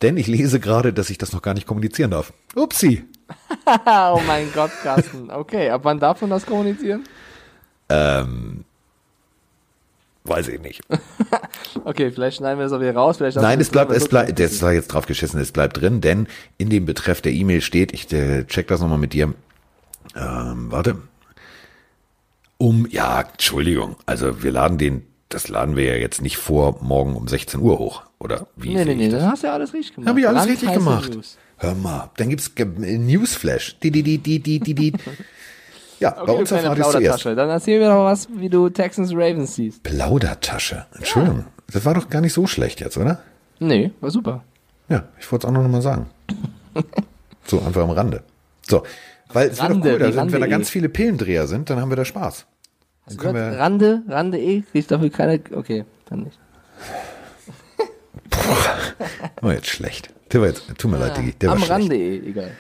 Denn 0.03 0.19
ich 0.19 0.27
lese 0.27 0.61
gerade, 0.61 0.93
dass 0.93 1.09
ich 1.09 1.17
das 1.17 1.33
noch 1.33 1.41
gar 1.41 1.55
nicht 1.55 1.67
kommunizieren 1.67 2.11
darf. 2.11 2.35
Upsi. 2.55 3.03
oh 3.87 4.21
mein 4.27 4.53
Gott, 4.53 4.73
Carsten. 4.83 5.31
Okay, 5.31 5.71
ab 5.71 5.81
wann 5.85 5.99
darf 5.99 6.21
man 6.21 6.29
das 6.29 6.45
kommunizieren? 6.45 7.05
Weiß 10.25 10.49
ich 10.49 10.61
nicht. 10.61 10.83
okay, 11.85 12.11
vielleicht 12.11 12.39
schneiden 12.39 12.59
wir 12.59 12.65
das 12.65 12.73
auch 12.73 12.81
wieder 12.81 12.95
raus. 12.95 13.17
Vielleicht 13.17 13.37
Nein, 13.39 13.61
es 13.61 13.71
bleibt, 13.71 13.93
es 13.93 14.09
bleibt, 14.09 14.39
das 14.39 14.61
war 14.61 14.73
jetzt 14.73 14.89
drauf 14.89 15.07
geschissen, 15.07 15.41
es 15.41 15.53
bleibt 15.53 15.81
drin, 15.81 16.01
denn 16.01 16.27
in 16.59 16.69
dem 16.69 16.85
Betreff 16.85 17.21
der 17.23 17.33
E-Mail 17.33 17.61
steht, 17.61 17.93
ich 17.93 18.13
äh, 18.13 18.45
check 18.45 18.69
das 18.69 18.81
nochmal 18.81 18.99
mit 18.99 19.13
dir, 19.13 19.33
ähm, 20.17 20.71
warte, 20.71 20.99
um, 22.59 22.87
ja, 22.91 23.21
Entschuldigung, 23.21 23.97
also 24.05 24.43
wir 24.43 24.51
laden 24.51 24.79
den, 24.79 25.07
das 25.29 25.49
laden 25.49 25.77
wir 25.77 25.85
ja 25.85 25.95
jetzt 25.95 26.21
nicht 26.21 26.37
vor 26.37 26.79
morgen 26.83 27.15
um 27.15 27.29
16 27.29 27.61
Uhr 27.61 27.79
hoch, 27.79 28.03
oder 28.19 28.49
wie? 28.57 28.75
Nee, 28.75 28.85
nee, 28.85 28.95
nee, 28.97 29.09
dann 29.09 29.31
hast 29.31 29.45
du 29.45 29.47
ja 29.47 29.55
alles 29.55 29.73
richtig 29.73 29.95
gemacht. 29.95 30.11
Hab 30.11 30.19
ich 30.19 30.29
alles 30.29 30.47
richtig 30.47 30.73
gemacht. 30.73 31.15
News. 31.15 31.39
Hör 31.57 31.75
mal, 31.75 32.11
dann 32.17 32.29
gibt's 32.29 32.53
Newsflash. 32.57 33.79
Die, 33.83 33.91
die, 33.91 34.03
die, 34.03 34.19
die, 34.19 34.61
die, 34.61 34.75
die. 34.75 34.93
Ja, 36.01 36.17
okay, 36.17 36.27
bei 36.27 36.33
uns 36.33 36.51
erfahrt 36.51 36.79
ihr 36.79 36.85
zuerst. 36.85 37.27
Dann 37.27 37.51
erzähl 37.51 37.81
mir 37.81 37.89
doch 37.89 38.05
was, 38.05 38.29
wie 38.35 38.49
du 38.49 38.69
Texans 38.69 39.13
Ravens 39.13 39.57
siehst. 39.57 39.83
Plaudertasche. 39.83 40.87
Entschuldigung. 40.95 41.41
Ja. 41.41 41.47
Das 41.73 41.85
war 41.85 41.95
doch 41.95 42.09
gar 42.09 42.21
nicht 42.21 42.33
so 42.33 42.47
schlecht 42.47 42.81
jetzt, 42.81 42.97
oder? 42.97 43.21
Nee, 43.59 43.91
war 44.01 44.11
super. 44.11 44.45
Ja, 44.89 45.05
ich 45.19 45.31
wollte 45.31 45.47
es 45.47 45.51
auch 45.51 45.55
noch 45.55 45.69
mal 45.69 45.83
sagen. 45.83 46.07
so 47.45 47.61
einfach 47.61 47.83
am 47.83 47.91
Rande. 47.91 48.23
So, 48.63 48.85
weil 49.33 49.49
es 49.49 49.61
wird 49.61 49.71
doch 49.71 49.85
cool, 49.85 49.99
da 49.99 50.13
sind, 50.13 50.33
wenn 50.33 50.41
da 50.41 50.47
ganz 50.47 50.71
viele 50.71 50.89
Pillendreher 50.89 51.47
sind, 51.47 51.69
dann 51.69 51.81
haben 51.81 51.91
wir 51.91 51.97
da 51.97 52.05
Spaß. 52.05 52.47
Dann 53.07 53.17
können 53.17 53.35
wir 53.35 53.59
Rande, 53.59 54.03
Rande 54.09 54.39
eh, 54.39 54.63
kriegst 54.63 54.91
dafür 54.91 55.11
keine, 55.11 55.41
okay, 55.53 55.85
dann 56.09 56.25
nicht. 56.25 56.39
Boah, 58.31 58.67
war 59.41 59.55
jetzt 59.55 59.69
schlecht. 59.69 60.11
Tut 60.29 60.43
mir, 60.43 60.55
tut 60.55 60.91
mir 60.91 60.99
ja, 60.99 61.07
leid, 61.07 61.17
Digi. 61.17 61.33
Der 61.33 61.51
am 61.51 61.61
war 61.61 61.71
Rande 61.71 61.97
eh, 61.97 62.19
egal. 62.19 62.51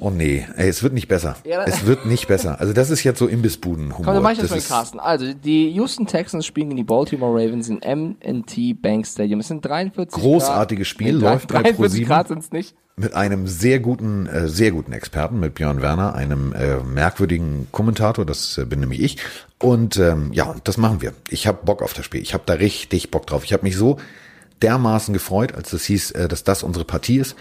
Oh 0.00 0.10
nee, 0.10 0.46
ey, 0.56 0.68
es 0.68 0.82
wird 0.82 0.92
nicht 0.92 1.08
besser. 1.08 1.36
Ja, 1.44 1.64
es 1.64 1.86
wird 1.86 2.06
nicht 2.06 2.26
besser. 2.28 2.60
Also 2.60 2.72
das 2.72 2.90
ist 2.90 3.04
jetzt 3.04 3.18
so 3.18 3.26
Imbissbuden-Humor. 3.26 4.04
Komm, 4.04 4.14
dann 4.14 4.22
mach 4.22 4.32
ich 4.32 4.38
das, 4.38 4.50
das 4.50 4.68
mal, 4.68 4.76
Carsten. 4.76 5.00
Also 5.00 5.32
die 5.32 5.70
Houston 5.70 6.06
Texans 6.06 6.46
spielen 6.46 6.68
gegen 6.68 6.76
die 6.76 6.84
Baltimore 6.84 7.32
Ravens 7.32 7.68
im 7.68 7.80
M&T 7.80 8.74
Bank 8.74 9.06
Stadium. 9.06 9.40
Es 9.40 9.48
sind 9.48 9.64
43 9.64 10.12
Großartiges 10.12 10.88
Spiel, 10.88 11.14
nee, 11.14 11.20
läuft 11.20 11.50
43 11.50 11.78
bei 11.78 11.86
Pro7 11.86 12.06
Grad 12.06 12.28
sind's 12.28 12.52
nicht. 12.52 12.74
Mit 12.96 13.14
einem 13.14 13.46
sehr 13.46 13.80
guten, 13.80 14.26
äh, 14.26 14.46
sehr 14.46 14.70
guten 14.70 14.92
Experten, 14.92 15.40
mit 15.40 15.54
Björn 15.54 15.82
Werner, 15.82 16.14
einem 16.14 16.52
äh, 16.52 16.76
merkwürdigen 16.76 17.66
Kommentator, 17.72 18.24
das 18.24 18.56
äh, 18.58 18.64
bin 18.64 18.80
nämlich 18.80 19.00
ich. 19.00 19.16
Und 19.58 19.96
ähm, 19.96 20.32
ja, 20.32 20.54
das 20.64 20.76
machen 20.76 21.00
wir. 21.02 21.12
Ich 21.28 21.46
habe 21.46 21.64
Bock 21.64 21.82
auf 21.82 21.92
das 21.92 22.04
Spiel. 22.04 22.20
Ich 22.20 22.34
habe 22.34 22.44
da 22.46 22.54
richtig 22.54 23.10
Bock 23.10 23.26
drauf. 23.26 23.44
Ich 23.44 23.52
habe 23.52 23.64
mich 23.64 23.76
so 23.76 23.98
dermaßen 24.62 25.12
gefreut, 25.12 25.54
als 25.54 25.72
es 25.72 25.84
hieß, 25.86 26.12
äh, 26.12 26.28
dass 26.28 26.44
das 26.44 26.62
unsere 26.62 26.84
Partie 26.84 27.18
ist. 27.18 27.36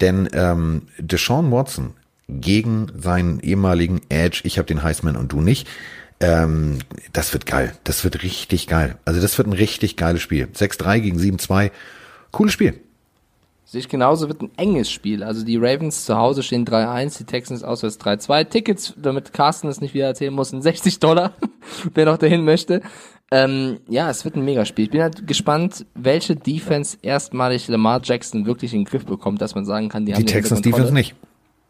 Denn 0.00 0.28
ähm, 0.32 0.82
Deshaun 0.98 1.50
Watson 1.50 1.94
gegen 2.28 2.92
seinen 2.96 3.40
ehemaligen 3.40 4.00
Edge, 4.08 4.42
ich 4.44 4.58
habe 4.58 4.66
den 4.66 4.82
Heisman 4.82 5.16
und 5.16 5.32
du 5.32 5.40
nicht, 5.40 5.66
ähm, 6.20 6.78
das 7.12 7.32
wird 7.32 7.46
geil. 7.46 7.72
Das 7.84 8.04
wird 8.04 8.22
richtig 8.22 8.66
geil. 8.66 8.96
Also 9.04 9.20
das 9.20 9.38
wird 9.38 9.48
ein 9.48 9.52
richtig 9.52 9.96
geiles 9.96 10.22
Spiel. 10.22 10.48
6-3 10.54 11.00
gegen 11.00 11.18
7-2. 11.18 11.70
Cooles 12.32 12.52
Spiel. 12.52 12.80
Sehe 13.70 13.80
ich 13.80 13.88
genauso, 13.90 14.28
wird 14.28 14.40
ein 14.40 14.50
enges 14.56 14.90
Spiel. 14.90 15.22
Also 15.22 15.44
die 15.44 15.58
Ravens 15.58 16.06
zu 16.06 16.16
Hause 16.16 16.42
stehen 16.42 16.64
3-1, 16.64 17.18
die 17.18 17.24
Texans 17.24 17.62
auswärts 17.62 18.00
3-2. 18.00 18.48
Tickets, 18.48 18.94
damit 18.96 19.34
Carsten 19.34 19.68
es 19.68 19.82
nicht 19.82 19.92
wieder 19.92 20.06
erzählen 20.06 20.32
muss, 20.32 20.48
sind 20.48 20.62
60 20.62 21.00
Dollar, 21.00 21.34
wer 21.94 22.06
noch 22.06 22.16
dahin 22.16 22.46
möchte. 22.46 22.80
Ähm, 23.30 23.80
ja, 23.86 24.08
es 24.08 24.24
wird 24.24 24.36
ein 24.36 24.44
Megaspiel. 24.46 24.86
Ich 24.86 24.90
bin 24.90 25.02
halt 25.02 25.26
gespannt, 25.26 25.84
welche 25.94 26.34
Defense 26.34 26.96
erstmalig 27.02 27.68
Lamar 27.68 28.00
Jackson 28.02 28.46
wirklich 28.46 28.72
in 28.72 28.80
den 28.80 28.84
Griff 28.86 29.04
bekommt, 29.04 29.42
dass 29.42 29.54
man 29.54 29.66
sagen 29.66 29.90
kann, 29.90 30.06
die, 30.06 30.12
die 30.12 30.16
haben 30.16 30.24
die 30.24 30.32
Texans 30.32 30.62
Defense 30.62 30.94
nicht. 30.94 31.14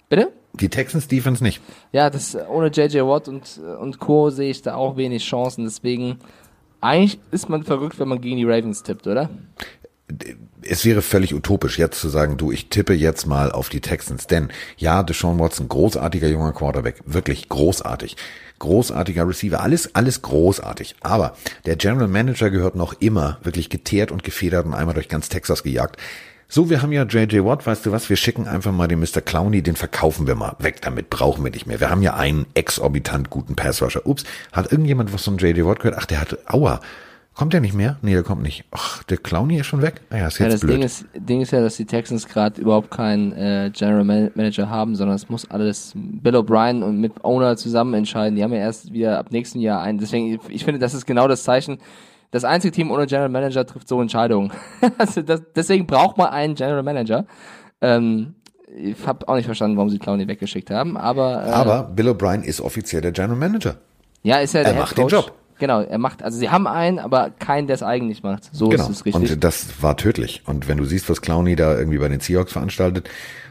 Bitte? 0.09 0.31
Die 0.53 0.69
Texans 0.69 1.09
Defense 1.09 1.43
nicht. 1.43 1.61
Ja, 1.91 2.11
das 2.11 2.39
ohne 2.49 2.69
JJ 2.69 3.01
Watt 3.01 3.27
und 3.27 3.61
und 3.81 3.99
Co 3.99 4.31
sehe 4.31 4.51
ich 4.51 4.63
da 4.63 4.77
auch 4.77 4.97
wenig 4.97 5.25
Chancen. 5.25 5.65
Deswegen 5.65 6.21
eigentlich 6.81 7.19
ist 7.33 7.49
man 7.49 7.65
verrückt, 7.65 7.99
wenn 7.99 8.07
man 8.07 8.21
gegen 8.21 8.37
die 8.37 8.45
Ravens 8.45 8.85
tippt, 8.85 9.09
oder? 9.09 9.29
Es 10.63 10.85
wäre 10.85 11.03
völlig 11.03 11.35
utopisch, 11.35 11.79
jetzt 11.79 12.01
zu 12.01 12.09
sagen, 12.09 12.37
du, 12.37 12.53
ich 12.53 12.69
tippe 12.69 12.95
jetzt 12.95 13.27
mal 13.27 13.53
auf 13.53 13.69
die 13.69 13.81
Texans. 13.81 14.27
Denn 14.27 14.49
ja, 14.77 15.03
Deshaun 15.03 15.39
Watson, 15.39 15.69
großartiger 15.69 16.29
junger 16.29 16.53
Quarterback, 16.53 17.03
wirklich 17.07 17.49
großartig. 17.49 18.17
Großartiger 18.59 19.29
Receiver, 19.29 19.61
alles, 19.61 19.95
alles 19.95 20.23
großartig. 20.23 20.97
Aber 21.01 21.37
der 21.65 21.77
General 21.77 22.09
Manager 22.09 22.51
gehört 22.51 22.75
noch 22.75 22.95
immer 23.01 23.39
wirklich 23.43 23.71
geteert 23.71 24.11
und 24.11 24.25
gefedert 24.25 24.67
und 24.67 24.75
einmal 24.75 24.95
durch 24.95 25.09
ganz 25.09 25.29
Texas 25.29 25.63
gejagt. 25.63 25.97
So, 26.51 26.71
wir 26.71 26.81
haben 26.81 26.93
ja 26.93 27.05
JJ 27.05 27.45
Watt, 27.45 27.67
weißt 27.67 27.85
du 27.85 27.93
was, 27.93 28.09
wir 28.09 28.17
schicken 28.17 28.49
einfach 28.49 28.73
mal 28.73 28.89
den 28.89 29.01
Mr. 29.01 29.21
Clowney, 29.21 29.61
den 29.61 29.77
verkaufen 29.77 30.27
wir 30.27 30.35
mal 30.35 30.57
weg 30.61 30.81
damit, 30.81 31.11
brauchen 31.11 31.45
wir 31.45 31.51
nicht 31.51 31.67
mehr. 31.67 31.79
Wir 31.79 31.91
haben 31.91 32.01
ja 32.01 32.15
einen 32.15 32.47
exorbitant 32.55 33.29
guten 33.29 33.55
Passrusher. 33.55 34.07
Ups, 34.07 34.25
hat 34.51 34.73
irgendjemand 34.73 35.13
was 35.13 35.25
von 35.25 35.37
JJ 35.37 35.65
Watt 35.67 35.81
gehört? 35.81 35.99
Ach, 36.01 36.07
der 36.07 36.23
hat, 36.23 36.39
aua, 36.47 36.81
Kommt 37.39 37.53
der 37.53 37.61
nicht 37.61 37.75
mehr? 37.75 37.99
Nee, 38.03 38.15
der 38.15 38.25
kommt 38.25 38.43
nicht. 38.43 38.65
Ach, 38.73 39.05
der 39.05 39.17
Clowny 39.17 39.61
ist 39.61 39.67
schon 39.67 39.81
weg? 39.81 40.01
Ah 40.11 40.17
ja, 40.17 40.27
ist 40.27 40.41
jetzt 40.41 40.45
ja, 40.45 40.49
das 40.49 40.61
blöd. 40.61 40.75
Ding 40.75 40.83
ist, 40.83 41.05
Ding 41.15 41.41
ist 41.41 41.53
ja, 41.53 41.61
dass 41.61 41.77
die 41.77 41.85
Texans 41.85 42.27
gerade 42.27 42.61
überhaupt 42.61 42.91
keinen 42.91 43.31
äh, 43.31 43.71
General 43.73 44.03
Manager 44.03 44.69
haben, 44.69 44.97
sondern 44.97 45.15
es 45.15 45.29
muss 45.29 45.49
alles 45.49 45.93
Bill 45.95 46.35
O'Brien 46.35 46.83
und 46.83 47.01
mit 47.01 47.25
Owner 47.25 47.57
zusammen 47.57 47.95
entscheiden. 47.95 48.35
Die 48.35 48.43
haben 48.43 48.53
ja 48.53 48.59
erst 48.59 48.93
wieder 48.93 49.21
ab 49.21 49.31
nächsten 49.31 49.61
Jahr 49.61 49.81
einen. 49.83 50.01
Deswegen, 50.01 50.41
ich 50.49 50.65
finde, 50.65 50.81
das 50.81 50.95
ist 50.95 51.07
genau 51.07 51.29
das 51.29 51.45
Zeichen. 51.45 51.79
Das 52.33 52.43
einzige 52.43 52.73
Team 52.73 52.91
ohne 52.91 53.07
General 53.07 53.29
Manager 53.29 53.65
trifft 53.65 53.87
so 53.87 54.03
Entscheidungen. 54.03 54.51
also 54.99 55.23
das, 55.23 55.41
deswegen 55.55 55.87
braucht 55.87 56.19
man 56.19 56.31
einen 56.31 56.57
General 56.57 56.83
Manager. 56.83 57.25
Ähm, 57.81 58.35
ich 58.77 59.07
habe 59.07 59.29
auch 59.29 59.37
nicht 59.37 59.47
verstanden, 59.47 59.77
warum 59.77 59.91
sie 59.91 60.01
Clowny 60.01 60.27
weggeschickt 60.27 60.73
haben, 60.73 60.97
aber 60.97 61.47
äh, 61.47 61.51
aber 61.51 61.85
Bill 61.85 62.09
O'Brien 62.09 62.43
ist 62.43 62.61
offiziell 62.61 63.01
der 63.01 63.13
General 63.13 63.39
Manager. 63.39 63.77
Ja, 64.25 64.39
ist 64.39 64.55
ja 64.55 64.65
der 64.65 64.73
Er 64.73 64.81
macht 64.81 64.99
den 64.99 65.07
Job. 65.07 65.38
Genau, 65.59 65.81
er 65.81 65.99
macht, 65.99 66.23
also 66.23 66.39
sie 66.39 66.51
haben 66.51 66.67
einen, 66.67 66.99
aber 66.99 67.31
keinen, 67.31 67.67
der 67.67 67.75
es 67.75 67.83
eigentlich 67.83 68.23
macht. 68.23 68.49
So 68.55 68.69
genau. 68.69 68.85
ist 68.85 68.91
es 68.91 69.05
richtig. 69.05 69.33
Und 69.33 69.45
das 69.45 69.83
war 69.83 69.97
tödlich. 69.97 70.43
Und 70.47 70.69
wenn 70.69 70.79
du 70.79 70.85
siehst, 70.85 71.09
was 71.11 71.21
Clowny 71.21 71.57
da 71.57 71.77
irgendwie 71.77 71.99
bei 71.99 72.09
den 72.09 72.21
Seahawks 72.21 72.53
veranstaltet, 72.53 73.09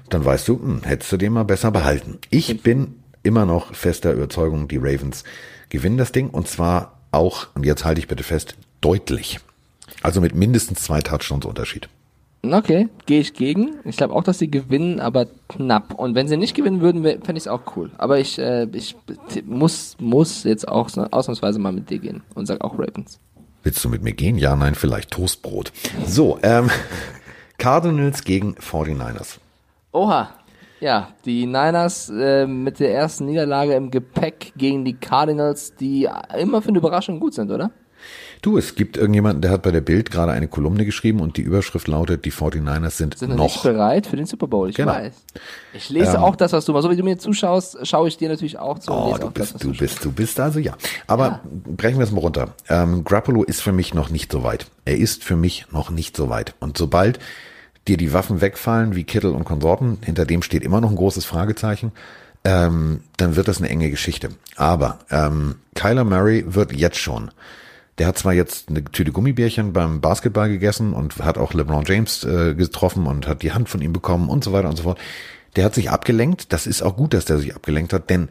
dann 0.09 0.23
weißt 0.23 0.47
du, 0.47 0.59
hm, 0.59 0.81
hättest 0.83 1.11
du 1.11 1.17
den 1.17 1.33
mal 1.33 1.43
besser 1.43 1.71
behalten. 1.71 2.19
Ich 2.29 2.61
bin 2.63 2.95
immer 3.23 3.45
noch 3.45 3.73
fester 3.75 4.13
Überzeugung, 4.13 4.67
die 4.67 4.77
Ravens 4.77 5.23
gewinnen 5.69 5.97
das 5.97 6.13
Ding 6.13 6.29
und 6.29 6.47
zwar 6.47 6.99
auch, 7.11 7.47
und 7.55 7.65
jetzt 7.65 7.83
halte 7.83 7.99
ich 7.99 8.07
bitte 8.07 8.23
fest, 8.23 8.55
deutlich. 8.79 9.39
Also 10.01 10.21
mit 10.21 10.35
mindestens 10.35 10.81
zwei 10.81 11.01
Touchdowns 11.01 11.45
Unterschied. 11.45 11.89
Okay, 12.53 12.89
gehe 13.05 13.19
ich 13.19 13.33
gegen. 13.33 13.75
Ich 13.83 13.97
glaube 13.97 14.13
auch, 14.13 14.23
dass 14.23 14.39
sie 14.39 14.49
gewinnen, 14.49 14.99
aber 14.99 15.27
knapp. 15.49 15.93
Und 15.93 16.15
wenn 16.15 16.27
sie 16.27 16.37
nicht 16.37 16.55
gewinnen 16.55 16.81
würden, 16.81 17.03
fände 17.03 17.33
ich 17.33 17.43
es 17.43 17.47
auch 17.47 17.61
cool. 17.75 17.91
Aber 17.97 18.19
ich, 18.19 18.39
äh, 18.39 18.67
ich 18.73 18.95
muss, 19.45 19.95
muss 19.99 20.43
jetzt 20.43 20.67
auch 20.67 20.89
ausnahmsweise 21.11 21.59
mal 21.59 21.71
mit 21.71 21.89
dir 21.89 21.99
gehen 21.99 22.23
und 22.35 22.45
sag 22.45 22.63
auch 22.63 22.73
Ravens. 22.73 23.19
Willst 23.63 23.83
du 23.83 23.89
mit 23.89 24.03
mir 24.03 24.13
gehen? 24.13 24.37
Ja, 24.37 24.55
nein, 24.55 24.75
vielleicht 24.75 25.11
Toastbrot. 25.11 25.71
So, 26.05 26.39
ähm, 26.43 26.69
Cardinals 27.57 28.23
gegen 28.23 28.55
49ers. 28.55 29.39
Oha. 29.91 30.29
Ja, 30.79 31.09
die 31.25 31.47
Niners 31.47 32.09
äh, 32.09 32.45
mit 32.45 32.79
der 32.79 32.93
ersten 32.93 33.25
Niederlage 33.25 33.73
im 33.73 33.89
Gepäck 33.89 34.53
gegen 34.55 34.85
die 34.85 34.93
Cardinals, 34.93 35.75
die 35.75 36.07
immer 36.37 36.61
für 36.61 36.69
eine 36.69 36.77
Überraschung 36.77 37.19
gut 37.19 37.33
sind, 37.33 37.49
oder? 37.49 37.71
Du, 38.41 38.57
es 38.57 38.75
gibt 38.75 38.97
irgendjemanden, 38.97 39.41
der 39.41 39.51
hat 39.51 39.63
bei 39.63 39.71
der 39.71 39.81
Bild 39.81 40.11
gerade 40.11 40.31
eine 40.31 40.47
Kolumne 40.47 40.85
geschrieben 40.85 41.19
und 41.21 41.37
die 41.37 41.41
Überschrift 41.41 41.87
lautet, 41.87 42.25
die 42.25 42.31
49ers 42.31 42.91
sind, 42.91 43.17
sind 43.17 43.35
noch 43.35 43.45
nicht 43.45 43.63
bereit 43.63 44.05
für 44.07 44.15
den 44.15 44.25
Super 44.25 44.47
Bowl. 44.47 44.69
Ich 44.69 44.75
genau. 44.75 44.93
weiß. 44.93 45.13
Ich 45.73 45.89
lese 45.89 46.17
ähm, 46.17 46.23
auch 46.23 46.35
das, 46.35 46.53
was 46.53 46.65
du 46.65 46.73
machst. 46.73 46.83
So 46.83 46.91
wie 46.91 46.95
du 46.95 47.03
mir 47.03 47.17
zuschaust, 47.17 47.85
schaue 47.87 48.07
ich 48.07 48.17
dir 48.17 48.29
natürlich 48.29 48.59
auch 48.59 48.79
zu. 48.79 48.91
Oh, 48.91 49.17
du 49.19 49.31
bist, 49.31 49.55
das, 49.55 49.61
du 49.61 49.71
bist, 49.73 50.05
du 50.05 50.11
bist 50.11 50.39
also 50.39 50.59
ja. 50.59 50.75
Aber 51.07 51.27
ja. 51.27 51.41
brechen 51.75 51.97
wir 51.97 52.03
es 52.03 52.11
mal 52.11 52.19
runter. 52.19 52.53
Ähm, 52.69 53.03
Grappolo 53.03 53.43
ist 53.43 53.61
für 53.61 53.71
mich 53.71 53.93
noch 53.93 54.09
nicht 54.09 54.31
so 54.31 54.43
weit. 54.43 54.67
Er 54.85 54.97
ist 54.97 55.23
für 55.23 55.35
mich 55.35 55.65
noch 55.71 55.89
nicht 55.89 56.15
so 56.15 56.29
weit. 56.29 56.53
Und 56.59 56.77
sobald 56.77 57.19
dir 57.87 57.97
die 57.97 58.13
Waffen 58.13 58.41
wegfallen, 58.41 58.95
wie 58.95 59.03
Kittel 59.03 59.31
und 59.31 59.45
Konsorten, 59.45 59.97
hinter 60.03 60.25
dem 60.25 60.41
steht 60.43 60.63
immer 60.63 60.81
noch 60.81 60.89
ein 60.89 60.95
großes 60.95 61.25
Fragezeichen, 61.25 61.91
ähm, 62.43 63.01
dann 63.17 63.35
wird 63.35 63.47
das 63.47 63.57
eine 63.57 63.69
enge 63.69 63.89
Geschichte. 63.89 64.29
Aber 64.55 64.99
ähm, 65.09 65.55
Kyler 65.75 66.03
Murray 66.03 66.45
wird 66.47 66.73
jetzt 66.73 66.97
schon 66.97 67.31
der 67.97 68.07
hat 68.07 68.17
zwar 68.17 68.33
jetzt 68.33 68.69
eine 68.69 68.83
Tüte 68.83 69.11
Gummibärchen 69.11 69.73
beim 69.73 70.01
Basketball 70.01 70.49
gegessen 70.49 70.93
und 70.93 71.17
hat 71.17 71.37
auch 71.37 71.53
LeBron 71.53 71.83
James 71.85 72.23
äh, 72.23 72.53
getroffen 72.53 73.07
und 73.07 73.27
hat 73.27 73.41
die 73.41 73.53
Hand 73.53 73.69
von 73.69 73.81
ihm 73.81 73.93
bekommen 73.93 74.29
und 74.29 74.43
so 74.43 74.53
weiter 74.53 74.69
und 74.69 74.75
so 74.75 74.83
fort. 74.83 74.99
Der 75.55 75.65
hat 75.65 75.73
sich 75.73 75.89
abgelenkt. 75.89 76.53
Das 76.53 76.67
ist 76.67 76.83
auch 76.83 76.95
gut, 76.95 77.13
dass 77.13 77.25
der 77.25 77.39
sich 77.39 77.55
abgelenkt 77.55 77.93
hat, 77.93 78.09
denn 78.09 78.29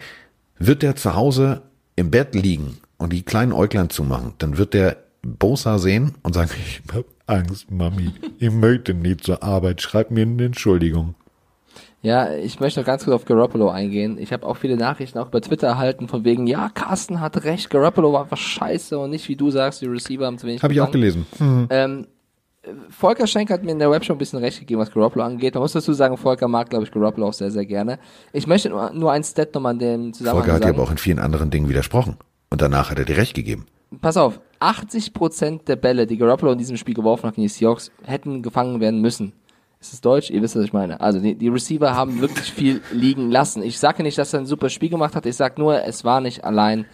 wird 0.59 0.83
der 0.83 0.97
zu 0.97 1.15
Hause 1.15 1.63
im 1.97 2.11
Bett 2.11 2.35
liegen 2.35 2.79
und 2.99 3.13
die 3.13 3.23
kleinen 3.23 3.53
Äuglein 3.53 3.91
zumachen, 3.91 4.35
dann 4.39 4.59
wird 4.59 4.75
der 4.75 4.99
Bosa 5.23 5.79
sehen 5.79 6.15
und 6.23 6.35
sagen, 6.35 6.51
ich 6.67 6.83
hab 6.95 7.05
Angst, 7.27 7.71
Mami. 7.71 8.13
Ich 8.39 8.53
möchte 8.53 8.95
nicht 8.95 9.25
zur 9.25 9.43
Arbeit. 9.43 9.83
Schreib 9.83 10.11
mir 10.11 10.23
eine 10.23 10.45
Entschuldigung. 10.45 11.15
Ja, 12.07 12.33
ich 12.33 12.61
möchte 12.61 12.79
noch 12.79 12.87
ganz 12.87 13.05
kurz 13.05 13.17
auf 13.17 13.25
Garoppolo 13.25 13.69
eingehen. 13.69 14.17
Ich 14.17 14.33
habe 14.33 14.47
auch 14.47 14.57
viele 14.57 14.77
Nachrichten 14.77 15.19
auch 15.19 15.27
über 15.27 15.41
Twitter 15.41 15.67
erhalten 15.67 16.07
von 16.07 16.25
wegen, 16.25 16.47
ja, 16.47 16.69
Carsten 16.73 17.21
hat 17.21 17.43
recht, 17.43 17.69
Garoppolo 17.69 18.13
war 18.13 18.23
einfach 18.23 18.37
scheiße 18.37 18.97
und 18.97 19.11
nicht, 19.11 19.29
wie 19.29 19.35
du 19.35 19.51
sagst, 19.51 19.83
die 19.83 19.87
Receiver 19.87 20.25
haben 20.25 20.39
zu 20.39 20.47
wenig 20.47 20.63
Habe 20.63 20.73
ich 20.73 20.81
auch 20.81 20.93
gelesen. 20.93 21.27
Mhm. 21.41 21.67
Ähm, 21.69 22.07
Volker 22.91 23.27
Schenk 23.27 23.51
hat 23.51 23.65
mir 23.65 23.73
in 23.73 23.81
der 23.81 23.91
Web 23.91 24.05
schon 24.05 24.15
ein 24.15 24.19
bisschen 24.21 24.39
recht 24.39 24.61
gegeben, 24.61 24.81
was 24.81 24.93
Garoppolo 24.93 25.25
angeht. 25.25 25.55
Man 25.55 25.63
muss 25.63 25.73
dazu 25.73 25.93
sagen, 25.95 26.17
Volker 26.17 26.47
mag, 26.47 26.71
glaube 26.71 26.85
ich, 26.85 26.93
Garoppolo 26.93 27.27
auch 27.27 27.33
sehr, 27.33 27.51
sehr 27.51 27.67
gerne. 27.67 27.99
Ich 28.33 28.47
möchte 28.47 28.69
nur, 28.69 28.93
nur 28.93 29.11
ein 29.11 29.25
Stat 29.25 29.53
nochmal 29.53 29.73
an 29.73 29.81
dem 29.81 30.13
Zusammenhang 30.13 30.45
Volker 30.45 30.55
hat 30.55 30.65
dir 30.65 30.69
aber 30.69 30.85
auch 30.85 30.93
in 30.93 30.99
vielen 30.99 31.19
anderen 31.19 31.51
Dingen 31.51 31.69
widersprochen. 31.69 32.19
Und 32.51 32.63
danach 32.63 32.93
hat 32.93 33.01
er 33.01 33.05
dir 33.05 33.17
recht 33.17 33.35
gegeben. 33.35 33.67
Pass 34.01 34.17
auf, 34.17 34.41
80 34.61 35.13
Prozent 35.13 35.67
der 35.67 35.75
Bälle, 35.75 36.07
die 36.07 36.19
Garoppolo 36.19 36.53
in 36.53 36.59
diesem 36.59 36.77
Spiel 36.77 36.95
geworfen 36.95 37.27
hat 37.27 37.35
gegen 37.35 37.49
die 37.49 37.53
Seahawks, 37.53 37.91
hätten 38.05 38.43
gefangen 38.43 38.79
werden 38.79 39.01
müssen. 39.01 39.33
Ist 39.87 39.93
es 39.95 40.01
Deutsch? 40.01 40.31
Ihr 40.31 40.43
wisst, 40.43 40.57
was 40.57 40.65
ich 40.65 40.73
meine. 40.73 41.01
Also 41.01 41.21
die, 41.21 41.37
die 41.37 41.49
Receiver 41.49 41.95
haben 41.95 42.21
wirklich 42.21 42.53
viel 42.53 42.83
liegen 42.93 43.31
lassen. 43.31 43.63
Ich 43.63 43.79
sage 43.79 44.03
nicht, 44.03 44.19
dass 44.19 44.33
er 44.33 44.41
ein 44.41 44.47
super 44.47 44.69
Spiel 44.69 44.89
gemacht 44.89 45.15
hat. 45.15 45.27
Ich 45.27 45.37
sage 45.37 45.61
nur, 45.61 45.83
es 45.85 46.05
war 46.05 46.21
nicht 46.21 46.45
allein 46.45 46.87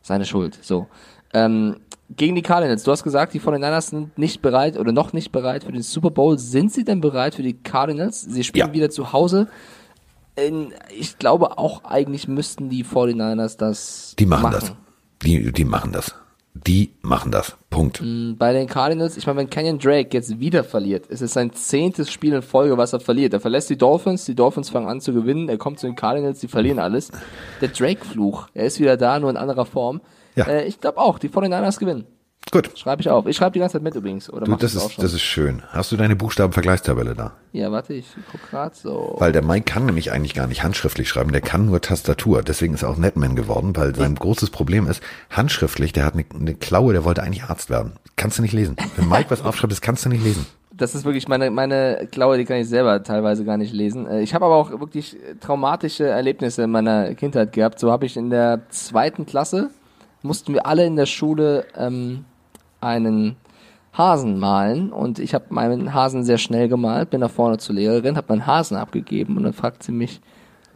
seine 0.00 0.24
Schuld. 0.24 0.58
So. 0.62 0.86
Ähm, 1.34 1.76
gegen 2.10 2.34
die 2.34 2.42
Cardinals. 2.42 2.84
Du 2.84 2.90
hast 2.90 3.04
gesagt, 3.04 3.34
die 3.34 3.40
49ers 3.40 3.90
sind 3.90 4.16
nicht 4.16 4.40
bereit 4.40 4.78
oder 4.78 4.92
noch 4.92 5.12
nicht 5.12 5.30
bereit 5.30 5.64
für 5.64 5.72
den 5.72 5.82
Super 5.82 6.10
Bowl. 6.10 6.38
Sind 6.38 6.72
sie 6.72 6.84
denn 6.84 7.02
bereit 7.02 7.34
für 7.34 7.42
die 7.42 7.54
Cardinals? 7.54 8.22
Sie 8.22 8.44
spielen 8.44 8.68
ja. 8.68 8.72
wieder 8.72 8.88
zu 8.88 9.12
Hause. 9.12 9.48
Ich 10.96 11.18
glaube 11.18 11.58
auch 11.58 11.84
eigentlich 11.84 12.28
müssten 12.28 12.70
die 12.70 12.84
49ers 12.84 13.58
das 13.58 14.14
Die 14.18 14.24
machen, 14.24 14.44
machen. 14.44 14.54
das. 14.54 14.72
Die, 15.22 15.52
die 15.52 15.64
machen 15.64 15.92
das. 15.92 16.14
Die 16.66 16.94
machen 17.02 17.30
das. 17.30 17.56
Punkt. 17.70 18.00
Mm, 18.02 18.34
bei 18.36 18.52
den 18.52 18.66
Cardinals, 18.66 19.16
ich 19.16 19.26
meine, 19.26 19.40
wenn 19.40 19.50
Kenyon 19.50 19.78
Drake 19.78 20.08
jetzt 20.12 20.40
wieder 20.40 20.64
verliert, 20.64 21.06
ist 21.06 21.20
es 21.20 21.32
sein 21.32 21.52
zehntes 21.52 22.10
Spiel 22.10 22.32
in 22.32 22.42
Folge, 22.42 22.76
was 22.76 22.92
er 22.92 23.00
verliert. 23.00 23.32
Er 23.32 23.40
verlässt 23.40 23.70
die 23.70 23.76
Dolphins, 23.76 24.24
die 24.24 24.34
Dolphins 24.34 24.70
fangen 24.70 24.88
an 24.88 25.00
zu 25.00 25.12
gewinnen, 25.12 25.48
er 25.48 25.58
kommt 25.58 25.78
zu 25.78 25.86
den 25.86 25.94
Cardinals, 25.94 26.40
die 26.40 26.48
verlieren 26.48 26.78
alles. 26.78 27.10
Der 27.60 27.68
Drake-Fluch, 27.68 28.48
er 28.54 28.66
ist 28.66 28.80
wieder 28.80 28.96
da, 28.96 29.20
nur 29.20 29.30
in 29.30 29.36
anderer 29.36 29.66
Form. 29.66 30.00
Ja. 30.34 30.46
Äh, 30.46 30.66
ich 30.66 30.80
glaube 30.80 30.98
auch, 30.98 31.18
die 31.18 31.28
49ers 31.28 31.78
gewinnen. 31.78 32.06
Gut. 32.50 32.70
Schreibe 32.78 33.02
ich 33.02 33.10
auf. 33.10 33.26
Ich 33.26 33.36
schreibe 33.36 33.52
die 33.52 33.58
ganze 33.60 33.74
Zeit 33.74 33.82
mit 33.82 33.94
übrigens. 33.94 34.30
Oder 34.30 34.46
du, 34.46 34.56
das, 34.56 34.74
ist, 34.74 34.98
das 34.98 35.12
ist 35.12 35.22
schön. 35.22 35.62
Hast 35.68 35.92
du 35.92 35.96
deine 35.96 36.16
Buchstabenvergleichstabelle 36.16 37.14
da? 37.14 37.32
Ja, 37.52 37.70
warte, 37.72 37.94
ich 37.94 38.06
guck 38.30 38.50
grad 38.50 38.76
so. 38.76 39.16
Weil 39.18 39.32
der 39.32 39.42
Mike 39.42 39.64
kann 39.64 39.86
nämlich 39.86 40.12
eigentlich 40.12 40.34
gar 40.34 40.46
nicht 40.46 40.62
handschriftlich 40.62 41.08
schreiben, 41.08 41.32
der 41.32 41.40
kann 41.40 41.66
nur 41.66 41.80
Tastatur. 41.80 42.42
Deswegen 42.42 42.74
ist 42.74 42.82
er 42.82 42.90
auch 42.90 42.96
Netman 42.96 43.36
geworden, 43.36 43.76
weil 43.76 43.94
sein 43.94 44.14
ja. 44.14 44.20
großes 44.20 44.50
Problem 44.50 44.86
ist, 44.86 45.02
handschriftlich, 45.30 45.92
der 45.92 46.04
hat 46.04 46.14
eine, 46.14 46.24
eine 46.34 46.54
Klaue, 46.54 46.92
der 46.92 47.04
wollte 47.04 47.22
eigentlich 47.22 47.44
Arzt 47.44 47.70
werden. 47.70 47.92
Kannst 48.16 48.38
du 48.38 48.42
nicht 48.42 48.52
lesen. 48.52 48.76
Wenn 48.96 49.08
Mike 49.08 49.26
was 49.30 49.44
aufschreibt, 49.44 49.72
das 49.72 49.80
kannst 49.80 50.04
du 50.04 50.08
nicht 50.08 50.24
lesen 50.24 50.46
das 50.80 50.94
ist 50.94 51.04
wirklich 51.04 51.26
meine 51.26 51.50
meine 51.50 52.06
Klaue, 52.12 52.38
die 52.38 52.44
kann 52.44 52.58
ich 52.58 52.68
selber 52.68 53.02
teilweise 53.02 53.44
gar 53.44 53.56
nicht 53.56 53.72
lesen. 53.72 54.06
Äh, 54.06 54.20
ich 54.20 54.32
habe 54.32 54.44
aber 54.44 54.54
auch 54.54 54.70
wirklich 54.70 55.16
traumatische 55.40 56.06
Erlebnisse 56.06 56.62
in 56.62 56.70
meiner 56.70 57.14
Kindheit 57.14 57.52
gehabt. 57.52 57.80
So 57.80 57.90
habe 57.90 58.06
ich 58.06 58.16
in 58.16 58.30
der 58.30 58.60
zweiten 58.70 59.26
Klasse 59.26 59.70
mussten 60.22 60.54
wir 60.54 60.66
alle 60.66 60.84
in 60.86 60.96
der 60.96 61.06
Schule 61.06 61.66
ähm, 61.76 62.24
einen 62.80 63.36
Hasen 63.92 64.38
malen 64.38 64.92
und 64.92 65.18
ich 65.18 65.34
habe 65.34 65.46
meinen 65.50 65.92
Hasen 65.92 66.22
sehr 66.22 66.38
schnell 66.38 66.68
gemalt, 66.68 67.10
bin 67.10 67.20
nach 67.20 67.30
vorne 67.30 67.58
zur 67.58 67.74
Lehrerin, 67.74 68.16
habe 68.16 68.26
meinen 68.28 68.46
Hasen 68.46 68.76
abgegeben 68.76 69.36
und 69.36 69.42
dann 69.42 69.52
fragt 69.52 69.82
sie 69.82 69.92
mich, 69.92 70.20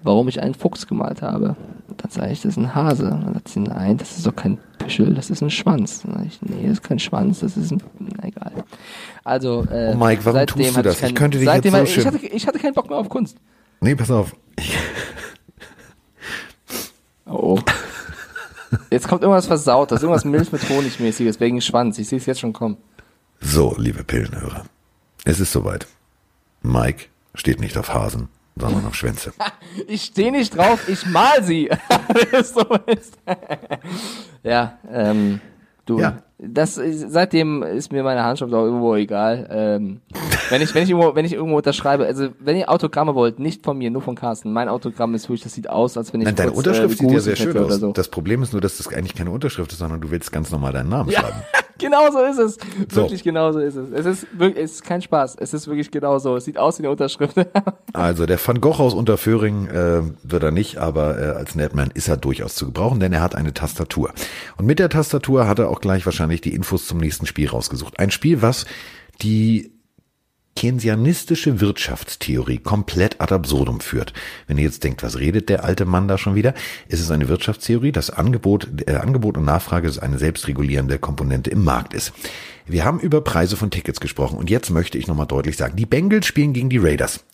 warum 0.02 0.28
ich 0.28 0.42
einen 0.42 0.54
Fuchs 0.54 0.86
gemalt 0.86 1.22
habe. 1.22 1.54
Und 1.88 2.02
dann 2.02 2.10
sage 2.10 2.32
ich, 2.32 2.42
das 2.42 2.52
ist 2.52 2.56
ein 2.56 2.74
Hase. 2.74 3.04
Und 3.04 3.24
dann 3.24 3.34
sagt 3.34 3.48
sie, 3.48 3.60
nein, 3.60 3.96
das 3.96 4.16
ist 4.16 4.26
doch 4.26 4.34
kein 4.34 4.58
Pischel, 4.78 5.14
das 5.14 5.30
ist 5.30 5.42
ein 5.42 5.50
Schwanz. 5.50 6.02
Dann 6.02 6.14
sage 6.14 6.26
ich, 6.26 6.42
nee, 6.42 6.62
das 6.62 6.72
ist 6.72 6.82
kein 6.82 6.98
Schwanz, 6.98 7.40
das 7.40 7.56
ist 7.56 7.70
ein, 7.70 7.82
na, 7.98 8.24
egal. 8.24 8.52
Also, 9.22 9.64
äh, 9.70 9.92
oh 9.94 10.04
Mike, 10.04 10.24
warum 10.24 10.46
tust 10.46 10.76
du 10.76 10.82
das? 10.82 10.94
Ich, 10.94 11.00
kein, 11.00 11.10
ich 11.10 11.14
könnte 11.14 11.38
dich 11.38 11.48
jetzt 11.48 11.70
so 11.70 12.00
ich, 12.00 12.06
hatte, 12.06 12.18
ich 12.26 12.46
hatte 12.46 12.58
keinen 12.58 12.74
Bock 12.74 12.88
mehr 12.88 12.98
auf 12.98 13.08
Kunst. 13.08 13.36
Nee, 13.80 13.94
pass 13.94 14.10
auf. 14.10 14.34
oh. 17.26 17.58
Jetzt 18.90 19.08
kommt 19.08 19.22
irgendwas 19.22 19.46
Versautes, 19.46 20.02
irgendwas 20.02 20.24
Milch 20.24 20.52
mit 20.52 20.68
Honigmäßiges 20.68 21.40
wegen 21.40 21.60
Schwanz. 21.60 21.98
Ich 21.98 22.08
sehe 22.08 22.18
es 22.18 22.26
jetzt 22.26 22.40
schon 22.40 22.52
kommen. 22.52 22.76
So, 23.40 23.74
liebe 23.78 24.04
Pillenhörer. 24.04 24.64
Es 25.24 25.40
ist 25.40 25.52
soweit. 25.52 25.86
Mike 26.62 27.06
steht 27.34 27.60
nicht 27.60 27.76
auf 27.76 27.92
Hasen, 27.92 28.28
sondern 28.56 28.86
auf 28.86 28.94
Schwänze. 28.94 29.32
ich 29.88 30.02
stehe 30.04 30.30
nicht 30.30 30.56
drauf, 30.56 30.88
ich 30.88 31.06
mal 31.06 31.42
sie. 31.42 31.70
so 32.42 32.62
ist. 32.86 33.18
ja, 34.42 34.78
ähm, 34.90 35.40
du. 35.86 36.00
Ja 36.00 36.22
das 36.44 36.74
seitdem 36.74 37.62
ist 37.62 37.92
mir 37.92 38.02
meine 38.02 38.24
Handschrift 38.24 38.52
auch 38.52 38.64
irgendwo 38.64 38.96
egal. 38.96 39.48
Ähm, 39.50 40.00
wenn 40.50 40.60
ich 40.60 40.74
wenn 40.74 40.82
ich 40.82 40.90
irgendwo 40.90 41.14
wenn 41.14 41.24
ich 41.24 41.34
irgendwo 41.34 41.56
unterschreibe, 41.56 42.04
also 42.04 42.28
wenn 42.40 42.56
ihr 42.56 42.68
Autogramme 42.68 43.14
wollt, 43.14 43.38
nicht 43.38 43.64
von 43.64 43.78
mir, 43.78 43.90
nur 43.90 44.02
von 44.02 44.16
Carsten. 44.16 44.52
Mein 44.52 44.68
Autogramm 44.68 45.14
ist 45.14 45.28
wirklich, 45.28 45.42
das 45.42 45.54
sieht 45.54 45.70
aus, 45.70 45.96
als 45.96 46.12
wenn 46.12 46.20
ich 46.20 46.26
Nein, 46.26 46.36
deine 46.36 46.50
kurz, 46.50 46.66
Unterschrift 46.66 46.94
äh, 46.94 46.98
sieht 46.98 47.10
ja 47.10 47.20
sehr 47.20 47.36
schön 47.36 47.56
aus. 47.56 47.74
So. 47.74 47.92
Das 47.92 48.08
Problem 48.08 48.42
ist 48.42 48.52
nur, 48.52 48.60
dass 48.60 48.78
das 48.78 48.88
eigentlich 48.88 49.14
keine 49.14 49.30
Unterschrift 49.30 49.72
ist, 49.72 49.78
sondern 49.78 50.00
du 50.00 50.10
willst 50.10 50.32
ganz 50.32 50.50
normal 50.50 50.72
deinen 50.72 50.88
Namen 50.88 51.10
ja, 51.10 51.20
schreiben. 51.20 51.42
genau 51.78 52.10
so 52.10 52.20
ist 52.20 52.38
es. 52.38 52.58
So. 52.90 53.02
Wirklich 53.02 53.22
genau 53.22 53.52
so 53.52 53.58
ist 53.58 53.76
es. 53.76 53.90
Es 53.90 54.06
ist 54.06 54.26
wirklich, 54.38 54.64
es 54.64 54.72
ist 54.72 54.84
kein 54.84 55.02
Spaß. 55.02 55.36
Es 55.38 55.54
ist 55.54 55.66
wirklich 55.66 55.90
genau 55.90 56.18
so. 56.18 56.36
Es 56.36 56.44
sieht 56.44 56.58
aus 56.58 56.78
wie 56.78 56.82
eine 56.82 56.90
Unterschrift. 56.90 57.36
also 57.92 58.26
der 58.26 58.38
Van 58.44 58.60
Gogh 58.60 58.80
aus 58.82 58.94
Unterföhring 58.94 59.66
äh, 59.68 60.02
wird 60.22 60.42
er 60.42 60.50
nicht, 60.50 60.78
aber 60.78 61.18
äh, 61.18 61.30
als 61.30 61.54
Netman 61.54 61.90
ist 61.94 62.08
er 62.08 62.16
durchaus 62.16 62.54
zu 62.54 62.66
gebrauchen, 62.66 63.00
denn 63.00 63.12
er 63.12 63.20
hat 63.20 63.34
eine 63.34 63.54
Tastatur. 63.54 64.12
Und 64.56 64.66
mit 64.66 64.78
der 64.78 64.88
Tastatur 64.88 65.48
hat 65.48 65.58
er 65.58 65.68
auch 65.68 65.80
gleich 65.80 66.04
wahrscheinlich 66.04 66.40
die 66.40 66.54
Infos 66.54 66.86
zum 66.86 66.98
nächsten 66.98 67.26
Spiel 67.26 67.48
rausgesucht. 67.48 67.98
Ein 67.98 68.10
Spiel, 68.10 68.42
was 68.42 68.66
die 69.22 69.71
keynesianistische 70.56 71.60
Wirtschaftstheorie 71.60 72.58
komplett 72.58 73.20
ad 73.20 73.34
absurdum 73.34 73.80
führt. 73.80 74.12
Wenn 74.46 74.58
ihr 74.58 74.64
jetzt 74.64 74.84
denkt, 74.84 75.02
was 75.02 75.18
redet 75.18 75.48
der 75.48 75.64
alte 75.64 75.84
Mann 75.84 76.08
da 76.08 76.18
schon 76.18 76.34
wieder? 76.34 76.54
Es 76.88 77.00
ist 77.00 77.10
eine 77.10 77.28
Wirtschaftstheorie, 77.28 77.92
dass 77.92 78.10
Angebot, 78.10 78.68
äh, 78.86 78.94
Angebot 78.94 79.36
und 79.36 79.44
Nachfrage 79.44 79.90
eine 80.00 80.18
selbstregulierende 80.18 80.98
Komponente 80.98 81.50
im 81.50 81.64
Markt 81.64 81.94
ist. 81.94 82.12
Wir 82.66 82.84
haben 82.84 83.00
über 83.00 83.22
Preise 83.22 83.56
von 83.56 83.70
Tickets 83.70 84.00
gesprochen 84.00 84.38
und 84.38 84.50
jetzt 84.50 84.70
möchte 84.70 84.98
ich 84.98 85.08
nochmal 85.08 85.26
deutlich 85.26 85.56
sagen, 85.56 85.76
die 85.76 85.86
Bengals 85.86 86.26
spielen 86.26 86.52
gegen 86.52 86.70
die 86.70 86.78
Raiders. 86.78 87.24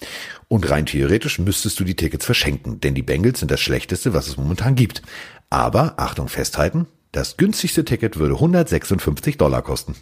Und 0.48 0.68
rein 0.70 0.86
theoretisch 0.86 1.38
müsstest 1.38 1.78
du 1.78 1.84
die 1.84 1.96
Tickets 1.96 2.24
verschenken, 2.24 2.80
denn 2.80 2.94
die 2.94 3.02
Bengals 3.02 3.40
sind 3.40 3.50
das 3.50 3.60
Schlechteste, 3.60 4.14
was 4.14 4.28
es 4.28 4.36
momentan 4.36 4.74
gibt. 4.74 5.02
Aber, 5.50 5.98
Achtung, 5.98 6.28
festhalten, 6.28 6.86
das 7.12 7.36
günstigste 7.36 7.84
Ticket 7.84 8.18
würde 8.18 8.34
156 8.34 9.36
Dollar 9.36 9.62
kosten. 9.62 9.94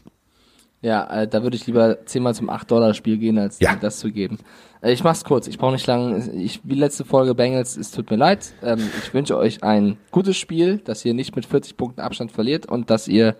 Ja, 0.83 1.22
äh, 1.22 1.29
da 1.29 1.43
würde 1.43 1.57
ich 1.57 1.66
lieber 1.66 2.05
zehnmal 2.07 2.35
zum 2.35 2.51
8 2.51 2.70
Dollar 2.70 2.95
Spiel 2.95 3.18
gehen, 3.18 3.39
als 3.39 3.59
ja. 3.61 3.77
das 3.77 3.99
zu 3.99 4.11
geben. 4.12 4.39
Äh, 4.83 4.93
ich 4.93 5.03
mach's 5.03 5.24
kurz, 5.24 5.47
ich 5.49 5.59
brauche 5.59 5.72
nicht 5.72 5.87
lang. 5.87 6.31
Ich, 6.39 6.61
wie 6.64 6.74
letzte 6.74 7.05
Folge 7.05 7.35
Bengals, 7.35 7.77
es 7.77 7.91
tut 7.91 8.11
mir 8.11 8.16
leid. 8.16 8.53
Ähm, 8.62 8.79
ich 9.03 9.12
wünsche 9.14 9.37
euch 9.37 9.62
ein 9.62 9.97
gutes 10.11 10.37
Spiel, 10.37 10.79
dass 10.79 11.05
ihr 11.05 11.14
nicht 11.14 11.35
mit 11.35 11.47
40 11.47 11.77
Punkten 11.77 12.01
Abstand 12.01 12.33
verliert 12.33 12.66
und 12.66 12.91
dass 12.91 13.09
ihr 13.09 13.37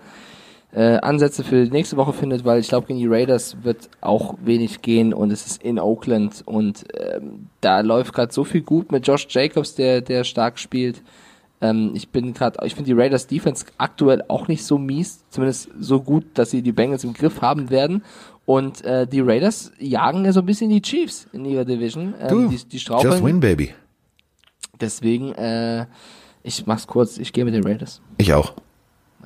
äh, 0.72 0.99
Ansätze 0.99 1.45
für 1.45 1.64
die 1.64 1.70
nächste 1.70 1.97
Woche 1.97 2.12
findet, 2.12 2.45
weil 2.45 2.61
ich 2.61 2.68
glaube, 2.68 2.87
gegen 2.87 2.99
die 2.99 3.07
Raiders 3.07 3.57
wird 3.62 3.89
auch 4.01 4.34
wenig 4.43 4.82
gehen 4.82 5.14
und 5.14 5.30
es 5.30 5.47
ist 5.47 5.62
in 5.62 5.78
Oakland 5.78 6.43
und 6.45 6.84
ähm, 6.99 7.49
da 7.61 7.80
läuft 7.80 8.12
gerade 8.12 8.32
so 8.32 8.45
viel 8.45 8.62
gut 8.62 8.93
mit 8.93 9.07
Josh 9.07 9.26
Jacobs, 9.30 9.74
der, 9.74 10.01
der 10.01 10.24
stark 10.24 10.59
spielt. 10.59 11.03
Ähm, 11.61 11.92
ich 11.94 12.11
bin 12.11 12.34
gerade, 12.34 12.64
ich 12.66 12.74
finde 12.74 12.92
die 12.92 13.00
Raiders 13.00 13.26
Defense 13.26 13.66
aktuell 13.78 14.22
auch 14.28 14.48
nicht 14.48 14.64
so 14.64 14.78
mies, 14.78 15.24
zumindest 15.30 15.70
so 15.78 16.00
gut, 16.00 16.24
dass 16.34 16.50
sie 16.50 16.62
die 16.62 16.72
Bengals 16.72 17.04
im 17.04 17.14
Griff 17.14 17.40
haben 17.40 17.70
werden. 17.70 18.02
Und 18.44 18.84
äh, 18.84 19.07
die 19.07 19.20
Raiders 19.20 19.72
jagen 19.78 20.24
ja 20.24 20.32
so 20.32 20.40
ein 20.40 20.46
bisschen 20.46 20.70
die 20.70 20.82
Chiefs 20.82 21.26
in 21.32 21.44
ihrer 21.44 21.64
Division. 21.64 22.14
Ähm, 22.20 22.28
du, 22.28 22.48
die, 22.48 22.57
die 22.57 22.78
straucheln. 22.78 23.12
Just 23.12 23.24
win, 23.24 23.40
baby. 23.40 23.74
Deswegen, 24.80 25.32
äh, 25.32 25.86
ich 26.42 26.66
mach's 26.66 26.86
kurz, 26.86 27.18
ich 27.18 27.32
gehe 27.32 27.44
mit 27.44 27.54
den 27.54 27.64
Raiders. 27.64 28.00
Ich 28.18 28.32
auch. 28.34 28.54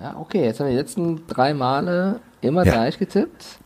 Ja, 0.00 0.16
okay, 0.16 0.44
jetzt 0.44 0.60
haben 0.60 0.66
wir 0.66 0.72
die 0.72 0.78
letzten 0.78 1.26
drei 1.26 1.52
Male 1.52 2.20
immer 2.40 2.64
ja. 2.64 2.72
gleich 2.72 2.98
getippt. 2.98 3.58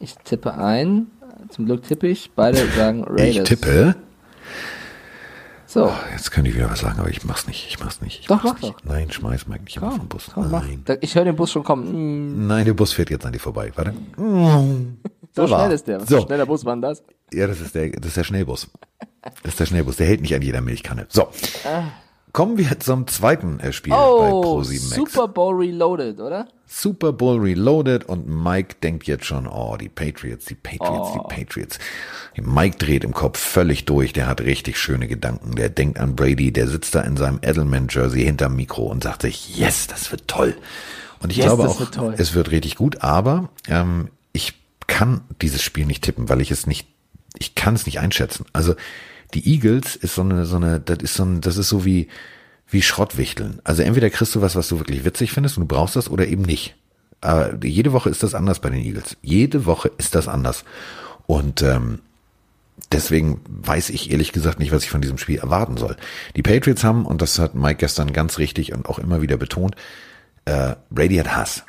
Ich 0.00 0.16
tippe 0.16 0.54
ein. 0.54 1.08
Zum 1.50 1.66
Glück 1.66 1.82
tippe 1.82 2.08
ich. 2.08 2.32
Beide 2.34 2.66
sagen 2.76 3.04
Raiders. 3.04 3.36
Ich 3.36 3.42
tippe 3.44 3.94
so. 5.70 5.86
Oh, 5.86 5.92
jetzt 6.12 6.30
könnte 6.30 6.50
ich 6.50 6.56
wieder 6.56 6.70
was 6.70 6.80
sagen, 6.80 6.98
aber 6.98 7.08
ich 7.08 7.24
mach's 7.24 7.46
nicht. 7.46 7.66
Ich 7.68 7.78
mach's 7.80 8.00
nicht. 8.00 8.20
Ich 8.20 8.26
doch, 8.26 8.42
mach's 8.42 8.60
mach 8.60 8.62
nicht. 8.62 8.74
doch. 8.74 8.84
Nein, 8.84 9.10
schmeiß 9.10 9.46
Mike 9.46 9.64
nicht 9.64 9.78
komm, 9.78 9.96
vom 9.96 10.08
Bus. 10.08 10.30
Komm, 10.32 10.50
Nein. 10.50 10.82
Mach. 10.86 10.96
Ich 11.00 11.14
höre 11.14 11.24
den 11.24 11.36
Bus 11.36 11.52
schon 11.52 11.64
kommen. 11.64 12.42
Mm. 12.42 12.46
Nein, 12.46 12.64
der 12.64 12.74
Bus 12.74 12.92
fährt 12.92 13.10
jetzt 13.10 13.24
an 13.24 13.32
dir 13.32 13.38
vorbei. 13.38 13.72
Warte. 13.74 13.94
So 15.32 15.46
schnell 15.46 15.70
ist 15.70 15.86
der. 15.86 16.00
Was 16.00 16.08
so. 16.08 16.22
schneller 16.22 16.44
Bus 16.44 16.64
war 16.64 16.74
denn 16.74 16.82
das? 16.82 17.04
Ja, 17.32 17.46
das 17.46 17.60
ist 17.60 17.72
der, 17.76 17.90
das 17.90 18.06
ist 18.08 18.16
der 18.16 18.24
Schnellbus. 18.24 18.68
Das 19.22 19.52
ist 19.52 19.60
der 19.60 19.66
Schnellbus. 19.66 19.96
Der 19.96 20.08
hält 20.08 20.22
nicht 20.22 20.34
an 20.34 20.42
jeder 20.42 20.60
Milchkanne. 20.60 21.06
So. 21.08 21.28
Ah. 21.64 21.84
Kommen 22.32 22.58
wir 22.58 22.78
zum 22.78 23.06
zweiten 23.08 23.60
Spiel 23.72 23.92
oh, 23.92 24.18
bei 24.20 24.28
Pro7 24.28 24.82
Max. 24.82 24.94
Super 24.94 25.28
Bowl 25.28 25.54
Reloaded, 25.56 26.20
oder? 26.20 26.46
Super 26.66 27.12
Bowl 27.12 27.40
Reloaded 27.40 28.04
und 28.04 28.28
Mike 28.28 28.76
denkt 28.82 29.08
jetzt 29.08 29.24
schon, 29.24 29.48
oh, 29.48 29.76
die 29.76 29.88
Patriots, 29.88 30.44
die 30.44 30.54
Patriots, 30.54 31.10
oh. 31.12 31.26
die 31.28 31.34
Patriots. 31.34 31.78
Mike 32.36 32.76
dreht 32.78 33.02
im 33.02 33.12
Kopf 33.12 33.38
völlig 33.38 33.84
durch, 33.84 34.12
der 34.12 34.28
hat 34.28 34.40
richtig 34.40 34.78
schöne 34.78 35.08
Gedanken. 35.08 35.56
Der 35.56 35.68
denkt 35.68 35.98
an 35.98 36.14
Brady, 36.14 36.52
der 36.52 36.68
sitzt 36.68 36.94
da 36.94 37.00
in 37.00 37.16
seinem 37.16 37.40
Edelman-Jersey 37.42 38.22
hinterm 38.22 38.54
Mikro 38.54 38.84
und 38.84 39.02
sagt 39.02 39.22
sich, 39.22 39.56
yes, 39.58 39.88
das 39.88 40.12
wird 40.12 40.28
toll. 40.28 40.56
Und 41.20 41.30
ich 41.30 41.38
yes, 41.38 41.46
glaube 41.46 41.68
auch, 41.68 41.80
wird 41.80 42.20
es 42.20 42.34
wird 42.34 42.52
richtig 42.52 42.76
gut, 42.76 43.02
aber 43.02 43.48
ähm, 43.66 44.08
ich 44.32 44.54
kann 44.86 45.22
dieses 45.42 45.62
Spiel 45.62 45.86
nicht 45.86 46.04
tippen, 46.04 46.28
weil 46.28 46.40
ich 46.40 46.52
es 46.52 46.66
nicht, 46.66 46.86
ich 47.38 47.56
kann 47.56 47.74
es 47.74 47.86
nicht 47.86 47.98
einschätzen. 47.98 48.46
Also 48.52 48.74
die 49.34 49.54
Eagles 49.54 49.96
ist 49.96 50.14
so 50.14 50.22
eine, 50.22 50.44
so 50.46 50.56
eine, 50.56 50.80
das 50.80 50.98
ist 50.98 51.14
so 51.14 51.24
ein, 51.24 51.40
das 51.40 51.56
ist 51.56 51.68
so 51.68 51.84
wie, 51.84 52.08
wie 52.68 52.82
Schrottwichteln. 52.82 53.60
Also 53.64 53.82
entweder 53.82 54.10
kriegst 54.10 54.34
du 54.34 54.42
was, 54.42 54.56
was 54.56 54.68
du 54.68 54.78
wirklich 54.78 55.04
witzig 55.04 55.32
findest 55.32 55.56
und 55.56 55.68
du 55.68 55.74
brauchst 55.74 55.96
das 55.96 56.10
oder 56.10 56.26
eben 56.26 56.42
nicht. 56.42 56.76
Aber 57.20 57.64
jede 57.64 57.92
Woche 57.92 58.08
ist 58.08 58.22
das 58.22 58.34
anders 58.34 58.60
bei 58.60 58.70
den 58.70 58.80
Eagles. 58.80 59.16
Jede 59.22 59.66
Woche 59.66 59.90
ist 59.98 60.14
das 60.14 60.28
anders. 60.28 60.64
Und 61.26 61.62
ähm, 61.62 62.00
deswegen 62.92 63.40
weiß 63.46 63.90
ich 63.90 64.10
ehrlich 64.10 64.32
gesagt 64.32 64.58
nicht, 64.58 64.72
was 64.72 64.84
ich 64.84 64.90
von 64.90 65.02
diesem 65.02 65.18
Spiel 65.18 65.38
erwarten 65.38 65.76
soll. 65.76 65.96
Die 66.36 66.42
Patriots 66.42 66.82
haben, 66.82 67.04
und 67.04 67.20
das 67.20 67.38
hat 67.38 67.54
Mike 67.54 67.76
gestern 67.76 68.12
ganz 68.12 68.38
richtig 68.38 68.72
und 68.72 68.88
auch 68.88 68.98
immer 68.98 69.20
wieder 69.20 69.36
betont, 69.36 69.76
äh, 70.46 70.74
Brady 70.90 71.16
hat 71.16 71.36
Hass. 71.36 71.64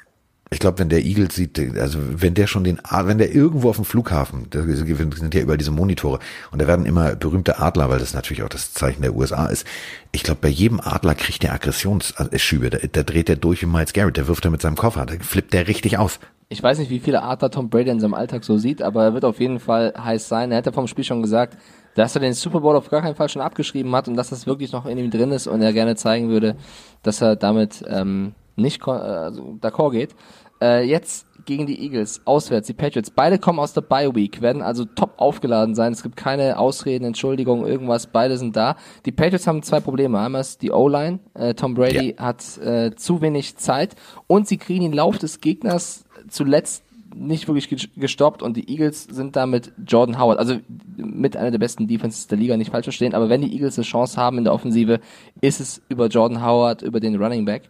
Ich 0.53 0.59
glaube, 0.59 0.79
wenn 0.79 0.89
der 0.89 1.05
Eagles 1.05 1.33
sieht, 1.33 1.57
also 1.77 1.97
wenn 2.01 2.33
der 2.33 2.45
schon 2.45 2.65
den, 2.65 2.77
wenn 2.91 3.17
der 3.17 3.33
irgendwo 3.33 3.69
auf 3.69 3.77
dem 3.77 3.85
Flughafen, 3.85 4.47
da 4.49 4.63
sind 4.63 5.33
ja 5.33 5.41
überall 5.41 5.57
diese 5.57 5.71
Monitore 5.71 6.19
und 6.51 6.61
da 6.61 6.67
werden 6.67 6.85
immer 6.85 7.15
berühmte 7.15 7.59
Adler, 7.59 7.89
weil 7.89 7.99
das 7.99 8.13
natürlich 8.13 8.43
auch 8.43 8.49
das 8.49 8.73
Zeichen 8.73 9.01
der 9.01 9.15
USA 9.15 9.45
ist. 9.45 9.65
Ich 10.11 10.23
glaube, 10.23 10.41
bei 10.41 10.49
jedem 10.49 10.81
Adler 10.81 11.15
kriegt 11.15 11.43
der 11.43 11.53
Aggressionsschübe, 11.53 12.69
da, 12.69 12.79
da 12.79 13.03
dreht 13.03 13.29
er 13.29 13.37
durch 13.37 13.61
wie 13.61 13.65
Miles 13.65 13.93
Garrett, 13.93 14.17
der 14.17 14.27
wirft 14.27 14.43
er 14.43 14.51
mit 14.51 14.61
seinem 14.61 14.75
Koffer, 14.75 15.05
da 15.05 15.13
flippt 15.21 15.53
der 15.53 15.69
richtig 15.69 15.97
aus. 15.97 16.19
Ich 16.49 16.61
weiß 16.61 16.79
nicht, 16.79 16.89
wie 16.89 16.99
viele 16.99 17.23
Adler 17.23 17.49
Tom 17.49 17.69
Brady 17.69 17.89
in 17.89 18.01
seinem 18.01 18.13
Alltag 18.13 18.43
so 18.43 18.57
sieht, 18.57 18.81
aber 18.81 19.05
er 19.05 19.13
wird 19.13 19.23
auf 19.23 19.39
jeden 19.39 19.61
Fall 19.61 19.93
heiß 19.97 20.27
sein. 20.27 20.51
Er 20.51 20.61
ja 20.61 20.71
vom 20.73 20.87
Spiel 20.87 21.05
schon 21.05 21.21
gesagt, 21.21 21.57
dass 21.95 22.13
er 22.13 22.19
den 22.19 22.33
Super 22.33 22.59
Bowl 22.59 22.75
auf 22.75 22.89
gar 22.89 23.01
keinen 23.01 23.15
Fall 23.15 23.29
schon 23.29 23.41
abgeschrieben 23.41 23.95
hat 23.95 24.09
und 24.09 24.17
dass 24.17 24.31
das 24.31 24.45
wirklich 24.45 24.73
noch 24.73 24.85
in 24.85 24.97
ihm 24.97 25.11
drin 25.11 25.31
ist 25.31 25.47
und 25.47 25.61
er 25.61 25.71
gerne 25.71 25.95
zeigen 25.95 26.27
würde, 26.27 26.57
dass 27.03 27.21
er 27.21 27.37
damit 27.37 27.85
ähm, 27.87 28.33
nicht 28.55 28.85
äh, 28.87 28.91
also 28.91 29.57
d'accord 29.61 29.91
geht. 29.91 30.15
Äh, 30.61 30.83
jetzt 30.83 31.25
gegen 31.45 31.65
die 31.65 31.81
Eagles, 31.81 32.21
auswärts, 32.25 32.67
die 32.67 32.73
Patriots. 32.73 33.09
Beide 33.09 33.39
kommen 33.39 33.59
aus 33.59 33.73
der 33.73 33.81
Bye 33.81 34.13
Week, 34.13 34.41
werden 34.41 34.61
also 34.61 34.85
top 34.85 35.13
aufgeladen 35.17 35.73
sein. 35.73 35.91
Es 35.91 36.03
gibt 36.03 36.15
keine 36.15 36.59
Ausreden, 36.59 37.05
Entschuldigungen, 37.05 37.65
irgendwas. 37.65 38.05
Beide 38.07 38.37
sind 38.37 38.55
da. 38.55 38.75
Die 39.05 39.11
Patriots 39.11 39.47
haben 39.47 39.63
zwei 39.63 39.79
Probleme. 39.79 40.19
Einmal 40.19 40.41
ist 40.41 40.61
die 40.61 40.71
O-Line. 40.71 41.19
Äh, 41.33 41.55
Tom 41.55 41.73
Brady 41.73 42.15
ja. 42.15 42.23
hat 42.23 42.57
äh, 42.59 42.95
zu 42.95 43.21
wenig 43.21 43.57
Zeit 43.57 43.95
und 44.27 44.47
sie 44.47 44.57
kriegen 44.57 44.81
den 44.81 44.93
Lauf 44.93 45.17
des 45.17 45.41
Gegners 45.41 46.05
zuletzt 46.29 46.83
nicht 47.15 47.47
wirklich 47.47 47.89
gestoppt 47.97 48.41
und 48.41 48.55
die 48.55 48.69
Eagles 48.69 49.03
sind 49.03 49.35
da 49.35 49.45
mit 49.45 49.73
Jordan 49.85 50.17
Howard, 50.17 50.39
also 50.39 50.55
mit 50.95 51.35
einer 51.35 51.51
der 51.51 51.59
besten 51.59 51.87
Defenses 51.87 52.27
der 52.27 52.37
Liga, 52.37 52.55
nicht 52.55 52.71
falsch 52.71 52.85
verstehen, 52.85 53.13
aber 53.13 53.27
wenn 53.27 53.41
die 53.41 53.51
Eagles 53.51 53.77
eine 53.77 53.83
Chance 53.83 54.15
haben 54.15 54.37
in 54.37 54.45
der 54.45 54.53
Offensive, 54.53 55.01
ist 55.41 55.59
es 55.59 55.81
über 55.89 56.07
Jordan 56.07 56.41
Howard, 56.41 56.83
über 56.83 57.01
den 57.01 57.21
Running 57.21 57.43
Back. 57.43 57.63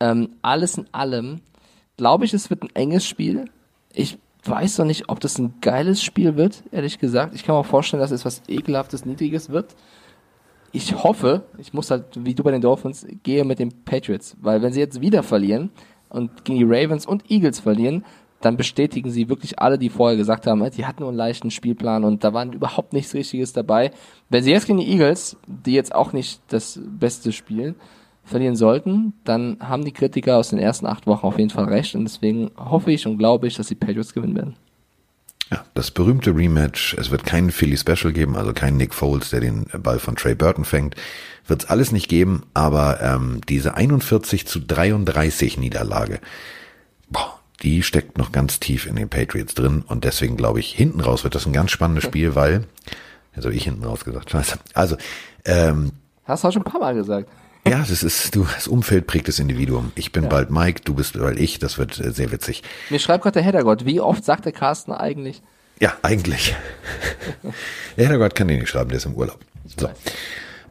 Ähm, 0.00 0.30
alles 0.42 0.76
in 0.78 0.86
allem 0.92 1.40
glaube 1.96 2.24
ich, 2.24 2.34
es 2.34 2.50
wird 2.50 2.62
ein 2.62 2.74
enges 2.74 3.06
Spiel. 3.06 3.46
Ich 3.92 4.18
weiß 4.44 4.78
noch 4.78 4.86
nicht, 4.86 5.08
ob 5.08 5.20
das 5.20 5.38
ein 5.38 5.54
geiles 5.60 6.02
Spiel 6.02 6.36
wird, 6.36 6.62
ehrlich 6.70 6.98
gesagt. 6.98 7.34
Ich 7.34 7.44
kann 7.44 7.54
mir 7.54 7.60
auch 7.60 7.66
vorstellen, 7.66 8.00
dass 8.00 8.10
es 8.10 8.24
was 8.24 8.42
ekelhaftes, 8.48 9.04
niedriges 9.04 9.50
wird. 9.50 9.74
Ich 10.72 11.02
hoffe, 11.02 11.44
ich 11.58 11.72
muss 11.72 11.90
halt, 11.90 12.04
wie 12.16 12.34
du 12.34 12.42
bei 12.42 12.50
den 12.50 12.60
Dolphins, 12.60 13.06
gehe 13.22 13.44
mit 13.44 13.58
den 13.58 13.72
Patriots. 13.84 14.36
Weil 14.40 14.62
wenn 14.62 14.72
sie 14.72 14.80
jetzt 14.80 15.00
wieder 15.00 15.22
verlieren 15.22 15.70
und 16.08 16.44
gegen 16.44 16.58
die 16.58 16.64
Ravens 16.64 17.06
und 17.06 17.30
Eagles 17.30 17.60
verlieren, 17.60 18.04
dann 18.42 18.58
bestätigen 18.58 19.10
sie 19.10 19.30
wirklich 19.30 19.58
alle, 19.58 19.78
die 19.78 19.88
vorher 19.88 20.16
gesagt 20.16 20.46
haben, 20.46 20.68
die 20.70 20.84
hatten 20.84 21.00
nur 21.00 21.08
einen 21.08 21.16
leichten 21.16 21.50
Spielplan 21.50 22.04
und 22.04 22.22
da 22.22 22.34
war 22.34 22.44
überhaupt 22.44 22.92
nichts 22.92 23.14
Richtiges 23.14 23.54
dabei. 23.54 23.90
Wenn 24.28 24.44
sie 24.44 24.50
jetzt 24.50 24.66
gegen 24.66 24.78
die 24.78 24.88
Eagles, 24.88 25.38
die 25.46 25.72
jetzt 25.72 25.94
auch 25.94 26.12
nicht 26.12 26.42
das 26.48 26.78
Beste 26.84 27.32
spielen, 27.32 27.76
verlieren 28.26 28.56
sollten, 28.56 29.14
dann 29.24 29.56
haben 29.60 29.84
die 29.84 29.92
Kritiker 29.92 30.36
aus 30.36 30.50
den 30.50 30.58
ersten 30.58 30.86
acht 30.86 31.06
Wochen 31.06 31.26
auf 31.26 31.38
jeden 31.38 31.50
Fall 31.50 31.64
recht 31.66 31.94
und 31.94 32.04
deswegen 32.04 32.50
hoffe 32.56 32.92
ich 32.92 33.06
und 33.06 33.18
glaube 33.18 33.46
ich, 33.46 33.54
dass 33.54 33.68
die 33.68 33.74
Patriots 33.74 34.12
gewinnen 34.12 34.36
werden. 34.36 34.56
Ja, 35.50 35.64
das 35.74 35.92
berühmte 35.92 36.34
Rematch, 36.34 36.94
es 36.94 37.12
wird 37.12 37.24
keinen 37.24 37.52
Philly 37.52 37.76
Special 37.76 38.12
geben, 38.12 38.36
also 38.36 38.52
keinen 38.52 38.78
Nick 38.78 38.92
Foles, 38.92 39.30
der 39.30 39.40
den 39.40 39.66
Ball 39.80 40.00
von 40.00 40.16
Trey 40.16 40.34
Burton 40.34 40.64
fängt, 40.64 40.96
wird 41.46 41.62
es 41.62 41.70
alles 41.70 41.92
nicht 41.92 42.08
geben, 42.08 42.42
aber 42.52 43.00
ähm, 43.00 43.40
diese 43.48 43.76
41 43.76 44.48
zu 44.48 44.58
33 44.58 45.56
Niederlage, 45.56 46.18
boah, 47.08 47.38
die 47.62 47.84
steckt 47.84 48.18
noch 48.18 48.32
ganz 48.32 48.58
tief 48.58 48.86
in 48.86 48.96
den 48.96 49.08
Patriots 49.08 49.54
drin 49.54 49.84
und 49.86 50.02
deswegen 50.02 50.36
glaube 50.36 50.58
ich, 50.58 50.72
hinten 50.72 51.00
raus 51.00 51.22
wird 51.22 51.36
das 51.36 51.46
ein 51.46 51.52
ganz 51.52 51.70
spannendes 51.70 52.04
Spiel, 52.08 52.34
weil, 52.34 52.64
also 53.36 53.48
ich 53.48 53.62
hinten 53.62 53.84
raus 53.84 54.04
gesagt, 54.04 54.30
scheiße, 54.30 54.58
also, 54.74 54.96
ähm, 55.44 55.92
Hast 56.24 56.42
du 56.42 56.48
auch 56.48 56.52
schon 56.52 56.62
ein 56.62 56.70
paar 56.70 56.80
Mal 56.80 56.94
gesagt. 56.96 57.30
Ja, 57.70 57.78
das 57.78 58.02
ist, 58.04 58.34
du, 58.36 58.44
das 58.54 58.68
Umfeld 58.68 59.06
prägt 59.06 59.26
das 59.26 59.40
Individuum. 59.40 59.90
Ich 59.96 60.12
bin 60.12 60.24
ja. 60.24 60.28
bald 60.28 60.50
Mike, 60.50 60.82
du 60.84 60.94
bist 60.94 61.18
bald 61.18 61.38
ich, 61.38 61.58
das 61.58 61.78
wird 61.78 61.98
äh, 61.98 62.12
sehr 62.12 62.30
witzig. 62.30 62.62
Mir 62.90 63.00
schreibt 63.00 63.24
gerade 63.24 63.34
der 63.34 63.42
Heddergott, 63.42 63.84
wie 63.84 64.00
oft 64.00 64.24
sagt 64.24 64.44
der 64.44 64.52
Carsten 64.52 64.92
eigentlich? 64.92 65.42
Ja, 65.80 65.96
eigentlich. 66.02 66.54
der 67.96 68.04
Heddergott 68.04 68.34
kann 68.34 68.46
den 68.48 68.60
nicht 68.60 68.68
schreiben, 68.68 68.90
der 68.90 68.98
ist 68.98 69.06
im 69.06 69.14
Urlaub. 69.14 69.40
So. 69.76 69.90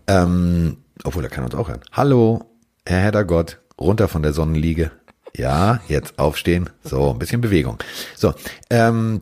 Ähm, 0.07 0.77
obwohl, 1.03 1.23
er 1.23 1.29
kann 1.29 1.43
uns 1.43 1.53
auch 1.53 1.67
hören. 1.67 1.81
Hallo, 1.91 2.49
Herr 2.85 3.01
Heddergott, 3.01 3.59
runter 3.79 4.07
von 4.07 4.23
der 4.23 4.33
Sonnenliege. 4.33 4.91
Ja, 5.35 5.81
jetzt 5.89 6.17
aufstehen. 6.17 6.69
So, 6.83 7.11
ein 7.11 7.19
bisschen 7.19 7.41
Bewegung. 7.41 7.77
So, 8.15 8.33
ähm, 8.69 9.21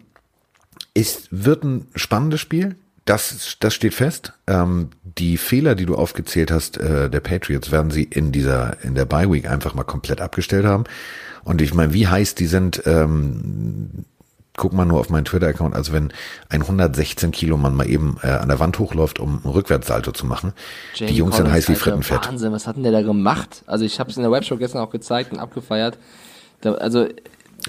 es 0.94 1.28
wird 1.32 1.64
ein 1.64 1.88
spannendes 1.96 2.40
Spiel 2.40 2.76
das, 3.06 3.58
das 3.60 3.74
steht 3.74 3.94
fest. 3.94 4.34
Ähm, 4.48 4.90
die 5.04 5.38
Fehler, 5.38 5.76
die 5.76 5.86
du 5.86 5.96
aufgezählt 5.96 6.52
hast, 6.52 6.78
äh, 6.78 7.10
der 7.10 7.20
Patriots, 7.20 7.72
werden 7.72 7.92
sie 7.92 8.04
in 8.04 8.32
dieser, 8.32 8.82
in 8.84 8.96
der 8.96 9.06
Bye 9.06 9.32
Week 9.32 9.50
einfach 9.50 9.74
mal 9.74 9.84
komplett 9.84 10.22
abgestellt 10.22 10.66
haben. 10.66 10.86
Und 11.44 11.62
ich 11.62 11.74
meine, 11.74 11.94
wie 11.94 12.08
heiß 12.08 12.36
die 12.36 12.46
sind, 12.46 12.84
ähm, 12.86 14.06
guck 14.56 14.72
mal 14.72 14.86
nur 14.86 15.00
auf 15.00 15.10
meinen 15.10 15.26
Twitter-Account, 15.26 15.76
also 15.76 15.92
wenn 15.92 16.14
ein 16.50 16.62
116 16.62 17.32
Kilo 17.32 17.58
Mann 17.58 17.76
mal 17.76 17.90
eben 17.90 18.18
äh, 18.22 18.28
an 18.28 18.48
der 18.48 18.60
Wand 18.60 18.80
hochläuft, 18.80 19.20
um 19.20 19.42
ein 19.44 19.50
Rückwärtssalto 19.50 20.12
zu 20.12 20.26
machen. 20.26 20.54
Jamie 20.94 21.12
die 21.12 21.18
Jungs 21.18 21.36
Collins, 21.36 21.48
sind 21.50 21.54
heiß 21.54 21.70
wie 21.70 21.76
Frittenfett. 21.76 22.28
Wahnsinn, 22.28 22.54
was 22.54 22.68
hat 22.68 22.78
denn 22.78 22.84
der 22.84 22.92
da 22.92 23.02
gemacht? 23.02 23.64
Also 23.66 23.84
ich 23.84 24.00
habe 24.00 24.10
es 24.12 24.18
in 24.18 24.24
der 24.24 24.32
Webshow 24.32 24.58
gestern 24.58 24.82
auch 24.82 24.92
gezeigt 24.92 25.34
und 25.34 25.40
abgefeiert. 25.40 25.98
Da, 26.62 26.74
also 26.76 27.08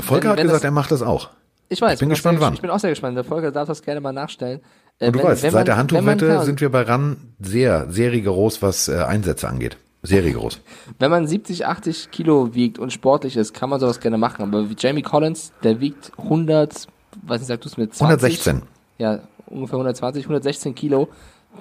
Volker 0.01 0.24
wenn, 0.24 0.30
hat 0.30 0.39
wenn 0.39 0.47
gesagt, 0.47 0.62
das, 0.62 0.64
er 0.64 0.70
macht 0.70 0.91
das 0.93 1.03
auch. 1.03 1.30
Ich 1.68 1.80
weiß. 1.80 1.95
Ich 1.95 2.01
bin 2.01 2.11
gespannt, 2.11 2.39
sehr, 2.39 2.47
wann. 2.47 2.55
Ich 2.55 2.61
bin 2.61 2.70
auch 2.70 2.78
sehr 2.78 2.91
gespannt. 2.91 3.16
Der 3.16 3.24
Volker 3.24 3.51
darf 3.51 3.66
das 3.66 3.82
gerne 3.82 4.01
mal 4.01 4.12
nachstellen. 4.12 4.61
Äh, 4.99 5.07
Und 5.07 5.14
du 5.14 5.18
wenn, 5.20 5.26
weißt, 5.26 5.42
wenn 5.42 5.51
seit 5.51 5.61
man, 5.61 5.64
der 5.66 5.76
Handtuchwette 5.76 6.45
sind 6.45 6.61
wir 6.61 6.70
bei 6.70 6.82
RAN 6.82 7.16
sehr, 7.40 7.90
sehr 7.90 8.12
rigoros, 8.12 8.62
was 8.62 8.88
äh, 8.88 8.97
Einsätze 8.97 9.49
angeht. 9.49 9.76
Sehr 10.03 10.22
rigoros. 10.22 10.61
Wenn 10.99 11.11
man 11.11 11.26
70, 11.26 11.64
80 11.66 12.11
Kilo 12.11 12.55
wiegt 12.55 12.78
und 12.78 12.92
sportlich 12.92 13.38
ist, 13.38 13.55
kann 13.55 13.70
man 13.70 13.80
sowas 13.80 14.01
gerne 14.01 14.18
machen. 14.18 14.42
Aber 14.42 14.68
wie 14.68 14.76
Jamie 14.78 15.01
Collins, 15.01 15.53
der 15.62 15.80
wiegt 15.80 16.12
100, 16.18 16.86
weiß 17.22 17.40
nicht, 17.40 17.49
sagst 17.49 17.64
du 17.64 17.68
es 17.70 17.76
mit 17.78 17.95
20? 17.95 18.05
116. 18.05 18.62
Ja, 18.99 19.20
ungefähr 19.47 19.76
120, 19.76 20.24
116 20.24 20.74
Kilo. 20.74 21.09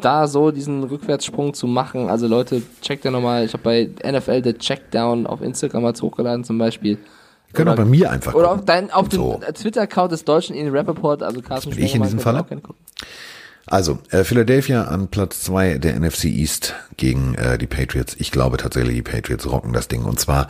Da 0.01 0.27
so 0.27 0.51
diesen 0.51 0.84
Rückwärtssprung 0.84 1.53
zu 1.53 1.67
machen, 1.67 2.09
also 2.09 2.27
Leute, 2.27 2.63
checkt 2.81 3.05
ja 3.05 3.11
nochmal, 3.11 3.45
ich 3.45 3.53
habe 3.53 3.63
bei 3.63 3.89
NFL 4.11 4.43
The 4.43 4.53
Checkdown 4.53 5.25
auf 5.25 5.41
Instagram 5.41 5.84
mal 5.84 5.93
hochgeladen 5.93 6.43
zum 6.43 6.57
Beispiel. 6.57 6.97
Können 7.53 7.69
auch 7.69 7.75
bei 7.75 7.85
mir 7.85 8.11
einfach 8.11 8.33
Oder 8.33 8.51
auf, 8.51 8.65
dein, 8.65 8.91
auf 8.91 9.07
so. 9.11 9.39
dem 9.45 9.53
Twitter-Account 9.53 10.11
des 10.11 10.25
Deutschen 10.25 10.55
in 10.55 10.69
Rappaport, 10.69 11.23
also 11.23 11.41
Carsten 11.41 11.71
Bin 11.71 11.83
ich 11.83 11.95
in 11.95 12.01
diesem 12.01 12.19
Fall? 12.19 12.45
Also, 13.65 13.99
äh, 14.09 14.23
Philadelphia 14.23 14.85
an 14.85 15.07
Platz 15.07 15.41
zwei 15.41 15.77
der 15.77 15.97
NFC 15.97 16.25
East 16.25 16.75
gegen 16.97 17.35
äh, 17.35 17.57
die 17.57 17.67
Patriots. 17.67 18.15
Ich 18.19 18.31
glaube 18.31 18.57
tatsächlich, 18.57 18.95
die 18.95 19.01
Patriots 19.03 19.49
rocken 19.49 19.71
das 19.71 19.87
Ding 19.87 20.03
und 20.03 20.19
zwar 20.19 20.49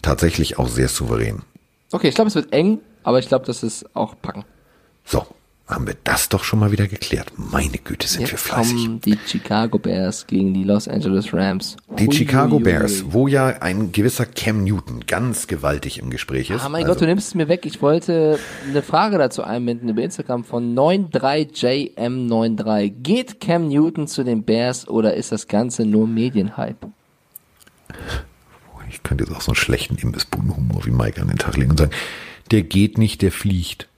tatsächlich 0.00 0.58
auch 0.58 0.68
sehr 0.68 0.88
souverän. 0.88 1.42
Okay, 1.90 2.08
ich 2.08 2.14
glaube, 2.14 2.28
es 2.28 2.34
wird 2.34 2.52
eng, 2.52 2.78
aber 3.02 3.18
ich 3.18 3.28
glaube, 3.28 3.44
dass 3.46 3.62
es 3.62 3.84
auch 3.94 4.14
packen. 4.20 4.44
So, 5.04 5.26
haben 5.74 5.86
wir 5.86 5.96
das 6.04 6.28
doch 6.28 6.44
schon 6.44 6.58
mal 6.58 6.72
wieder 6.72 6.86
geklärt. 6.86 7.32
Meine 7.36 7.78
Güte, 7.78 8.06
sind 8.06 8.22
Jetzt 8.22 8.32
wir 8.32 8.38
fleißig. 8.38 8.74
Kommen 8.74 9.00
die 9.00 9.18
Chicago 9.26 9.78
Bears 9.78 10.26
gegen 10.26 10.52
die 10.54 10.64
Los 10.64 10.88
Angeles 10.88 11.32
Rams. 11.32 11.76
Die 11.98 12.06
hui, 12.06 12.14
Chicago 12.14 12.56
hui, 12.56 12.64
Bears, 12.64 13.04
wo 13.08 13.28
ja 13.28 13.46
ein 13.60 13.92
gewisser 13.92 14.26
Cam 14.26 14.64
Newton 14.64 15.04
ganz 15.06 15.46
gewaltig 15.46 15.98
im 15.98 16.10
Gespräch 16.10 16.50
ist. 16.50 16.64
Ah, 16.64 16.68
mein 16.68 16.82
also, 16.82 16.94
Gott, 16.94 17.02
du 17.02 17.06
nimmst 17.06 17.28
es 17.28 17.34
mir 17.34 17.48
weg. 17.48 17.64
Ich 17.66 17.82
wollte 17.82 18.38
eine 18.68 18.82
Frage 18.82 19.18
dazu 19.18 19.42
einbinden 19.42 19.88
über 19.88 20.02
Instagram 20.02 20.44
von 20.44 20.74
93JM93. 20.74 22.92
Geht 23.02 23.40
Cam 23.40 23.68
Newton 23.68 24.08
zu 24.08 24.24
den 24.24 24.44
Bears 24.44 24.88
oder 24.88 25.14
ist 25.14 25.32
das 25.32 25.48
Ganze 25.48 25.86
nur 25.86 26.06
Medienhype? 26.06 26.90
Ich 28.88 29.02
könnte 29.02 29.24
jetzt 29.24 29.34
auch 29.34 29.40
so 29.40 29.52
einen 29.52 29.56
schlechten 29.56 29.96
Imbissbudenhumor 29.96 30.84
wie 30.84 30.90
Mike 30.90 31.20
an 31.20 31.28
den 31.28 31.38
Tag 31.38 31.56
legen 31.56 31.70
und 31.70 31.78
sagen, 31.78 31.92
der 32.50 32.62
geht 32.62 32.98
nicht, 32.98 33.22
der 33.22 33.32
fliegt. 33.32 33.88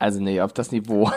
Also 0.00 0.20
nee, 0.20 0.40
auf 0.40 0.52
das 0.52 0.70
Niveau. 0.70 1.10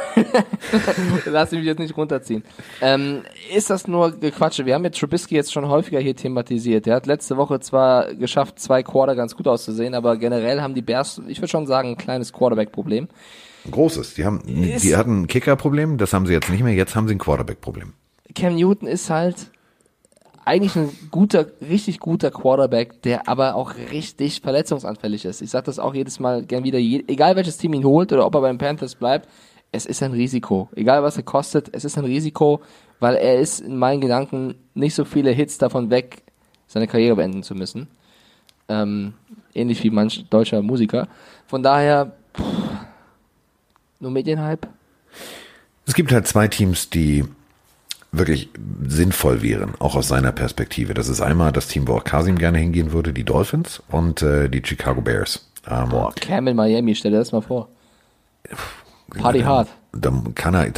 Lass 1.25 1.51
mich 1.51 1.63
jetzt 1.63 1.77
nicht 1.77 1.95
runterziehen. 1.95 2.43
Ähm, 2.81 3.21
ist 3.53 3.69
das 3.69 3.87
nur 3.87 4.11
Gequatsche? 4.11 4.65
Wir 4.65 4.73
haben 4.73 4.83
jetzt 4.83 4.99
Trubisky 4.99 5.35
jetzt 5.35 5.53
schon 5.53 5.67
häufiger 5.67 5.99
hier 5.99 6.15
thematisiert. 6.15 6.87
Der 6.87 6.95
hat 6.95 7.05
letzte 7.05 7.37
Woche 7.37 7.59
zwar 7.59 8.15
geschafft, 8.15 8.59
zwei 8.59 8.81
Quarter 8.81 9.15
ganz 9.15 9.35
gut 9.35 9.47
auszusehen, 9.47 9.93
aber 9.93 10.17
generell 10.17 10.61
haben 10.61 10.73
die 10.73 10.81
Bears, 10.81 11.21
ich 11.27 11.37
würde 11.37 11.49
schon 11.49 11.67
sagen, 11.67 11.89
ein 11.89 11.97
kleines 11.97 12.33
Quarterback-Problem. 12.33 13.07
Großes. 13.69 14.15
Die 14.15 14.25
haben, 14.25 14.41
ist, 14.41 14.83
die 14.83 14.95
hatten 14.95 15.21
ein 15.21 15.27
Kicker-Problem, 15.27 15.99
das 15.99 16.13
haben 16.13 16.25
sie 16.25 16.33
jetzt 16.33 16.49
nicht 16.49 16.63
mehr. 16.63 16.73
Jetzt 16.73 16.95
haben 16.95 17.07
sie 17.07 17.13
ein 17.13 17.19
Quarterback-Problem. 17.19 17.93
Cam 18.33 18.55
Newton 18.55 18.87
ist 18.87 19.11
halt 19.11 19.51
eigentlich 20.45 20.75
ein 20.75 20.89
guter, 21.11 21.45
richtig 21.61 21.99
guter 21.99 22.31
Quarterback, 22.31 23.01
der 23.03 23.27
aber 23.27 23.55
auch 23.55 23.75
richtig 23.91 24.41
verletzungsanfällig 24.41 25.25
ist. 25.25 25.41
Ich 25.41 25.49
sage 25.49 25.65
das 25.65 25.79
auch 25.79 25.93
jedes 25.93 26.19
Mal 26.19 26.43
gern 26.43 26.63
wieder, 26.63 26.79
egal 26.79 27.35
welches 27.35 27.57
Team 27.57 27.73
ihn 27.73 27.83
holt 27.83 28.11
oder 28.11 28.25
ob 28.25 28.35
er 28.35 28.41
beim 28.41 28.57
Panthers 28.57 28.95
bleibt, 28.95 29.27
es 29.71 29.85
ist 29.85 30.03
ein 30.03 30.11
Risiko. 30.11 30.69
Egal 30.75 31.03
was 31.03 31.17
er 31.17 31.23
kostet, 31.23 31.69
es 31.73 31.85
ist 31.85 31.97
ein 31.97 32.05
Risiko, 32.05 32.61
weil 32.99 33.15
er 33.15 33.39
ist 33.39 33.59
in 33.59 33.77
meinen 33.77 34.01
Gedanken 34.01 34.55
nicht 34.73 34.95
so 34.95 35.05
viele 35.05 35.31
Hits 35.31 35.57
davon 35.57 35.89
weg, 35.89 36.23
seine 36.67 36.87
Karriere 36.87 37.15
beenden 37.15 37.43
zu 37.43 37.55
müssen. 37.55 37.87
Ähm, 38.67 39.13
ähnlich 39.53 39.83
wie 39.83 39.89
manch 39.89 40.25
deutscher 40.29 40.61
Musiker. 40.61 41.07
Von 41.47 41.63
daher, 41.63 42.13
pff, 42.35 42.43
nur 43.99 44.11
Medienhype. 44.11 44.67
Es 45.85 45.93
gibt 45.93 46.11
halt 46.11 46.27
zwei 46.27 46.47
Teams, 46.47 46.89
die 46.89 47.25
wirklich 48.11 48.49
sinnvoll 48.85 49.41
wären, 49.41 49.73
auch 49.79 49.95
aus 49.95 50.07
seiner 50.07 50.31
Perspektive. 50.31 50.93
Das 50.93 51.07
ist 51.07 51.21
einmal 51.21 51.51
das 51.51 51.67
Team, 51.67 51.87
wo 51.87 51.95
auch 51.95 52.03
Kasim 52.03 52.37
gerne 52.37 52.57
hingehen 52.57 52.91
würde, 52.91 53.13
die 53.13 53.23
Dolphins 53.23 53.81
und 53.89 54.21
äh, 54.21 54.49
die 54.49 54.61
Chicago 54.63 55.01
Bears. 55.01 55.49
Ähm, 55.69 55.89
Boah, 55.89 56.13
Cam 56.15 56.47
in 56.47 56.55
Miami, 56.55 56.95
stell 56.95 57.11
dir 57.11 57.19
das 57.19 57.31
mal 57.31 57.41
vor. 57.41 57.69
Party 59.17 59.41
hard. 59.41 59.69
Dann 59.93 60.35
kann 60.35 60.55
er, 60.55 60.71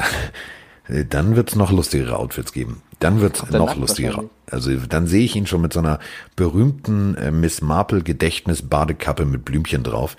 dann 1.06 1.36
wird's 1.36 1.56
noch 1.56 1.72
lustigere 1.72 2.18
Outfits 2.18 2.52
geben. 2.52 2.82
Dann 3.00 3.20
wird's 3.20 3.50
noch 3.50 3.76
lustiger. 3.76 4.24
Also 4.50 4.72
dann 4.88 5.08
sehe 5.08 5.26
ich 5.26 5.36
ihn 5.36 5.46
schon 5.46 5.62
mit 5.62 5.74
so 5.74 5.80
einer 5.80 6.00
berühmten 6.36 7.16
äh, 7.16 7.32
Miss 7.32 7.62
Marple 7.62 8.02
Gedächtnis 8.02 8.62
Badekappe 8.62 9.26
mit 9.26 9.44
Blümchen 9.44 9.84
drauf. 9.84 10.16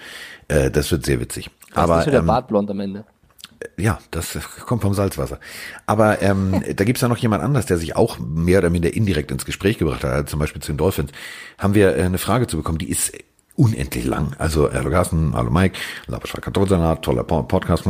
Äh, 0.48 0.70
das 0.70 0.90
wird 0.90 1.06
sehr 1.06 1.20
witzig. 1.20 1.50
Das 1.70 1.84
Aber 1.84 2.00
ist 2.00 2.06
der 2.06 2.20
ähm, 2.20 2.26
Bartblond 2.26 2.70
am 2.70 2.80
Ende. 2.80 3.04
Ja, 3.76 3.98
das 4.10 4.38
kommt 4.66 4.82
vom 4.82 4.94
Salzwasser. 4.94 5.40
Aber 5.86 6.22
ähm, 6.22 6.62
da 6.74 6.84
gibt's 6.84 7.02
ja 7.02 7.08
noch 7.08 7.16
jemand 7.16 7.42
anders, 7.42 7.66
der 7.66 7.78
sich 7.78 7.96
auch 7.96 8.18
mehr 8.18 8.58
oder 8.58 8.70
minder 8.70 8.92
indirekt 8.92 9.30
ins 9.30 9.44
Gespräch 9.44 9.78
gebracht 9.78 10.04
hat. 10.04 10.12
Also 10.12 10.24
zum 10.26 10.40
Beispiel 10.40 10.62
zu 10.62 10.72
den 10.72 10.78
Dolphins 10.78 11.10
haben 11.58 11.74
wir 11.74 11.96
äh, 11.96 12.02
eine 12.02 12.18
Frage 12.18 12.46
zu 12.46 12.56
bekommen, 12.56 12.78
die 12.78 12.90
ist 12.90 13.12
unendlich 13.56 14.04
lang. 14.04 14.34
Also 14.38 14.72
hallo 14.72 14.90
Carsten, 14.90 15.32
hallo 15.34 15.50
Mike, 15.50 15.78
Kartoffelsalat, 16.40 17.02
toller 17.02 17.22
Podcast, 17.22 17.84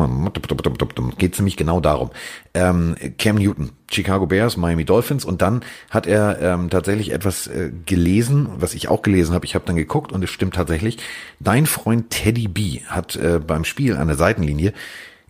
geht 1.17 1.35
ziemlich 1.35 1.57
genau 1.57 1.81
darum. 1.81 2.11
Ähm, 2.53 2.95
Cam 3.19 3.37
Newton, 3.37 3.71
Chicago 3.91 4.27
Bears, 4.27 4.59
Miami 4.59 4.85
Dolphins 4.85 5.25
und 5.25 5.41
dann 5.41 5.63
hat 5.89 6.07
er 6.07 6.41
ähm, 6.41 6.69
tatsächlich 6.69 7.13
etwas 7.13 7.47
äh, 7.47 7.71
gelesen, 7.87 8.49
was 8.59 8.75
ich 8.75 8.89
auch 8.89 9.01
gelesen 9.01 9.35
habe. 9.35 9.47
Ich 9.47 9.55
habe 9.55 9.65
dann 9.65 9.77
geguckt 9.77 10.13
und 10.13 10.23
es 10.23 10.31
stimmt 10.31 10.55
tatsächlich. 10.55 10.99
Dein 11.41 11.65
Freund 11.65 12.11
Teddy 12.11 12.49
B 12.49 12.81
hat 12.87 13.17
äh, 13.17 13.41
beim 13.45 13.65
Spiel 13.65 13.97
an 13.97 14.09
der 14.09 14.17
Seitenlinie 14.17 14.75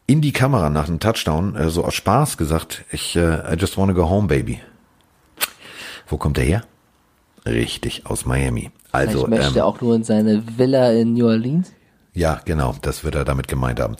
in 0.06 0.20
die 0.20 0.32
Kamera 0.32 0.70
nach 0.70 0.88
einem 0.88 1.00
Touchdown 1.00 1.56
äh, 1.56 1.70
so 1.70 1.84
aus 1.84 1.94
Spaß 1.94 2.36
gesagt, 2.36 2.84
ich 2.92 3.16
äh, 3.16 3.52
I 3.52 3.56
just 3.58 3.78
wanna 3.78 3.92
go 3.92 4.08
home, 4.08 4.28
baby. 4.28 4.60
Wo 6.06 6.16
kommt 6.16 6.38
er 6.38 6.44
her? 6.44 6.64
Richtig, 7.46 8.06
aus 8.06 8.24
Miami. 8.26 8.70
Also, 8.92 9.24
ich 9.24 9.28
möchte 9.28 9.58
ähm, 9.58 9.64
auch 9.64 9.80
nur 9.80 9.94
in 9.96 10.04
seine 10.04 10.42
Villa 10.56 10.92
in 10.92 11.14
New 11.14 11.26
Orleans. 11.26 11.72
Ja, 12.12 12.40
genau, 12.44 12.74
das 12.80 13.04
wird 13.04 13.16
er 13.16 13.24
damit 13.24 13.48
gemeint 13.48 13.80
haben. 13.80 13.96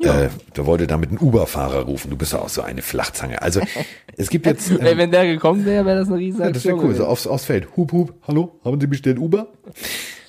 Ja. 0.00 0.22
Äh, 0.22 0.30
der 0.56 0.66
wollte 0.66 0.86
damit 0.86 1.10
einen 1.10 1.18
Uber-Fahrer 1.18 1.82
rufen. 1.82 2.10
Du 2.10 2.16
bist 2.16 2.32
ja 2.32 2.40
auch 2.40 2.48
so 2.48 2.62
eine 2.62 2.82
Flachzange. 2.82 3.42
Also 3.42 3.60
es 4.16 4.28
gibt 4.28 4.46
jetzt. 4.46 4.70
Ähm, 4.70 4.80
Ey, 4.80 4.96
wenn 4.96 5.10
der 5.10 5.26
gekommen 5.26 5.64
wäre, 5.64 5.84
wäre 5.84 6.00
das 6.00 6.08
eine 6.08 6.18
riesige 6.18 6.44
ja, 6.44 6.50
Das 6.50 6.64
wäre 6.64 6.76
cool. 6.78 6.94
So 6.94 7.06
aufs, 7.06 7.26
aufs 7.26 7.44
Feld. 7.44 7.76
Hup, 7.76 7.92
hup. 7.92 8.14
Hallo, 8.26 8.58
haben 8.64 8.80
Sie 8.80 8.86
bestellt 8.86 9.18
Uber? 9.18 9.48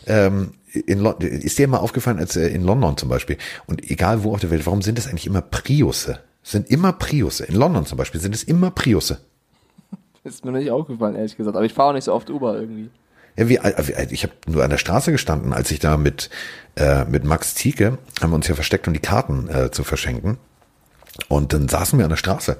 ähm, 0.07 0.53
in 0.75 0.99
London, 0.99 1.27
ist 1.27 1.57
dir 1.57 1.67
mal 1.67 1.77
aufgefallen, 1.77 2.19
als 2.19 2.35
äh, 2.35 2.47
in 2.47 2.63
London 2.63 2.97
zum 2.97 3.09
Beispiel, 3.09 3.37
und 3.67 3.89
egal 3.89 4.23
wo 4.23 4.33
auf 4.33 4.41
der 4.41 4.51
Welt, 4.51 4.65
warum 4.65 4.81
sind 4.81 4.97
das 4.97 5.07
eigentlich 5.07 5.27
immer 5.27 5.41
Priusse? 5.41 6.19
sind 6.45 6.69
immer 6.69 6.93
Priusse. 6.93 7.45
In 7.45 7.55
London 7.55 7.85
zum 7.85 7.97
Beispiel 7.97 8.21
sind 8.21 8.35
es 8.35 8.43
immer 8.43 8.69
Priusse. 8.69 9.17
Ist 10.23 10.45
mir 10.45 10.51
nicht 10.51 10.71
aufgefallen, 10.71 11.15
ehrlich 11.15 11.35
gesagt. 11.35 11.57
Aber 11.57 11.65
ich 11.65 11.73
fahre 11.73 11.89
auch 11.89 11.93
nicht 11.93 12.03
so 12.03 12.13
oft 12.13 12.29
Uber 12.29 12.55
irgendwie. 12.55 12.89
Ja, 13.35 13.49
wie, 13.49 13.57
äh, 13.57 14.07
ich 14.11 14.23
habe 14.23 14.33
nur 14.47 14.63
an 14.63 14.69
der 14.69 14.77
Straße 14.77 15.11
gestanden, 15.11 15.53
als 15.53 15.71
ich 15.71 15.79
da 15.79 15.97
mit, 15.97 16.29
äh, 16.75 17.03
mit 17.05 17.23
Max 17.23 17.55
Zieke, 17.55 17.97
haben 18.21 18.29
wir 18.29 18.35
uns 18.35 18.47
ja 18.47 18.55
versteckt, 18.55 18.87
um 18.87 18.93
die 18.93 18.99
Karten 18.99 19.49
äh, 19.49 19.71
zu 19.71 19.83
verschenken. 19.83 20.37
Und 21.27 21.51
dann 21.53 21.67
saßen 21.67 21.97
wir 21.97 22.05
an 22.05 22.09
der 22.09 22.17
Straße 22.17 22.57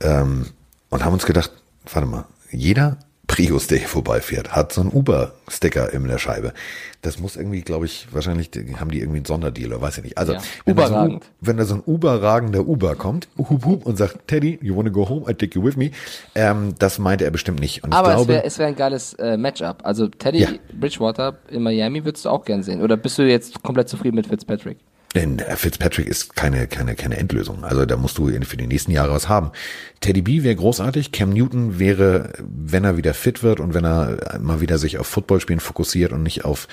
ähm, 0.00 0.46
und 0.90 1.04
haben 1.04 1.12
uns 1.12 1.26
gedacht, 1.26 1.52
warte 1.92 2.08
mal, 2.08 2.24
jeder 2.50 2.98
Prius, 3.32 3.66
der 3.66 3.78
hier 3.78 3.88
vorbeifährt, 3.88 4.54
hat 4.54 4.74
so 4.74 4.82
einen 4.82 4.90
Uber-Sticker 4.92 5.90
in 5.94 6.06
der 6.06 6.18
Scheibe. 6.18 6.52
Das 7.00 7.18
muss 7.18 7.36
irgendwie, 7.36 7.62
glaube 7.62 7.86
ich, 7.86 8.06
wahrscheinlich 8.12 8.50
haben 8.78 8.90
die 8.90 8.98
irgendwie 8.98 9.16
einen 9.18 9.24
Sonderdealer, 9.24 9.80
weiß 9.80 9.98
ich 9.98 10.04
nicht. 10.04 10.18
Also, 10.18 10.34
ja, 10.34 10.40
wenn, 10.66 10.76
da 10.76 10.86
so 10.86 10.94
ein, 10.94 11.20
wenn 11.40 11.56
da 11.56 11.64
so 11.64 11.76
ein 11.76 11.82
überragender 11.86 12.68
Uber 12.68 12.94
kommt 12.94 13.28
hup, 13.38 13.64
hup, 13.64 13.86
und 13.86 13.96
sagt, 13.96 14.28
Teddy, 14.28 14.58
you 14.60 14.76
wanna 14.76 14.90
go 14.90 15.08
home? 15.08 15.22
I 15.30 15.32
take 15.32 15.58
you 15.58 15.64
with 15.64 15.76
me. 15.76 15.92
Ähm, 16.34 16.74
das 16.78 16.98
meinte 16.98 17.24
er 17.24 17.30
bestimmt 17.30 17.60
nicht. 17.60 17.82
Und 17.82 17.94
Aber 17.94 18.10
ich 18.10 18.16
glaube, 18.16 18.32
es 18.32 18.36
wäre 18.36 18.44
es 18.44 18.58
wär 18.58 18.66
ein 18.66 18.76
geiles 18.76 19.14
äh, 19.14 19.38
Matchup. 19.38 19.78
Also 19.82 20.08
Teddy 20.08 20.40
ja. 20.40 20.48
Bridgewater 20.78 21.38
in 21.48 21.62
Miami 21.62 22.04
würdest 22.04 22.26
du 22.26 22.28
auch 22.28 22.44
gern 22.44 22.62
sehen. 22.62 22.82
Oder 22.82 22.98
bist 22.98 23.16
du 23.18 23.22
jetzt 23.22 23.62
komplett 23.62 23.88
zufrieden 23.88 24.16
mit 24.16 24.26
Fitzpatrick? 24.26 24.76
Denn 25.14 25.38
Fitzpatrick 25.38 26.06
ist 26.06 26.36
keine, 26.36 26.66
keine, 26.66 26.94
keine 26.94 27.18
Endlösung. 27.18 27.64
Also 27.64 27.84
da 27.84 27.96
musst 27.96 28.16
du 28.16 28.30
für 28.42 28.56
die 28.56 28.66
nächsten 28.66 28.92
Jahre 28.92 29.12
was 29.12 29.28
haben. 29.28 29.50
Teddy 30.00 30.22
B 30.22 30.42
wäre 30.42 30.56
großartig. 30.56 31.12
Cam 31.12 31.30
Newton 31.30 31.78
wäre, 31.78 32.32
wenn 32.38 32.84
er 32.84 32.96
wieder 32.96 33.12
fit 33.12 33.42
wird 33.42 33.60
und 33.60 33.74
wenn 33.74 33.84
er 33.84 34.38
mal 34.40 34.60
wieder 34.60 34.78
sich 34.78 34.98
auf 34.98 35.06
Footballspielen 35.06 35.60
fokussiert 35.60 36.12
und 36.12 36.22
nicht 36.22 36.44
auf 36.44 36.66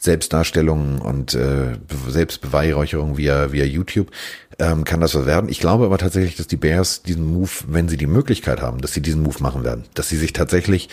Selbstdarstellungen 0.00 1.00
und 1.00 1.34
äh, 1.34 1.76
Selbstbeweihräucherung 2.08 3.16
via, 3.16 3.52
via 3.52 3.64
YouTube, 3.64 4.10
ähm, 4.58 4.84
kann 4.84 5.00
das 5.00 5.14
was 5.14 5.26
werden. 5.26 5.48
Ich 5.48 5.60
glaube 5.60 5.86
aber 5.86 5.98
tatsächlich, 5.98 6.36
dass 6.36 6.46
die 6.46 6.56
Bears 6.56 7.02
diesen 7.02 7.24
Move, 7.24 7.50
wenn 7.68 7.88
sie 7.88 7.96
die 7.96 8.06
Möglichkeit 8.06 8.60
haben, 8.60 8.80
dass 8.80 8.92
sie 8.92 9.00
diesen 9.00 9.22
Move 9.22 9.38
machen 9.40 9.64
werden. 9.64 9.84
Dass 9.94 10.08
sie 10.08 10.16
sich 10.16 10.32
tatsächlich 10.32 10.88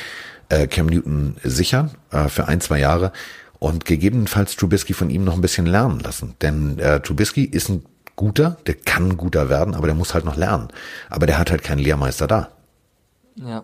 äh, 0.49 0.67
Cam 0.67 0.87
Newton 0.87 1.35
sichern 1.43 1.91
äh, 2.11 2.29
für 2.29 2.47
ein, 2.47 2.61
zwei 2.61 2.79
Jahre 2.79 3.11
und 3.59 3.85
gegebenenfalls 3.85 4.55
Trubisky 4.55 4.93
von 4.93 5.09
ihm 5.09 5.23
noch 5.23 5.35
ein 5.35 5.41
bisschen 5.41 5.65
lernen 5.65 5.99
lassen. 5.99 6.35
Denn 6.41 6.79
äh, 6.79 6.99
Trubisky 6.99 7.43
ist 7.43 7.69
ein 7.69 7.85
guter, 8.15 8.57
der 8.67 8.75
kann 8.75 9.17
guter 9.17 9.49
werden, 9.49 9.73
aber 9.75 9.87
der 9.87 9.95
muss 9.95 10.13
halt 10.13 10.25
noch 10.25 10.37
lernen. 10.37 10.69
Aber 11.09 11.25
der 11.25 11.37
hat 11.37 11.51
halt 11.51 11.63
keinen 11.63 11.79
Lehrmeister 11.79 12.27
da. 12.27 12.49
Ja. 13.35 13.63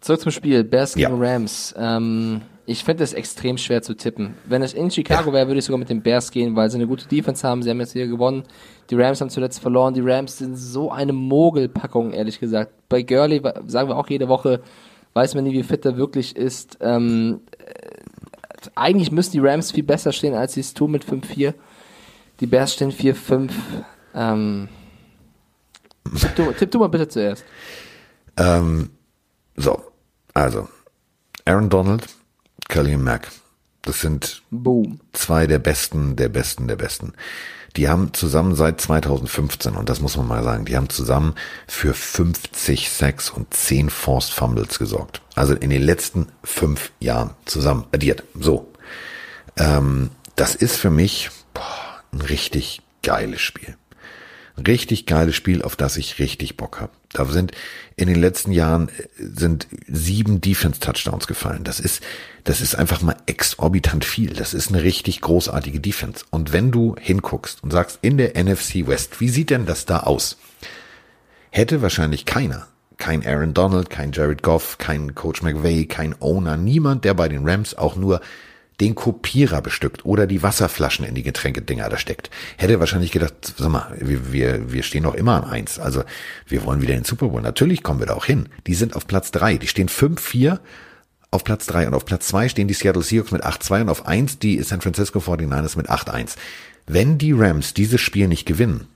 Zurück 0.00 0.20
zum 0.20 0.32
Spiel. 0.32 0.64
Bears 0.64 0.94
gegen 0.94 1.22
ja. 1.22 1.32
Rams. 1.32 1.74
Ähm, 1.76 2.42
ich 2.66 2.84
finde 2.84 3.04
es 3.04 3.12
extrem 3.12 3.58
schwer 3.58 3.82
zu 3.82 3.94
tippen. 3.94 4.34
Wenn 4.46 4.62
es 4.62 4.72
in 4.72 4.90
Chicago 4.90 5.30
ja. 5.30 5.34
wäre, 5.34 5.48
würde 5.48 5.58
ich 5.58 5.64
sogar 5.64 5.78
mit 5.78 5.90
den 5.90 6.02
Bears 6.02 6.30
gehen, 6.30 6.56
weil 6.56 6.70
sie 6.70 6.76
eine 6.76 6.86
gute 6.86 7.06
Defense 7.08 7.46
haben. 7.46 7.62
Sie 7.62 7.70
haben 7.70 7.80
jetzt 7.80 7.92
hier 7.92 8.06
gewonnen. 8.06 8.44
Die 8.90 8.94
Rams 8.94 9.20
haben 9.20 9.30
zuletzt 9.30 9.60
verloren. 9.60 9.92
Die 9.94 10.00
Rams 10.00 10.38
sind 10.38 10.56
so 10.56 10.90
eine 10.90 11.12
Mogelpackung, 11.12 12.12
ehrlich 12.12 12.40
gesagt. 12.40 12.72
Bei 12.88 13.02
Gurley 13.02 13.42
sagen 13.66 13.88
wir 13.88 13.96
auch 13.96 14.08
jede 14.08 14.28
Woche, 14.28 14.60
weiß 15.14 15.34
man 15.34 15.44
nie, 15.44 15.52
wie 15.52 15.62
fit 15.62 15.84
er 15.84 15.96
wirklich 15.96 16.36
ist. 16.36 16.78
Ähm, 16.80 17.40
eigentlich 18.74 19.10
müssen 19.10 19.32
die 19.32 19.40
Rams 19.40 19.72
viel 19.72 19.82
besser 19.82 20.12
stehen, 20.12 20.34
als 20.34 20.54
sie 20.54 20.60
es 20.60 20.74
tun 20.74 20.90
mit 20.90 21.04
5-4. 21.04 21.54
Die 22.40 22.46
Bears 22.46 22.74
stehen 22.74 22.92
4-5. 22.92 23.50
Ähm, 24.14 24.68
tipp, 26.18 26.34
du, 26.36 26.52
tipp 26.58 26.70
du 26.70 26.78
mal 26.78 26.88
bitte 26.88 27.08
zuerst. 27.08 27.44
Ähm, 28.36 28.90
so, 29.56 29.82
also 30.34 30.68
Aaron 31.44 31.68
Donald, 31.68 32.06
Kelly 32.68 32.96
Mack. 32.96 33.28
Das 33.82 34.00
sind 34.00 34.42
Boom. 34.50 35.00
zwei 35.12 35.46
der 35.46 35.58
besten, 35.58 36.16
der 36.16 36.28
besten, 36.28 36.68
der 36.68 36.76
besten. 36.76 37.14
Die 37.76 37.88
haben 37.88 38.12
zusammen 38.14 38.54
seit 38.54 38.80
2015, 38.80 39.74
und 39.74 39.88
das 39.88 40.00
muss 40.00 40.16
man 40.16 40.26
mal 40.26 40.42
sagen, 40.42 40.64
die 40.64 40.76
haben 40.76 40.88
zusammen 40.88 41.34
für 41.66 41.94
50 41.94 42.90
Sacks 42.90 43.30
und 43.30 43.52
10 43.54 43.90
Forced 43.90 44.32
Fumbles 44.32 44.78
gesorgt. 44.78 45.22
Also 45.36 45.54
in 45.54 45.70
den 45.70 45.82
letzten 45.82 46.26
fünf 46.42 46.92
Jahren 47.00 47.30
zusammen 47.44 47.84
addiert. 47.92 48.24
So. 48.34 48.72
Ähm, 49.56 50.10
das 50.36 50.54
ist 50.54 50.76
für 50.76 50.90
mich 50.90 51.30
boah, 51.54 52.02
ein 52.12 52.22
richtig 52.22 52.80
geiles 53.02 53.40
Spiel. 53.40 53.76
Richtig 54.56 55.06
geiles 55.06 55.36
Spiel, 55.36 55.62
auf 55.62 55.76
das 55.76 55.96
ich 55.96 56.18
richtig 56.18 56.56
Bock 56.56 56.80
habe. 56.80 56.92
Da 57.12 57.24
sind 57.24 57.52
in 57.96 58.06
den 58.08 58.20
letzten 58.20 58.52
Jahren 58.52 58.88
äh, 58.88 59.08
sind 59.18 59.66
sieben 59.88 60.40
Defense-Touchdowns 60.40 61.26
gefallen. 61.26 61.64
Das 61.64 61.80
ist, 61.80 62.02
das 62.44 62.60
ist 62.60 62.74
einfach 62.74 63.02
mal 63.02 63.16
exorbitant 63.26 64.04
viel. 64.04 64.34
Das 64.34 64.54
ist 64.54 64.70
eine 64.70 64.82
richtig 64.82 65.20
großartige 65.20 65.80
Defense. 65.80 66.24
Und 66.30 66.52
wenn 66.52 66.70
du 66.70 66.96
hinguckst 67.00 67.62
und 67.62 67.70
sagst, 67.70 67.98
in 68.02 68.18
der 68.18 68.42
NFC 68.42 68.86
West, 68.86 69.20
wie 69.20 69.28
sieht 69.28 69.50
denn 69.50 69.66
das 69.66 69.86
da 69.86 70.00
aus? 70.00 70.36
Hätte 71.50 71.82
wahrscheinlich 71.82 72.26
keiner, 72.26 72.68
kein 72.96 73.26
Aaron 73.26 73.54
Donald, 73.54 73.90
kein 73.90 74.12
Jared 74.12 74.42
Goff, 74.42 74.78
kein 74.78 75.14
Coach 75.14 75.42
McVay, 75.42 75.86
kein 75.86 76.14
Owner, 76.20 76.56
niemand, 76.56 77.04
der 77.04 77.14
bei 77.14 77.28
den 77.28 77.48
Rams 77.48 77.74
auch 77.74 77.96
nur 77.96 78.20
den 78.80 78.94
Kopierer 78.94 79.60
bestückt 79.60 80.04
oder 80.04 80.26
die 80.26 80.42
Wasserflaschen 80.42 81.04
in 81.04 81.14
die 81.14 81.22
Getränkedinger 81.22 81.88
da 81.88 81.98
steckt, 81.98 82.30
hätte 82.56 82.80
wahrscheinlich 82.80 83.12
gedacht, 83.12 83.54
sag 83.56 83.68
mal, 83.68 83.94
wir, 83.98 84.32
wir, 84.32 84.72
wir 84.72 84.82
stehen 84.82 85.02
noch 85.02 85.14
immer 85.14 85.42
an 85.42 85.50
eins. 85.50 85.78
Also 85.78 86.04
wir 86.46 86.64
wollen 86.64 86.80
wieder 86.80 86.94
in 86.94 87.00
den 87.00 87.04
Super 87.04 87.28
Bowl. 87.28 87.42
Natürlich 87.42 87.82
kommen 87.82 88.00
wir 88.00 88.06
da 88.06 88.14
auch 88.14 88.24
hin. 88.24 88.48
Die 88.66 88.74
sind 88.74 88.96
auf 88.96 89.06
Platz 89.06 89.30
drei. 89.30 89.58
Die 89.58 89.68
stehen 89.68 89.88
5-4 89.88 90.58
auf 91.30 91.44
Platz 91.44 91.66
drei 91.66 91.86
und 91.86 91.94
auf 91.94 92.04
Platz 92.04 92.26
zwei 92.26 92.48
stehen 92.48 92.68
die 92.68 92.74
Seattle 92.74 93.02
Seahawks 93.02 93.30
mit 93.30 93.44
8-2 93.44 93.82
und 93.82 93.88
auf 93.88 94.06
eins 94.06 94.38
die 94.38 94.60
San 94.62 94.80
Francisco 94.80 95.20
49ers 95.20 95.76
mit 95.76 95.88
8-1. 95.88 96.36
Wenn 96.86 97.18
die 97.18 97.32
Rams 97.32 97.72
dieses 97.72 98.00
Spiel 98.00 98.26
nicht 98.26 98.46
gewinnen, 98.46 98.88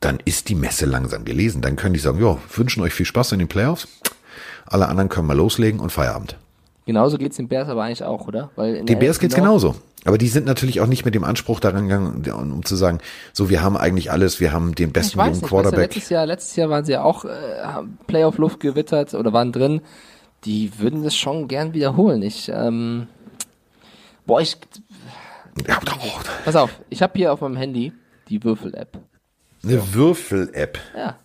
dann 0.00 0.18
ist 0.24 0.50
die 0.50 0.54
Messe 0.54 0.84
langsam 0.84 1.24
gelesen. 1.24 1.62
Dann 1.62 1.76
können 1.76 1.94
die 1.94 2.00
sagen, 2.00 2.20
ja, 2.22 2.38
wünschen 2.54 2.82
euch 2.82 2.92
viel 2.92 3.06
Spaß 3.06 3.32
in 3.32 3.38
den 3.38 3.48
Playoffs. 3.48 3.88
Alle 4.66 4.88
anderen 4.88 5.08
können 5.08 5.26
mal 5.26 5.36
loslegen 5.36 5.80
und 5.80 5.92
Feierabend. 5.92 6.36
Genauso 6.86 7.18
geht's 7.18 7.36
den 7.36 7.48
Bears 7.48 7.68
aber 7.68 7.82
eigentlich 7.82 8.04
auch, 8.04 8.28
oder? 8.28 8.50
Weil 8.54 8.84
den 8.84 8.98
Bears 8.98 9.18
geht's 9.18 9.34
genauso. 9.34 9.74
Aber 10.04 10.18
die 10.18 10.28
sind 10.28 10.46
natürlich 10.46 10.80
auch 10.80 10.86
nicht 10.86 11.04
mit 11.04 11.16
dem 11.16 11.24
Anspruch 11.24 11.58
daran 11.58 11.88
gegangen, 11.88 12.52
um 12.52 12.64
zu 12.64 12.76
sagen, 12.76 13.00
so 13.32 13.50
wir 13.50 13.60
haben 13.60 13.76
eigentlich 13.76 14.12
alles, 14.12 14.38
wir 14.38 14.52
haben 14.52 14.76
den 14.76 14.92
besten 14.92 15.18
jungen 15.18 15.42
Quarterback. 15.42 15.64
Weißt 15.64 15.74
du, 15.74 15.80
letztes 15.80 16.08
Jahr, 16.10 16.26
letztes 16.26 16.56
Jahr 16.56 16.70
waren 16.70 16.84
sie 16.84 16.92
ja 16.92 17.02
auch 17.02 17.24
äh, 17.24 17.28
Playoff-Luft 18.06 18.60
gewittert 18.60 19.14
oder 19.14 19.32
waren 19.32 19.50
drin. 19.50 19.80
Die 20.44 20.78
würden 20.78 21.02
das 21.02 21.16
schon 21.16 21.48
gern 21.48 21.74
wiederholen. 21.74 22.22
Ich, 22.22 22.48
ähm, 22.54 23.08
boah, 24.26 24.40
ich. 24.40 24.56
Ja, 25.66 25.80
pass 26.44 26.54
auf, 26.54 26.70
ich 26.88 27.02
habe 27.02 27.14
hier 27.16 27.32
auf 27.32 27.40
meinem 27.40 27.56
Handy 27.56 27.92
die 28.28 28.44
Würfel-App. 28.44 29.00
Eine 29.64 29.92
Würfel-App. 29.92 30.78
Ja. 30.96 31.16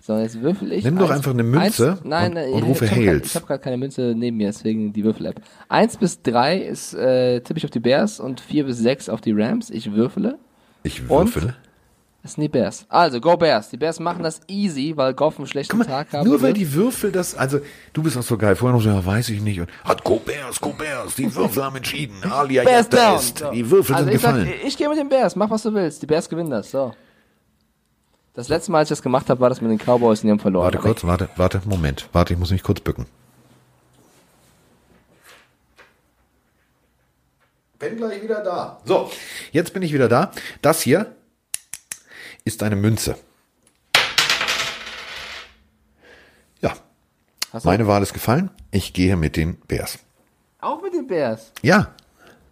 So, 0.00 0.16
jetzt 0.16 0.40
würfel 0.40 0.72
ich. 0.72 0.84
Nimm 0.84 0.98
doch 0.98 1.10
einfach 1.10 1.32
eine 1.32 1.42
Münze 1.42 1.92
eins, 1.92 2.00
nein, 2.04 2.36
und, 2.36 2.52
und 2.54 2.62
rufe 2.62 2.86
ich 2.86 2.90
Hales. 2.90 3.26
ich 3.26 3.34
habe 3.34 3.46
gerade 3.46 3.62
keine 3.62 3.76
Münze 3.76 4.14
neben 4.16 4.38
mir, 4.38 4.46
deswegen 4.46 4.92
die 4.94 5.04
Würfel-App. 5.04 5.42
Eins 5.68 5.98
bis 5.98 6.22
drei 6.22 6.58
ist 6.58 6.94
äh, 6.94 7.40
tippe 7.40 7.58
ich 7.58 7.64
auf 7.64 7.70
die 7.70 7.80
Bears 7.80 8.18
und 8.18 8.40
vier 8.40 8.64
bis 8.64 8.78
sechs 8.78 9.10
auf 9.10 9.20
die 9.20 9.32
Rams. 9.32 9.68
Ich 9.68 9.92
würfele. 9.92 10.38
Ich 10.82 11.08
würfele. 11.08 11.54
Das 12.22 12.34
sind 12.34 12.42
die 12.42 12.48
Bears. 12.48 12.84
Also, 12.88 13.18
go 13.20 13.36
Bears. 13.36 13.70
Die 13.70 13.78
Bears 13.78 13.98
machen 13.98 14.22
das 14.22 14.40
easy, 14.46 14.92
weil 14.94 15.14
Goff 15.14 15.38
einen 15.38 15.46
schlechten 15.46 15.78
mal, 15.78 15.86
Tag 15.86 16.12
haben. 16.12 16.28
Nur 16.28 16.42
weil 16.42 16.52
die 16.52 16.70
Würfel 16.72 17.12
das, 17.12 17.34
also 17.34 17.60
du 17.94 18.02
bist 18.02 18.16
auch 18.18 18.22
so 18.22 18.36
geil. 18.36 18.56
Vorher 18.56 18.76
noch 18.76 18.82
so, 18.82 18.90
ja, 18.90 19.04
weiß 19.04 19.30
ich 19.30 19.40
nicht. 19.40 19.60
Und 19.60 19.68
hat 19.84 20.04
Go 20.04 20.16
Bears, 20.16 20.60
Go 20.60 20.70
Bears. 20.70 21.14
Die 21.14 21.34
Würfel 21.34 21.64
haben 21.64 21.76
entschieden. 21.76 22.16
Alia 22.30 22.62
Bears 22.62 22.88
down. 22.90 23.16
ist. 23.16 23.38
So. 23.38 23.50
Die 23.50 23.70
Würfel 23.70 23.94
also 23.94 24.04
sind 24.06 24.14
ich 24.16 24.22
gefallen. 24.22 24.46
Sag, 24.46 24.66
ich 24.66 24.76
gehe 24.76 24.88
mit 24.88 24.98
den 24.98 25.08
Bears. 25.08 25.34
Mach 25.34 25.48
was 25.48 25.62
du 25.62 25.72
willst. 25.72 26.02
Die 26.02 26.06
Bears 26.06 26.28
gewinnen 26.28 26.50
das. 26.50 26.70
So. 26.70 26.92
Das 28.40 28.48
letzte 28.48 28.72
Mal, 28.72 28.78
als 28.78 28.86
ich 28.90 28.96
das 28.96 29.02
gemacht 29.02 29.28
habe, 29.28 29.38
war 29.40 29.50
das 29.50 29.60
mit 29.60 29.70
den 29.70 29.76
Cowboys 29.78 30.20
und 30.20 30.28
die 30.28 30.30
haben 30.30 30.40
verloren. 30.40 30.64
Warte 30.64 30.78
kurz, 30.78 31.04
warte, 31.04 31.28
warte, 31.36 31.60
Moment. 31.66 32.08
Warte, 32.14 32.32
ich 32.32 32.38
muss 32.38 32.50
mich 32.50 32.62
kurz 32.62 32.80
bücken. 32.80 33.04
Bin 37.78 37.98
gleich 37.98 38.22
wieder 38.22 38.42
da. 38.42 38.80
So, 38.86 39.10
jetzt 39.52 39.74
bin 39.74 39.82
ich 39.82 39.92
wieder 39.92 40.08
da. 40.08 40.30
Das 40.62 40.80
hier 40.80 41.14
ist 42.44 42.62
eine 42.62 42.76
Münze. 42.76 43.16
Ja, 46.62 46.72
Hast 47.52 47.66
du 47.66 47.68
meine 47.68 47.86
Wahl 47.86 48.02
ist 48.02 48.14
gefallen. 48.14 48.48
Ich 48.70 48.94
gehe 48.94 49.18
mit 49.18 49.36
den 49.36 49.56
Bears. 49.68 49.98
auch 50.62 50.80
mit 50.80 50.94
den 50.94 51.06
Bears? 51.06 51.52
Ja, 51.60 51.94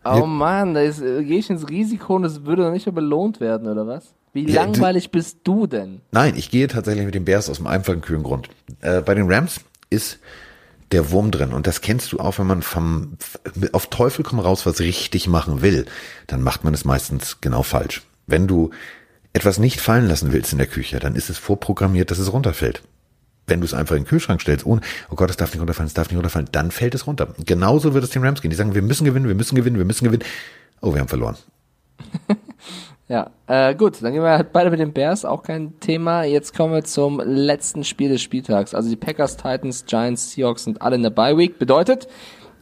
Oh 0.04 0.26
Mann, 0.26 0.74
da 0.74 0.82
ist, 0.82 1.00
äh, 1.00 1.24
gehe 1.24 1.38
ich 1.38 1.48
ins 1.48 1.66
Risiko 1.66 2.16
und 2.16 2.24
es 2.24 2.44
würde 2.44 2.64
doch 2.64 2.72
nicht 2.72 2.84
mehr 2.84 2.94
belohnt 2.94 3.40
werden, 3.40 3.68
oder 3.68 3.86
was? 3.86 4.12
Wie 4.32 4.50
Ja, 4.50 4.62
langweilig 4.62 5.10
bist 5.10 5.38
du 5.44 5.66
denn? 5.66 6.00
Nein, 6.10 6.34
ich 6.36 6.50
gehe 6.50 6.68
tatsächlich 6.68 7.04
mit 7.04 7.14
den 7.14 7.24
Bears 7.24 7.48
aus 7.48 7.56
dem 7.56 7.66
einfachen 7.66 8.00
kühlen 8.00 8.22
Grund. 8.22 8.48
Äh, 8.80 9.00
bei 9.00 9.14
den 9.14 9.30
Rams 9.30 9.60
ist 9.90 10.18
der 10.92 11.10
Wurm 11.10 11.30
drin 11.30 11.52
und 11.52 11.66
das 11.66 11.80
kennst 11.80 12.12
du 12.12 12.18
auch, 12.18 12.38
wenn 12.38 12.46
man 12.46 12.62
vom 12.62 13.18
auf 13.72 13.88
Teufel 13.88 14.24
komm 14.24 14.38
raus 14.38 14.64
was 14.64 14.80
richtig 14.80 15.26
machen 15.26 15.60
will, 15.60 15.86
dann 16.26 16.42
macht 16.42 16.64
man 16.64 16.72
es 16.72 16.84
meistens 16.84 17.40
genau 17.40 17.62
falsch. 17.62 18.02
Wenn 18.26 18.46
du 18.46 18.70
etwas 19.32 19.58
nicht 19.58 19.80
fallen 19.80 20.08
lassen 20.08 20.32
willst 20.32 20.52
in 20.52 20.58
der 20.58 20.66
Küche, 20.66 20.98
dann 20.98 21.14
ist 21.14 21.30
es 21.30 21.38
vorprogrammiert, 21.38 22.10
dass 22.10 22.18
es 22.18 22.32
runterfällt. 22.32 22.82
Wenn 23.46 23.60
du 23.60 23.66
es 23.66 23.74
einfach 23.74 23.96
in 23.96 24.02
den 24.02 24.08
Kühlschrank 24.08 24.40
stellst, 24.40 24.66
ohne, 24.66 24.82
oh 25.10 25.14
Gott, 25.14 25.30
es 25.30 25.36
darf 25.36 25.52
nicht 25.52 25.60
runterfallen, 25.60 25.86
es 25.86 25.94
darf 25.94 26.08
nicht 26.08 26.16
runterfallen, 26.16 26.48
dann 26.52 26.70
fällt 26.70 26.94
es 26.94 27.06
runter. 27.06 27.34
Genauso 27.44 27.94
wird 27.94 28.04
es 28.04 28.10
den 28.10 28.24
Rams 28.24 28.42
gehen. 28.42 28.50
Die 28.50 28.56
sagen, 28.56 28.74
wir 28.74 28.82
müssen 28.82 29.04
gewinnen, 29.04 29.28
wir 29.28 29.34
müssen 29.34 29.56
gewinnen, 29.56 29.78
wir 29.78 29.84
müssen 29.84 30.04
gewinnen. 30.04 30.24
Oh, 30.80 30.92
wir 30.92 31.00
haben 31.00 31.08
verloren. 31.08 31.36
Ja, 33.08 33.30
äh, 33.46 33.74
gut, 33.74 34.02
dann 34.02 34.12
gehen 34.12 34.22
wir 34.22 34.30
halt 34.30 34.52
beide 34.52 34.70
mit 34.70 34.80
den 34.80 34.92
Bears, 34.92 35.24
auch 35.24 35.42
kein 35.42 35.80
Thema. 35.80 36.24
Jetzt 36.24 36.54
kommen 36.54 36.74
wir 36.74 36.84
zum 36.84 37.20
letzten 37.20 37.82
Spiel 37.82 38.10
des 38.10 38.20
Spieltags. 38.20 38.74
Also 38.74 38.90
die 38.90 38.96
Packers, 38.96 39.36
Titans, 39.36 39.86
Giants, 39.86 40.32
Seahawks 40.32 40.64
sind 40.64 40.82
alle 40.82 40.96
in 40.96 41.02
der 41.02 41.10
Bye 41.10 41.36
Week. 41.38 41.58
Bedeutet, 41.58 42.06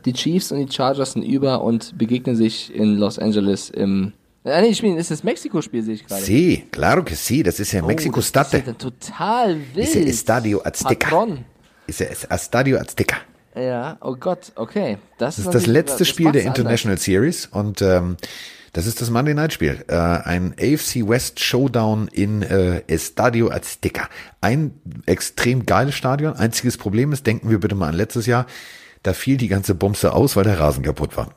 die 0.04 0.12
Chiefs 0.12 0.52
und 0.52 0.58
die 0.58 0.72
Chargers 0.72 1.12
sind 1.12 1.24
über 1.24 1.62
und 1.62 1.98
begegnen 1.98 2.36
sich 2.36 2.72
in 2.72 2.96
Los 2.96 3.18
Angeles 3.18 3.70
im 3.70 4.12
äh, 4.44 4.60
nee, 4.62 4.68
die 4.68 4.74
spielen, 4.76 4.96
ist 4.96 5.10
das 5.10 5.24
Mexiko-Spiel, 5.24 5.82
sehe 5.82 5.94
ich 5.94 6.06
gerade. 6.06 6.22
Sí, 6.22 6.66
claro 6.70 7.02
que 7.02 7.16
sí, 7.16 7.42
das 7.42 7.58
ist 7.58 7.72
ja 7.72 7.82
Oh, 7.82 7.86
Mexico 7.86 8.20
das 8.20 8.28
State. 8.28 8.58
Ist 8.58 8.66
ja 8.68 8.72
total 8.74 9.56
wild. 9.74 9.88
Ist 9.88 9.94
ja 9.96 10.00
Estadio 10.02 10.62
Azteca. 10.62 11.08
Patron. 11.08 11.44
Ist 11.88 11.98
ja 11.98 12.06
Estadio 12.06 12.78
Azteca. 12.78 13.16
Ja, 13.56 13.96
oh 14.00 14.14
Gott, 14.14 14.52
okay. 14.54 14.98
Das, 15.18 15.36
Das 15.36 15.46
ist 15.46 15.52
das 15.54 15.66
letzte 15.66 15.98
das 15.98 16.08
Spiel 16.08 16.30
der 16.30 16.44
macht's 16.44 16.58
International 16.58 16.98
Series 16.98 17.46
und 17.46 17.82
ähm, 17.82 18.16
das 18.76 18.86
ist 18.86 19.00
das 19.00 19.08
Monday 19.08 19.32
Night 19.32 19.54
Spiel. 19.54 19.86
Äh, 19.88 19.94
ein 19.94 20.54
AFC 20.60 21.08
West 21.08 21.40
Showdown 21.40 22.08
in 22.08 22.42
äh, 22.42 22.82
Estadio 22.88 23.50
Azteca. 23.50 24.10
Ein 24.42 24.72
extrem 25.06 25.64
geiles 25.64 25.94
Stadion. 25.94 26.34
Einziges 26.34 26.76
Problem 26.76 27.10
ist, 27.12 27.26
denken 27.26 27.48
wir 27.48 27.58
bitte 27.58 27.74
mal 27.74 27.88
an 27.88 27.94
letztes 27.94 28.26
Jahr, 28.26 28.44
da 29.02 29.14
fiel 29.14 29.38
die 29.38 29.48
ganze 29.48 29.74
Bumse 29.74 30.12
aus, 30.12 30.36
weil 30.36 30.44
der 30.44 30.60
Rasen 30.60 30.82
kaputt 30.82 31.16
war. 31.16 31.30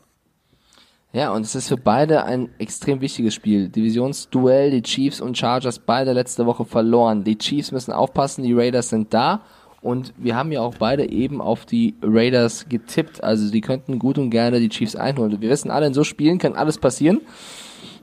Ja, 1.13 1.31
und 1.31 1.43
es 1.43 1.55
ist 1.55 1.69
für 1.69 1.77
beide 1.77 2.25
ein 2.25 2.49
extrem 2.59 2.99
wichtiges 2.99 3.35
Spiel. 3.35 3.69
Divisionsduell, 3.69 4.71
die 4.71 4.81
Chiefs 4.81 5.21
und 5.21 5.37
Chargers 5.37 5.79
beide 5.79 6.11
letzte 6.11 6.45
Woche 6.45 6.65
verloren. 6.65 7.23
Die 7.23 7.37
Chiefs 7.37 7.71
müssen 7.71 7.93
aufpassen, 7.93 8.43
die 8.43 8.53
Raiders 8.53 8.89
sind 8.89 9.13
da. 9.13 9.43
Und 9.81 10.13
wir 10.17 10.35
haben 10.35 10.51
ja 10.51 10.61
auch 10.61 10.75
beide 10.75 11.09
eben 11.09 11.41
auf 11.41 11.65
die 11.65 11.95
Raiders 12.01 12.67
getippt. 12.67 13.23
Also 13.23 13.49
die 13.51 13.61
könnten 13.61 13.99
gut 13.99 14.17
und 14.17 14.29
gerne 14.29 14.59
die 14.59 14.69
Chiefs 14.69 14.95
einholen. 14.95 15.39
Wir 15.39 15.49
wissen 15.49 15.71
alle, 15.71 15.87
in 15.87 15.93
so 15.93 16.03
Spielen 16.03 16.37
kann 16.37 16.53
alles 16.53 16.77
passieren. 16.77 17.21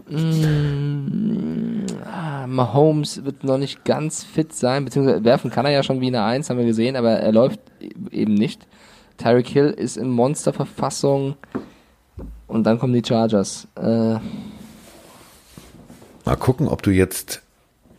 Mm, 0.08 1.84
ah, 2.04 2.46
Mahomes 2.46 3.24
wird 3.24 3.44
noch 3.44 3.58
nicht 3.58 3.84
ganz 3.84 4.22
fit 4.22 4.52
sein, 4.54 4.84
beziehungsweise 4.84 5.24
werfen 5.24 5.50
kann 5.50 5.66
er 5.66 5.72
ja 5.72 5.82
schon 5.82 6.00
wie 6.00 6.06
eine 6.06 6.22
Eins, 6.22 6.48
haben 6.48 6.58
wir 6.58 6.64
gesehen, 6.64 6.94
aber 6.94 7.10
er 7.10 7.32
läuft 7.32 7.60
eben 8.12 8.34
nicht. 8.34 8.66
Tyreek 9.18 9.48
Hill 9.48 9.74
ist 9.76 9.96
in 9.96 10.10
Monsterverfassung. 10.10 11.34
Und 12.46 12.64
dann 12.64 12.78
kommen 12.78 12.92
die 12.92 13.02
Chargers. 13.04 13.66
Äh, 13.74 14.18
Mal 16.26 16.36
gucken, 16.36 16.66
ob 16.66 16.82
du 16.82 16.90
jetzt, 16.90 17.42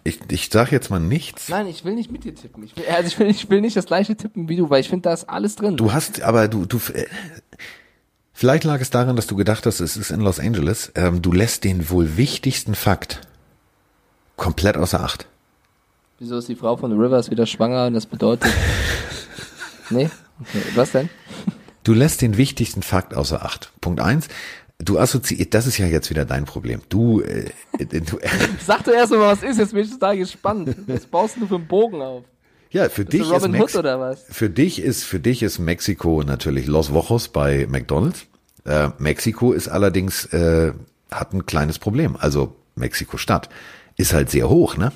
ich, 0.08 0.20
ich 0.32 0.49
sag 0.51 0.72
jetzt 0.72 0.89
mal 0.89 0.99
nichts. 0.99 1.49
nein, 1.49 1.68
ich 1.68 1.84
will 1.84 1.93
nicht 1.93 2.12
mit 2.12 2.24
dir 2.24 2.34
tippen. 2.34 2.64
Ich 2.64 2.76
will, 2.76 2.86
also 2.95 3.08
ich 3.08 3.20
will, 3.20 3.28
ich 3.30 3.49
will 3.49 3.62
nicht 3.62 3.76
das 3.76 3.86
gleiche 3.86 4.16
tippen 4.16 4.49
wie 4.49 4.55
du, 4.55 4.70
weil 4.70 4.82
ich 4.82 4.89
finde, 4.89 5.03
da 5.03 5.14
ist 5.14 5.30
alles 5.30 5.55
drin. 5.55 5.78
Du 5.78 5.91
hast, 5.93 6.22
aber 6.22 6.47
du, 6.47 6.66
du, 6.66 6.78
äh, 6.93 7.05
vielleicht 8.34 8.64
lag 8.64 8.80
es 8.80 8.89
daran, 8.89 9.16
dass 9.16 9.28
du 9.28 9.36
gedacht 9.36 9.66
hast, 9.66 9.80
es 9.80 9.97
ist 9.97 10.12
in 10.12 10.22
Los 10.22 10.39
Angeles. 10.39 10.91
Ähm, 10.95 11.22
du 11.22 11.32
lässt 11.32 11.64
den 11.64 11.89
wohl 11.89 12.18
wichtigsten 12.18 12.76
Fakt 12.76 13.22
komplett 14.38 14.78
außer 14.78 15.03
Acht. 15.03 15.28
Wieso 16.20 16.38
ist 16.38 16.47
die 16.47 16.55
Frau 16.55 16.78
von 16.78 16.91
Rivers 16.99 17.30
wieder 17.30 17.45
schwanger 17.45 17.88
und 17.88 17.93
das 17.93 18.05
bedeutet. 18.05 18.51
nee? 19.89 20.10
Okay. 20.39 20.64
Was 20.76 20.91
denn? 20.91 21.10
Du 21.84 21.93
lässt 21.93 22.22
den 22.22 22.38
wichtigsten 22.38 22.82
Fakt 22.82 23.14
außer 23.14 23.43
Acht. 23.43 23.72
Punkt 23.82 23.99
eins. 23.99 24.28
Du 24.80 25.00
assoziierst, 25.00 25.54
das 25.54 25.66
ist 25.66 25.80
ja 25.80 25.88
jetzt 25.88 26.10
wieder 26.12 26.24
dein 26.24 26.46
Problem. 26.46 26.82
Du, 26.90 27.22
äh, 27.22 27.50
äh, 27.80 27.86
du 27.86 28.20
Sag 28.66 28.84
doch 28.84 28.94
erst 28.94 29.12
mal, 29.12 29.22
was 29.22 29.42
ist. 29.42 29.58
Jetzt 29.58 29.74
bin 29.74 29.84
ich 29.84 29.92
total 29.92 30.18
gespannt. 30.18 30.76
Was 30.86 31.06
baust 31.08 31.38
du 31.38 31.48
für 31.48 31.56
einen 31.56 31.68
Bogen 31.68 32.02
auf? 32.02 32.24
ja, 32.70 32.90
für 32.90 33.06
dich 33.06 33.22
ist 33.22 33.32
Hood 33.32 33.52
Mex 33.52 33.76
oder 33.76 34.00
was? 34.00 34.26
für 34.30 34.50
dich 34.50 34.82
ist 34.82 35.04
für 35.04 35.20
dich 35.20 35.42
ist 35.42 35.58
Mexiko 35.58 36.22
natürlich 36.22 36.68
Los 36.68 36.94
Vojos 36.94 37.30
bei 37.30 37.66
McDonald's. 37.68 38.28
Äh, 38.66 38.90
Mexiko 39.00 39.54
ist 39.54 39.68
allerdings 39.70 40.26
äh, 40.26 40.74
hat 41.10 41.34
ein 41.34 41.46
kleines 41.46 41.80
Problem. 41.80 42.16
Also 42.20 42.56
Mexiko 42.76 43.18
Stadt 43.18 43.50
ist 43.96 44.14
halt 44.14 44.30
sehr 44.30 44.50
hoch, 44.50 44.78
ne? 44.78 44.92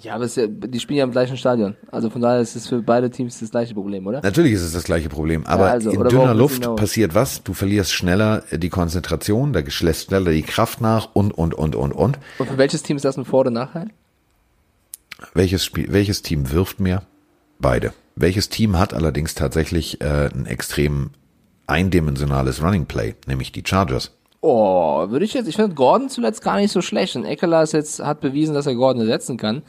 Ja, 0.00 0.14
aber 0.14 0.26
ja, 0.26 0.46
die 0.46 0.78
spielen 0.78 0.98
ja 0.98 1.04
im 1.04 1.10
gleichen 1.10 1.36
Stadion. 1.36 1.74
Also 1.90 2.10
von 2.10 2.20
daher 2.20 2.40
ist 2.40 2.54
es 2.54 2.68
für 2.68 2.82
beide 2.82 3.10
Teams 3.10 3.40
das 3.40 3.50
gleiche 3.50 3.74
Problem, 3.74 4.06
oder? 4.06 4.20
Natürlich 4.22 4.52
ist 4.52 4.62
es 4.62 4.72
das 4.72 4.84
gleiche 4.84 5.08
Problem, 5.08 5.46
aber 5.46 5.70
also, 5.70 5.90
in 5.90 6.04
dünner 6.04 6.34
Luft 6.34 6.62
hinaus? 6.62 6.78
passiert 6.78 7.14
was? 7.14 7.42
Du 7.42 7.54
verlierst 7.54 7.92
schneller 7.92 8.42
die 8.52 8.68
Konzentration, 8.68 9.52
da 9.52 9.60
lässt 9.60 10.08
schneller 10.08 10.32
die 10.32 10.42
Kraft 10.42 10.80
nach 10.80 11.08
und 11.14 11.32
und 11.32 11.54
und 11.54 11.74
und 11.74 11.92
und. 11.92 12.18
Und 12.38 12.46
für 12.48 12.58
welches 12.58 12.82
Team 12.82 12.96
ist 12.96 13.04
das 13.04 13.16
ein 13.16 13.24
Vor- 13.24 13.40
oder 13.40 13.50
Nachteil? 13.50 13.88
Welches 15.32 15.64
Spiel, 15.64 15.86
welches 15.90 16.20
Team 16.22 16.50
wirft 16.50 16.78
mehr? 16.78 17.02
Beide. 17.58 17.94
Welches 18.16 18.50
Team 18.50 18.78
hat 18.78 18.92
allerdings 18.92 19.34
tatsächlich 19.34 20.00
äh, 20.02 20.28
ein 20.32 20.46
extrem 20.46 21.10
eindimensionales 21.66 22.62
Running 22.62 22.86
Play, 22.86 23.14
nämlich 23.26 23.52
die 23.52 23.62
Chargers? 23.66 24.12
Oh, 24.40 25.08
würde 25.10 25.24
ich 25.24 25.34
jetzt, 25.34 25.48
ich 25.48 25.56
finde 25.56 25.74
Gordon 25.74 26.08
zuletzt 26.08 26.42
gar 26.42 26.56
nicht 26.56 26.72
so 26.72 26.82
schlecht. 26.82 27.16
Und 27.16 27.24
Eckler 27.24 27.62
ist 27.62 27.72
jetzt, 27.72 28.02
hat 28.02 28.20
bewiesen, 28.20 28.54
dass 28.54 28.66
er 28.66 28.74
Gordon 28.74 29.02
ersetzen 29.02 29.36
kann. 29.36 29.62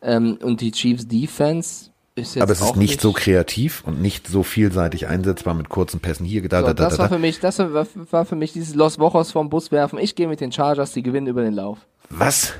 Ähm, 0.00 0.38
und 0.42 0.60
die 0.60 0.72
Chiefs 0.72 1.06
Defense 1.06 1.90
ist 2.14 2.34
jetzt 2.34 2.42
Aber 2.42 2.52
es 2.52 2.60
ist 2.60 2.76
nicht 2.76 3.00
so 3.00 3.12
kreativ 3.12 3.82
und 3.86 4.00
nicht 4.00 4.26
so 4.26 4.42
vielseitig 4.42 5.06
einsetzbar 5.06 5.54
mit 5.54 5.68
kurzen 5.68 6.00
Pässen 6.00 6.26
hier, 6.26 6.46
da, 6.48 6.60
So, 6.60 6.66
da, 6.66 6.74
da, 6.74 6.84
das 6.84 6.96
da, 6.96 7.02
war 7.04 7.08
für 7.08 7.18
mich, 7.18 7.40
das 7.40 7.58
war, 7.58 7.86
war 8.10 8.24
für 8.24 8.36
mich 8.36 8.52
dieses 8.52 8.74
Los 8.74 8.98
Wochos 8.98 9.32
vom 9.32 9.48
Bus 9.48 9.70
werfen. 9.70 9.98
Ich 9.98 10.14
gehe 10.14 10.28
mit 10.28 10.40
den 10.40 10.52
Chargers, 10.52 10.92
die 10.92 11.02
gewinnen 11.02 11.26
über 11.26 11.42
den 11.42 11.54
Lauf. 11.54 11.78
Was? 12.10 12.52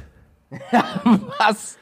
Was? 1.38 1.78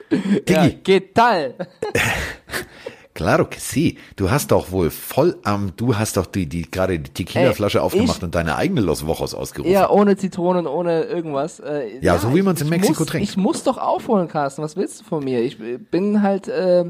Ja, 0.49 0.69
geht 0.69 1.15
tal. 1.15 1.55
Claro 3.13 3.45
que 3.51 3.59
sí. 3.61 3.99
Du 4.17 4.31
hast 4.31 4.53
doch 4.53 4.71
wohl 4.71 4.89
voll 4.91 5.37
am, 5.43 5.73
du 5.77 5.97
hast 5.97 6.17
doch 6.17 6.27
die, 6.27 6.47
die 6.47 6.71
gerade 6.71 6.99
die 7.01 7.11
Tequila-Flasche 7.11 7.83
aufgemacht 7.83 8.19
ich- 8.19 8.23
und 8.23 8.35
deine 8.37 8.55
eigene 8.57 8.81
Los 8.81 9.05
Vojos 9.05 9.35
ausgerufen. 9.35 9.73
Ja, 9.73 9.91
ohne 9.91 10.17
Zitronen, 10.17 10.67
ohne 10.69 11.03
irgendwas. 11.03 11.59
Äh, 11.61 11.99
Ja, 12.01 12.19
so 12.19 12.35
wie 12.35 12.43
man's 12.43 12.61
in 12.61 12.69
ich 12.69 12.71
Mexiko 12.71 13.01
muss, 13.01 13.09
trinkt. 13.09 13.29
Ich 13.29 13.37
muss 13.37 13.65
doch 13.65 13.79
aufholen, 13.79 14.29
Carsten. 14.29 14.63
Was 14.63 14.77
willst 14.77 15.01
du 15.01 15.05
von 15.05 15.25
mir? 15.25 15.43
Ich 15.43 15.59
äh, 15.61 15.79
bin 15.79 16.23
halt, 16.23 16.47
äh, 16.47 16.85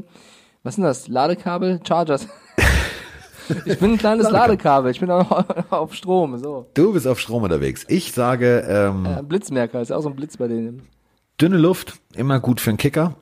was 0.63 0.75
sind 0.75 0.83
das? 0.83 1.07
Ladekabel? 1.07 1.79
Chargers. 1.87 2.27
ich 3.65 3.79
bin 3.79 3.93
ein 3.93 3.97
kleines 3.97 4.29
Ladekabel. 4.29 4.91
Ich 4.91 4.99
bin 4.99 5.09
auch 5.09 5.43
auf 5.71 5.95
Strom. 5.95 6.37
So. 6.37 6.67
Du 6.75 6.93
bist 6.93 7.07
auf 7.07 7.19
Strom 7.19 7.41
unterwegs. 7.43 7.83
Ich 7.87 8.11
sage, 8.13 8.63
ähm, 8.69 9.05
Äh, 9.07 9.23
Blitzmerker 9.23 9.81
ist 9.81 9.91
auch 9.91 10.01
so 10.01 10.09
ein 10.09 10.15
Blitz 10.15 10.37
bei 10.37 10.47
denen. 10.47 10.83
dünne 11.41 11.57
Luft, 11.57 11.95
immer 12.13 12.39
gut 12.39 12.61
für 12.61 12.69
einen 12.69 12.77
Kicker. 12.77 13.15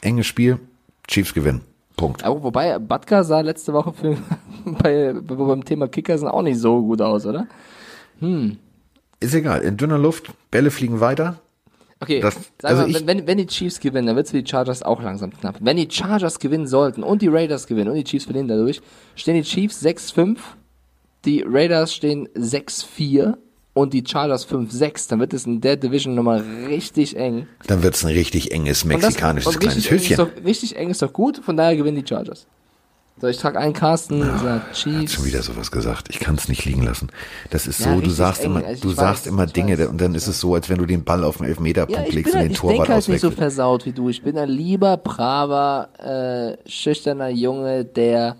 Enges 0.00 0.26
Spiel, 0.26 0.58
Chiefs 1.06 1.34
gewinnen. 1.34 1.60
Punkt. 1.96 2.24
Aber 2.24 2.42
wobei, 2.42 2.78
Batka 2.78 3.24
sah 3.24 3.40
letzte 3.40 3.72
Woche 3.72 3.92
für, 3.92 4.16
bei, 4.64 5.12
beim 5.12 5.64
Thema 5.64 5.88
Kicker 5.88 6.16
sind 6.18 6.28
auch 6.28 6.42
nicht 6.42 6.58
so 6.58 6.82
gut 6.82 7.00
aus, 7.00 7.26
oder? 7.26 7.46
Ist 9.20 9.34
egal. 9.34 9.60
In 9.62 9.76
dünner 9.76 9.98
Luft, 9.98 10.30
Bälle 10.50 10.70
fliegen 10.70 11.00
weiter. 11.00 11.40
Okay, 12.00 12.18
das, 12.20 12.36
also 12.64 12.88
mal, 12.88 13.06
wenn, 13.06 13.28
wenn 13.28 13.38
die 13.38 13.46
Chiefs 13.46 13.78
gewinnen, 13.78 14.08
dann 14.08 14.16
wird 14.16 14.26
es 14.26 14.32
für 14.32 14.42
die 14.42 14.50
Chargers 14.50 14.82
auch 14.82 15.00
langsam 15.00 15.30
knapp. 15.30 15.58
Wenn 15.60 15.76
die 15.76 15.88
Chargers 15.88 16.40
gewinnen 16.40 16.66
sollten 16.66 17.04
und 17.04 17.22
die 17.22 17.28
Raiders 17.28 17.68
gewinnen 17.68 17.90
und 17.90 17.94
die 17.94 18.02
Chiefs 18.02 18.24
verlieren 18.24 18.48
dadurch, 18.48 18.82
stehen 19.14 19.36
die 19.36 19.42
Chiefs 19.42 19.84
6-5, 19.84 20.38
die 21.24 21.44
Raiders 21.46 21.94
stehen 21.94 22.28
6-4 22.30 23.36
und 23.74 23.94
die 23.94 24.04
Chargers 24.06 24.46
5-6, 24.48 25.08
dann 25.08 25.20
wird 25.20 25.32
es 25.32 25.46
in 25.46 25.60
der 25.60 25.76
Division 25.76 26.14
nochmal 26.14 26.42
richtig 26.68 27.16
eng. 27.16 27.46
Dann 27.66 27.82
wird 27.82 27.94
es 27.94 28.04
ein 28.04 28.12
richtig 28.12 28.52
enges 28.52 28.84
mexikanisches 28.84 29.54
und 29.54 29.64
das, 29.64 29.74
und 29.76 29.82
kleines 29.84 29.90
Höschen. 29.90 30.18
Eng 30.18 30.34
doch, 30.36 30.44
richtig 30.44 30.76
eng 30.76 30.90
ist 30.90 31.02
doch 31.02 31.12
gut, 31.12 31.38
von 31.42 31.56
daher 31.56 31.76
gewinnen 31.76 32.02
die 32.02 32.06
Chargers. 32.06 32.46
So, 33.20 33.28
ich 33.28 33.36
trage 33.36 33.58
einen 33.58 33.72
Carsten, 33.72 34.20
ja, 34.20 34.62
Chiefs. 34.72 35.12
Hat 35.12 35.16
schon 35.18 35.24
wieder 35.26 35.42
sowas 35.42 35.70
gesagt. 35.70 36.08
Ich 36.10 36.18
kann 36.18 36.34
es 36.34 36.48
nicht 36.48 36.64
liegen 36.64 36.82
lassen. 36.82 37.08
Das 37.50 37.66
ist 37.66 37.80
ja, 37.80 37.94
so, 37.94 38.00
du 38.00 38.10
sagst 38.10 38.42
eng. 38.42 38.56
immer, 38.56 38.66
also 38.66 38.88
du 38.88 38.94
sagst 38.94 39.26
immer 39.26 39.46
Dinge 39.46 39.78
weiß, 39.78 39.88
und 39.88 40.00
dann 40.00 40.14
ist 40.14 40.26
es 40.26 40.40
so, 40.40 40.54
als 40.54 40.68
wenn 40.68 40.78
du 40.78 40.86
den 40.86 41.04
Ball 41.04 41.22
auf 41.22 41.36
den 41.36 41.46
Elfmeterpunkt 41.46 42.08
ja, 42.08 42.14
legst 42.14 42.34
und 42.34 42.40
den 42.40 42.54
Torwart 42.54 42.78
Ich 42.78 42.84
bin 42.84 42.94
halt 42.94 43.08
nicht 43.08 43.20
so 43.20 43.30
versaut 43.30 43.86
wie 43.86 43.92
du. 43.92 44.08
Ich 44.08 44.22
bin 44.22 44.36
ein 44.36 44.48
lieber, 44.48 44.96
braver, 44.96 46.56
äh, 46.64 46.68
schüchterner 46.68 47.28
Junge, 47.28 47.84
der 47.84 48.36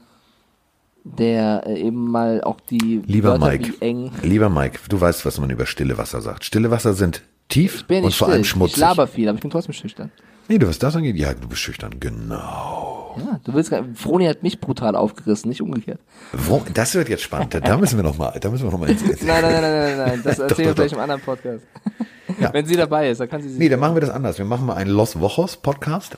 der 1.05 1.65
äh, 1.67 1.81
eben 1.81 2.11
mal 2.11 2.43
auch 2.43 2.61
die 2.61 3.03
lieber 3.07 3.41
Wörter 3.41 3.47
Mike, 3.51 3.73
eng. 3.81 4.11
Lieber 4.23 4.49
Mike, 4.49 4.79
du 4.89 5.01
weißt, 5.01 5.25
was 5.27 5.41
man 5.41 5.51
über 5.51 5.67
stille 5.67 5.99
Wasser 5.99 6.21
sagt. 6.21 6.45
Stille 6.45 6.71
Wasser 6.71 6.95
sind 6.95 7.23
tief 7.49 7.85
und 7.89 8.03
vor 8.03 8.11
still. 8.13 8.29
allem 8.29 8.45
schmutzig. 8.45 8.77
Ich 8.77 8.81
laber 8.81 9.07
viel, 9.07 9.29
aber 9.29 9.37
ich 9.37 9.43
bin 9.43 9.51
trotzdem 9.51 9.75
schüchtern. 9.75 10.11
Nee, 10.49 10.59
du 10.59 10.67
was 10.69 10.79
das 10.79 10.97
angeht, 10.97 11.17
ja, 11.17 11.33
du 11.35 11.49
bist 11.49 11.61
schüchtern, 11.61 12.01
genau. 12.01 13.17
Ja, 13.19 13.41
du 13.45 13.55
willst 13.55 13.73
Froni 13.95 14.27
hat 14.27 14.43
mich 14.43 14.61
brutal 14.61 14.97
aufgerissen, 14.97 15.49
nicht 15.49 15.61
umgekehrt. 15.61 16.01
Wo, 16.33 16.63
das 16.73 16.95
wird 16.95 17.09
jetzt 17.09 17.23
spannend. 17.23 17.55
Da 17.55 17.77
müssen 17.77 17.97
wir 17.97 18.03
noch 18.03 18.17
mal, 18.17 18.39
da 18.41 18.51
müssen 18.51 18.65
wir 18.65 18.71
noch 18.71 18.79
mal 18.79 18.89
ins 18.91 19.03
nein, 19.23 19.43
nein, 19.43 19.43
nein, 19.43 19.63
nein, 19.63 19.97
nein, 19.97 20.09
nein, 20.09 20.21
das 20.25 20.39
erzählen 20.39 20.69
wir 20.69 20.75
gleich 20.75 20.93
im 20.93 20.99
anderen 20.99 21.21
Podcast. 21.21 21.65
Wenn 22.53 22.67
sie 22.67 22.77
dabei 22.77 23.11
ist, 23.11 23.21
dann 23.21 23.29
kann 23.29 23.43
sie 23.43 23.51
sich. 23.51 23.59
Nee, 23.59 23.69
dann 23.69 23.79
machen 23.81 23.95
wir 23.95 24.01
das 24.01 24.11
anders. 24.11 24.39
Wir 24.39 24.45
machen 24.45 24.67
mal 24.67 24.75
einen 24.75 24.91
Los 24.91 25.21
Wochos 25.21 25.57
Podcast. 25.57 26.17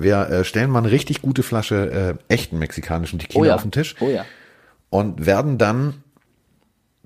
Wir 0.00 0.28
äh, 0.28 0.44
stellen 0.44 0.70
mal 0.70 0.80
eine 0.80 0.90
richtig 0.90 1.22
gute 1.22 1.42
Flasche 1.42 2.18
äh, 2.28 2.32
echten 2.32 2.58
mexikanischen 2.58 3.18
Tequila 3.18 3.40
oh 3.40 3.44
ja. 3.44 3.54
auf 3.54 3.62
den 3.62 3.72
Tisch. 3.72 3.96
Oh 4.00 4.08
ja. 4.08 4.24
Und 4.88 5.26
werden 5.26 5.58
dann, 5.58 6.02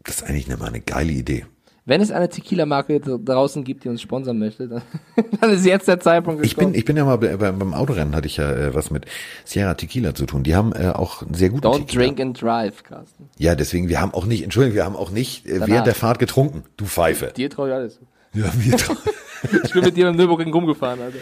das 0.03 0.16
ist 0.16 0.22
eigentlich 0.24 0.49
mal 0.49 0.66
eine 0.66 0.80
geile 0.80 1.12
Idee. 1.12 1.45
Wenn 1.86 2.01
es 2.01 2.11
eine 2.11 2.30
Tequila-Marke 2.30 2.99
draußen 2.99 3.62
gibt, 3.62 3.84
die 3.84 3.90
uns 3.90 4.01
sponsern 4.01 4.38
möchte, 4.38 4.68
dann, 4.68 4.82
dann 5.40 5.51
ist 5.51 5.66
jetzt 5.66 5.86
der 5.86 6.01
Zeitpunkt 6.01 6.40
gekommen. 6.42 6.72
Ich 6.72 6.72
bin, 6.72 6.74
ich 6.74 6.84
bin 6.86 6.97
ja 6.97 7.05
mal 7.05 7.18
beim 7.18 7.74
Autorennen 7.74 8.14
hatte 8.16 8.26
ich 8.26 8.38
ja 8.38 8.51
äh, 8.51 8.74
was 8.74 8.90
mit 8.90 9.05
Sierra 9.45 9.74
Tequila 9.74 10.14
zu 10.14 10.24
tun. 10.24 10.45
Die 10.45 10.57
haben 10.57 10.72
äh, 10.72 10.88
auch 10.88 11.22
sehr 11.30 11.51
gute 11.51 11.68
Don't 11.68 11.80
Tequila. 11.80 12.05
drink 12.05 12.20
and 12.20 12.40
drive, 12.40 12.84
Carsten. 12.84 13.28
Ja, 13.38 13.55
deswegen, 13.55 13.90
wir 13.90 14.01
haben 14.01 14.14
auch 14.14 14.24
nicht, 14.24 14.42
Entschuldigung, 14.45 14.76
wir 14.76 14.84
haben 14.86 14.97
auch 14.97 15.11
nicht 15.11 15.47
äh, 15.47 15.66
während 15.66 15.86
der 15.86 15.95
Fahrt 15.95 16.18
getrunken, 16.18 16.64
du 16.78 16.86
Pfeife. 16.86 17.32
Dir 17.36 17.51
traue 17.51 17.68
ich 17.68 17.74
alles. 17.74 18.01
Ja, 18.32 18.51
mir 18.57 18.76
traue 18.78 18.97
ich 19.64 19.72
bin 19.72 19.84
mit 19.84 19.97
dir 19.97 20.09
im 20.09 20.16
Nürburgring 20.16 20.53
rumgefahren, 20.53 21.03
Alter. 21.03 21.18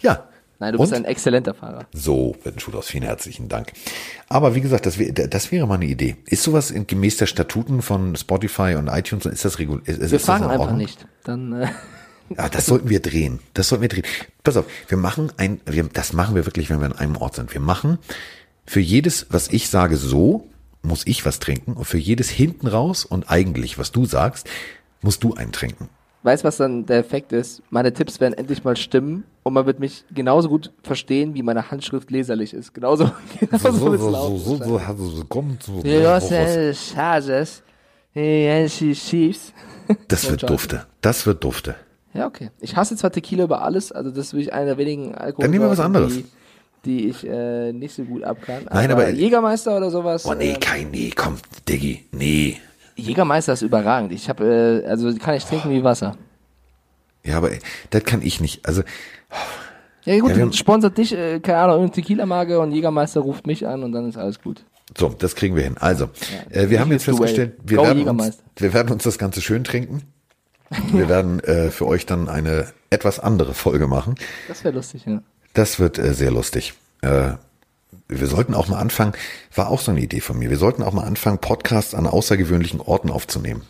Ja, 0.00 0.24
Nein, 0.60 0.72
du 0.72 0.80
bist 0.80 0.92
ein 0.92 1.04
exzellenter 1.04 1.54
Fahrer. 1.54 1.86
So, 1.92 2.34
Schuh 2.56 2.76
aus. 2.76 2.88
Vielen 2.88 3.04
herzlichen 3.04 3.48
Dank. 3.48 3.72
Aber 4.28 4.56
wie 4.56 4.60
gesagt, 4.60 4.86
das, 4.86 4.98
wär, 4.98 5.12
das 5.12 5.52
wäre 5.52 5.66
mal 5.68 5.74
eine 5.74 5.86
Idee. 5.86 6.16
Ist 6.26 6.42
sowas 6.42 6.72
in, 6.72 6.86
gemäß 6.86 7.16
der 7.16 7.26
Statuten 7.26 7.80
von 7.80 8.16
Spotify 8.16 8.74
und 8.76 8.88
iTunes, 8.88 9.26
ist 9.26 9.44
das 9.44 9.60
regulär? 9.60 9.82
Wir 9.86 10.20
fangen 10.20 10.50
einfach 10.50 10.72
nicht. 10.72 11.06
Dann, 11.22 11.52
äh 11.52 11.68
Ja, 12.36 12.48
das 12.50 12.66
sollten 12.66 12.90
wir 12.90 13.00
drehen. 13.00 13.38
Das 13.54 13.68
sollten 13.68 13.82
wir 13.82 13.88
drehen. 13.88 14.04
Pass 14.42 14.56
auf, 14.56 14.64
wir 14.88 14.98
machen 14.98 15.32
ein, 15.36 15.60
wir, 15.64 15.84
das 15.84 16.12
machen 16.12 16.34
wir 16.34 16.44
wirklich, 16.44 16.70
wenn 16.70 16.80
wir 16.80 16.86
an 16.86 16.98
einem 16.98 17.16
Ort 17.16 17.36
sind. 17.36 17.52
Wir 17.54 17.60
machen 17.60 17.98
für 18.66 18.80
jedes, 18.80 19.26
was 19.30 19.48
ich 19.48 19.68
sage, 19.68 19.96
so, 19.96 20.48
muss 20.82 21.06
ich 21.06 21.24
was 21.24 21.38
trinken. 21.38 21.74
Und 21.74 21.84
für 21.84 21.98
jedes 21.98 22.30
hinten 22.30 22.66
raus 22.66 23.04
und 23.04 23.30
eigentlich, 23.30 23.78
was 23.78 23.92
du 23.92 24.06
sagst, 24.06 24.48
musst 25.02 25.22
du 25.22 25.34
einen 25.34 25.52
trinken 25.52 25.88
weißt 26.22 26.44
was 26.44 26.56
dann 26.56 26.86
der 26.86 26.98
Effekt 26.98 27.32
ist? 27.32 27.62
Meine 27.70 27.92
Tipps 27.92 28.20
werden 28.20 28.34
endlich 28.34 28.64
mal 28.64 28.76
stimmen 28.76 29.24
und 29.42 29.54
man 29.54 29.66
wird 29.66 29.78
mich 29.78 30.04
genauso 30.12 30.48
gut 30.48 30.72
verstehen, 30.82 31.34
wie 31.34 31.42
meine 31.42 31.70
Handschrift 31.70 32.10
leserlich 32.10 32.52
ist. 32.54 32.74
Genauso, 32.74 33.10
genauso 33.40 33.72
so, 33.72 33.96
so, 33.96 33.96
so, 33.96 34.38
so, 34.38 34.78
so, 34.96 35.06
so, 35.06 35.24
kommt 35.24 35.62
so. 35.62 35.80
Das 40.08 40.28
wird 40.30 40.48
dufte. 40.48 40.86
Das 41.00 41.24
wird 41.26 41.42
dufte. 41.44 41.74
Ja, 42.12 42.26
okay. 42.26 42.50
Ich 42.60 42.76
hasse 42.76 42.96
zwar 42.96 43.10
Tequila 43.10 43.44
über 43.44 43.62
alles, 43.62 43.92
also 43.92 44.10
das 44.10 44.26
ist 44.26 44.32
wirklich 44.34 44.52
einer 44.52 44.66
der 44.66 44.78
wenigen 44.78 45.14
Alkohol. 45.14 45.44
Dann 45.44 45.50
nehmen 45.50 45.64
wir 45.64 45.70
was 45.70 45.80
anderes. 45.80 46.14
Die, 46.14 46.26
die 46.84 47.08
ich 47.08 47.26
äh, 47.26 47.72
nicht 47.72 47.94
so 47.94 48.02
gut 48.04 48.24
abkann. 48.24 48.66
Nein, 48.70 48.90
aber, 48.90 49.02
aber 49.02 49.10
Jägermeister 49.10 49.76
oder 49.76 49.90
sowas. 49.90 50.26
Oh 50.26 50.34
nee, 50.34 50.52
äh, 50.52 50.58
kein 50.58 50.90
nee, 50.90 51.12
komm, 51.14 51.36
Diggi, 51.68 52.04
nee. 52.12 52.58
Jägermeister 52.98 53.52
ist 53.52 53.62
überragend. 53.62 54.12
Ich 54.12 54.28
habe, 54.28 54.82
äh, 54.84 54.88
also 54.88 55.14
kann 55.16 55.34
ich 55.34 55.44
trinken 55.44 55.70
wie 55.70 55.84
Wasser. 55.84 56.16
Ja, 57.24 57.36
aber 57.36 57.50
das 57.90 58.04
kann 58.04 58.22
ich 58.22 58.40
nicht. 58.40 58.66
Also. 58.66 58.82
Ja 60.04 60.18
gut, 60.20 60.36
ja, 60.36 60.50
sponsert 60.52 60.96
dich, 60.96 61.14
äh, 61.14 61.40
keine 61.40 61.58
Ahnung, 61.58 61.76
irgendeine 61.76 62.02
Tequila-Marke 62.02 62.60
und 62.60 62.72
Jägermeister 62.72 63.20
ruft 63.20 63.46
mich 63.46 63.66
an 63.66 63.82
und 63.82 63.92
dann 63.92 64.08
ist 64.08 64.16
alles 64.16 64.40
gut. 64.40 64.64
So, 64.96 65.10
das 65.10 65.34
kriegen 65.34 65.54
wir 65.54 65.64
hin. 65.64 65.76
Also, 65.78 66.08
ja, 66.50 66.62
äh, 66.62 66.70
wir 66.70 66.80
haben 66.80 66.90
jetzt 66.90 67.04
festgestellt, 67.04 67.56
wir 67.62 67.78
werden, 67.78 68.08
uns, 68.08 68.38
wir 68.56 68.72
werden 68.72 68.90
uns 68.90 69.02
das 69.02 69.18
Ganze 69.18 69.42
schön 69.42 69.64
trinken. 69.64 70.02
Wir 70.92 71.08
werden 71.10 71.40
äh, 71.40 71.70
für 71.70 71.86
euch 71.86 72.06
dann 72.06 72.28
eine 72.28 72.68
etwas 72.90 73.20
andere 73.20 73.52
Folge 73.52 73.86
machen. 73.86 74.14
Das 74.48 74.64
wäre 74.64 74.74
lustig, 74.74 75.04
ja. 75.06 75.22
Das 75.52 75.78
wird 75.78 75.98
äh, 75.98 76.14
sehr 76.14 76.30
lustig. 76.30 76.74
Äh, 77.02 77.32
wir 78.08 78.26
sollten 78.26 78.54
auch 78.54 78.68
mal 78.68 78.78
anfangen, 78.78 79.12
war 79.54 79.68
auch 79.68 79.80
so 79.80 79.90
eine 79.90 80.00
Idee 80.00 80.20
von 80.20 80.38
mir, 80.38 80.50
wir 80.50 80.56
sollten 80.56 80.82
auch 80.82 80.92
mal 80.92 81.04
anfangen, 81.04 81.38
Podcasts 81.38 81.94
an 81.94 82.06
außergewöhnlichen 82.06 82.80
Orten 82.80 83.10
aufzunehmen. 83.10 83.62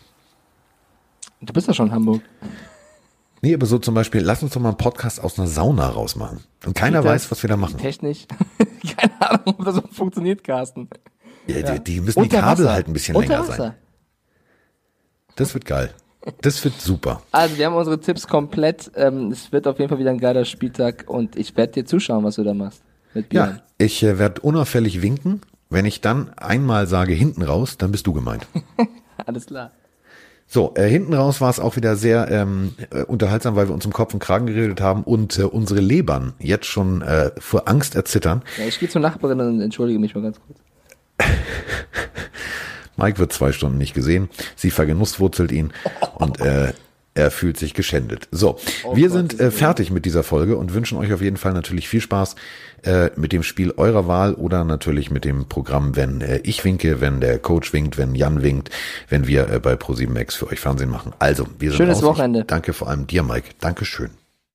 Du 1.41 1.53
bist 1.53 1.67
ja 1.67 1.73
schon 1.73 1.87
in 1.87 1.93
Hamburg. 1.93 2.21
Nee, 3.41 3.53
aber 3.53 3.65
so 3.65 3.77
zum 3.79 3.95
Beispiel, 3.95 4.21
lass 4.21 4.43
uns 4.43 4.53
doch 4.53 4.59
mal 4.59 4.69
einen 4.69 4.77
Podcast 4.77 5.23
aus 5.23 5.39
einer 5.39 5.47
Sauna 5.47 5.87
rausmachen. 5.87 6.41
Und 6.65 6.75
keiner 6.75 7.03
weiß, 7.03 7.31
was 7.31 7.41
wir 7.41 7.47
da 7.47 7.55
machen. 7.55 7.77
Technisch. 7.77 8.25
Keine 8.97 9.21
Ahnung, 9.21 9.55
ob 9.59 9.65
das 9.65 9.75
so 9.75 9.81
funktioniert, 9.91 10.43
Carsten. 10.43 10.89
Ja, 11.47 11.59
ja. 11.59 11.77
Die, 11.77 11.83
die, 11.83 12.01
müssen 12.01 12.19
Unter 12.19 12.37
die 12.37 12.41
Kabel 12.41 12.65
Wasser. 12.65 12.73
halt 12.73 12.87
ein 12.87 12.93
bisschen 12.93 13.15
Unter 13.15 13.29
länger 13.29 13.47
Wasser. 13.47 13.57
sein. 13.57 13.73
Das 15.37 15.53
wird 15.53 15.65
geil. 15.65 15.93
Das 16.41 16.63
wird 16.65 16.81
super. 16.81 17.21
Also 17.31 17.57
wir 17.57 17.65
haben 17.65 17.75
unsere 17.75 17.99
Tipps 18.01 18.27
komplett. 18.27 18.91
Ähm, 18.95 19.31
es 19.31 19.53
wird 19.53 19.67
auf 19.67 19.79
jeden 19.79 19.87
Fall 19.87 19.99
wieder 19.99 20.11
ein 20.11 20.19
geiler 20.19 20.43
Spieltag 20.43 21.05
und 21.07 21.37
ich 21.37 21.55
werde 21.55 21.71
dir 21.73 21.85
zuschauen, 21.85 22.25
was 22.25 22.35
du 22.35 22.43
da 22.43 22.53
machst. 22.53 22.83
Mit 23.13 23.33
Ja, 23.33 23.59
ich 23.77 24.03
äh, 24.03 24.17
werde 24.19 24.41
unauffällig 24.41 25.01
winken. 25.01 25.41
Wenn 25.69 25.85
ich 25.85 26.01
dann 26.01 26.33
einmal 26.33 26.87
sage 26.87 27.13
hinten 27.13 27.43
raus, 27.43 27.77
dann 27.77 27.91
bist 27.91 28.07
du 28.07 28.13
gemeint. 28.13 28.47
Alles 29.25 29.45
klar. 29.45 29.71
So, 30.51 30.73
äh, 30.75 30.87
hinten 30.87 31.13
raus 31.13 31.41
war 31.41 31.51
es 31.51 31.59
auch 31.59 31.75
wieder 31.75 31.95
sehr 31.95 32.31
ähm, 32.31 32.73
äh, 32.89 33.03
unterhaltsam, 33.03 33.55
weil 33.55 33.67
wir 33.67 33.73
uns 33.75 33.85
im 33.85 33.93
Kopf 33.93 34.15
und 34.15 34.19
Kragen 34.19 34.47
geredet 34.47 34.81
haben 34.81 35.03
und 35.03 35.37
äh, 35.37 35.43
unsere 35.43 35.79
Lebern 35.79 36.33
jetzt 36.39 36.65
schon 36.65 37.03
äh, 37.03 37.29
vor 37.37 37.67
Angst 37.67 37.93
erzittern. 37.93 38.41
Ja, 38.57 38.65
ich 38.65 38.79
gehe 38.79 38.89
zur 38.89 39.01
Nachbarin 39.01 39.39
und 39.39 39.61
entschuldige 39.61 39.99
mich 39.99 40.15
mal 40.15 40.23
ganz 40.23 40.39
kurz. 40.39 40.59
Mike 42.97 43.19
wird 43.19 43.31
zwei 43.31 43.51
Stunden 43.51 43.77
nicht 43.77 43.93
gesehen. 43.93 44.27
Sie 44.55 44.71
vergenusswurzelt 44.71 45.51
ihn 45.51 45.71
und 46.15 46.39
äh, 46.41 46.73
er 47.13 47.31
fühlt 47.31 47.57
sich 47.57 47.73
geschändet. 47.73 48.27
So, 48.31 48.57
oh 48.83 48.95
wir 48.95 49.07
Gott, 49.07 49.17
sind 49.17 49.39
äh, 49.39 49.51
fertig 49.51 49.91
mit 49.91 50.05
dieser 50.05 50.23
Folge 50.23 50.57
und 50.57 50.73
wünschen 50.73 50.97
euch 50.97 51.11
auf 51.13 51.21
jeden 51.21 51.37
Fall 51.37 51.53
natürlich 51.53 51.87
viel 51.87 52.01
Spaß 52.01 52.35
äh, 52.83 53.09
mit 53.15 53.33
dem 53.33 53.43
Spiel 53.43 53.73
eurer 53.77 54.07
Wahl 54.07 54.33
oder 54.35 54.63
natürlich 54.63 55.11
mit 55.11 55.25
dem 55.25 55.47
Programm, 55.47 55.95
wenn 55.95 56.21
äh, 56.21 56.39
ich 56.43 56.63
winke, 56.63 57.01
wenn 57.01 57.19
der 57.19 57.39
Coach 57.39 57.73
winkt, 57.73 57.97
wenn 57.97 58.15
Jan 58.15 58.41
winkt, 58.41 58.69
wenn 59.09 59.27
wir 59.27 59.49
äh, 59.49 59.59
bei 59.59 59.73
Pro7 59.73 60.09
Max 60.09 60.35
für 60.35 60.47
euch 60.47 60.59
Fernsehen 60.59 60.89
machen. 60.89 61.13
Also, 61.19 61.47
wir 61.57 61.71
sind 61.71 61.77
Schönes 61.77 62.03
Wochenende. 62.03 62.45
Danke 62.45 62.73
vor 62.73 62.89
allem 62.89 63.07
dir, 63.07 63.23
Mike. 63.23 63.49
Dankeschön. 63.59 64.11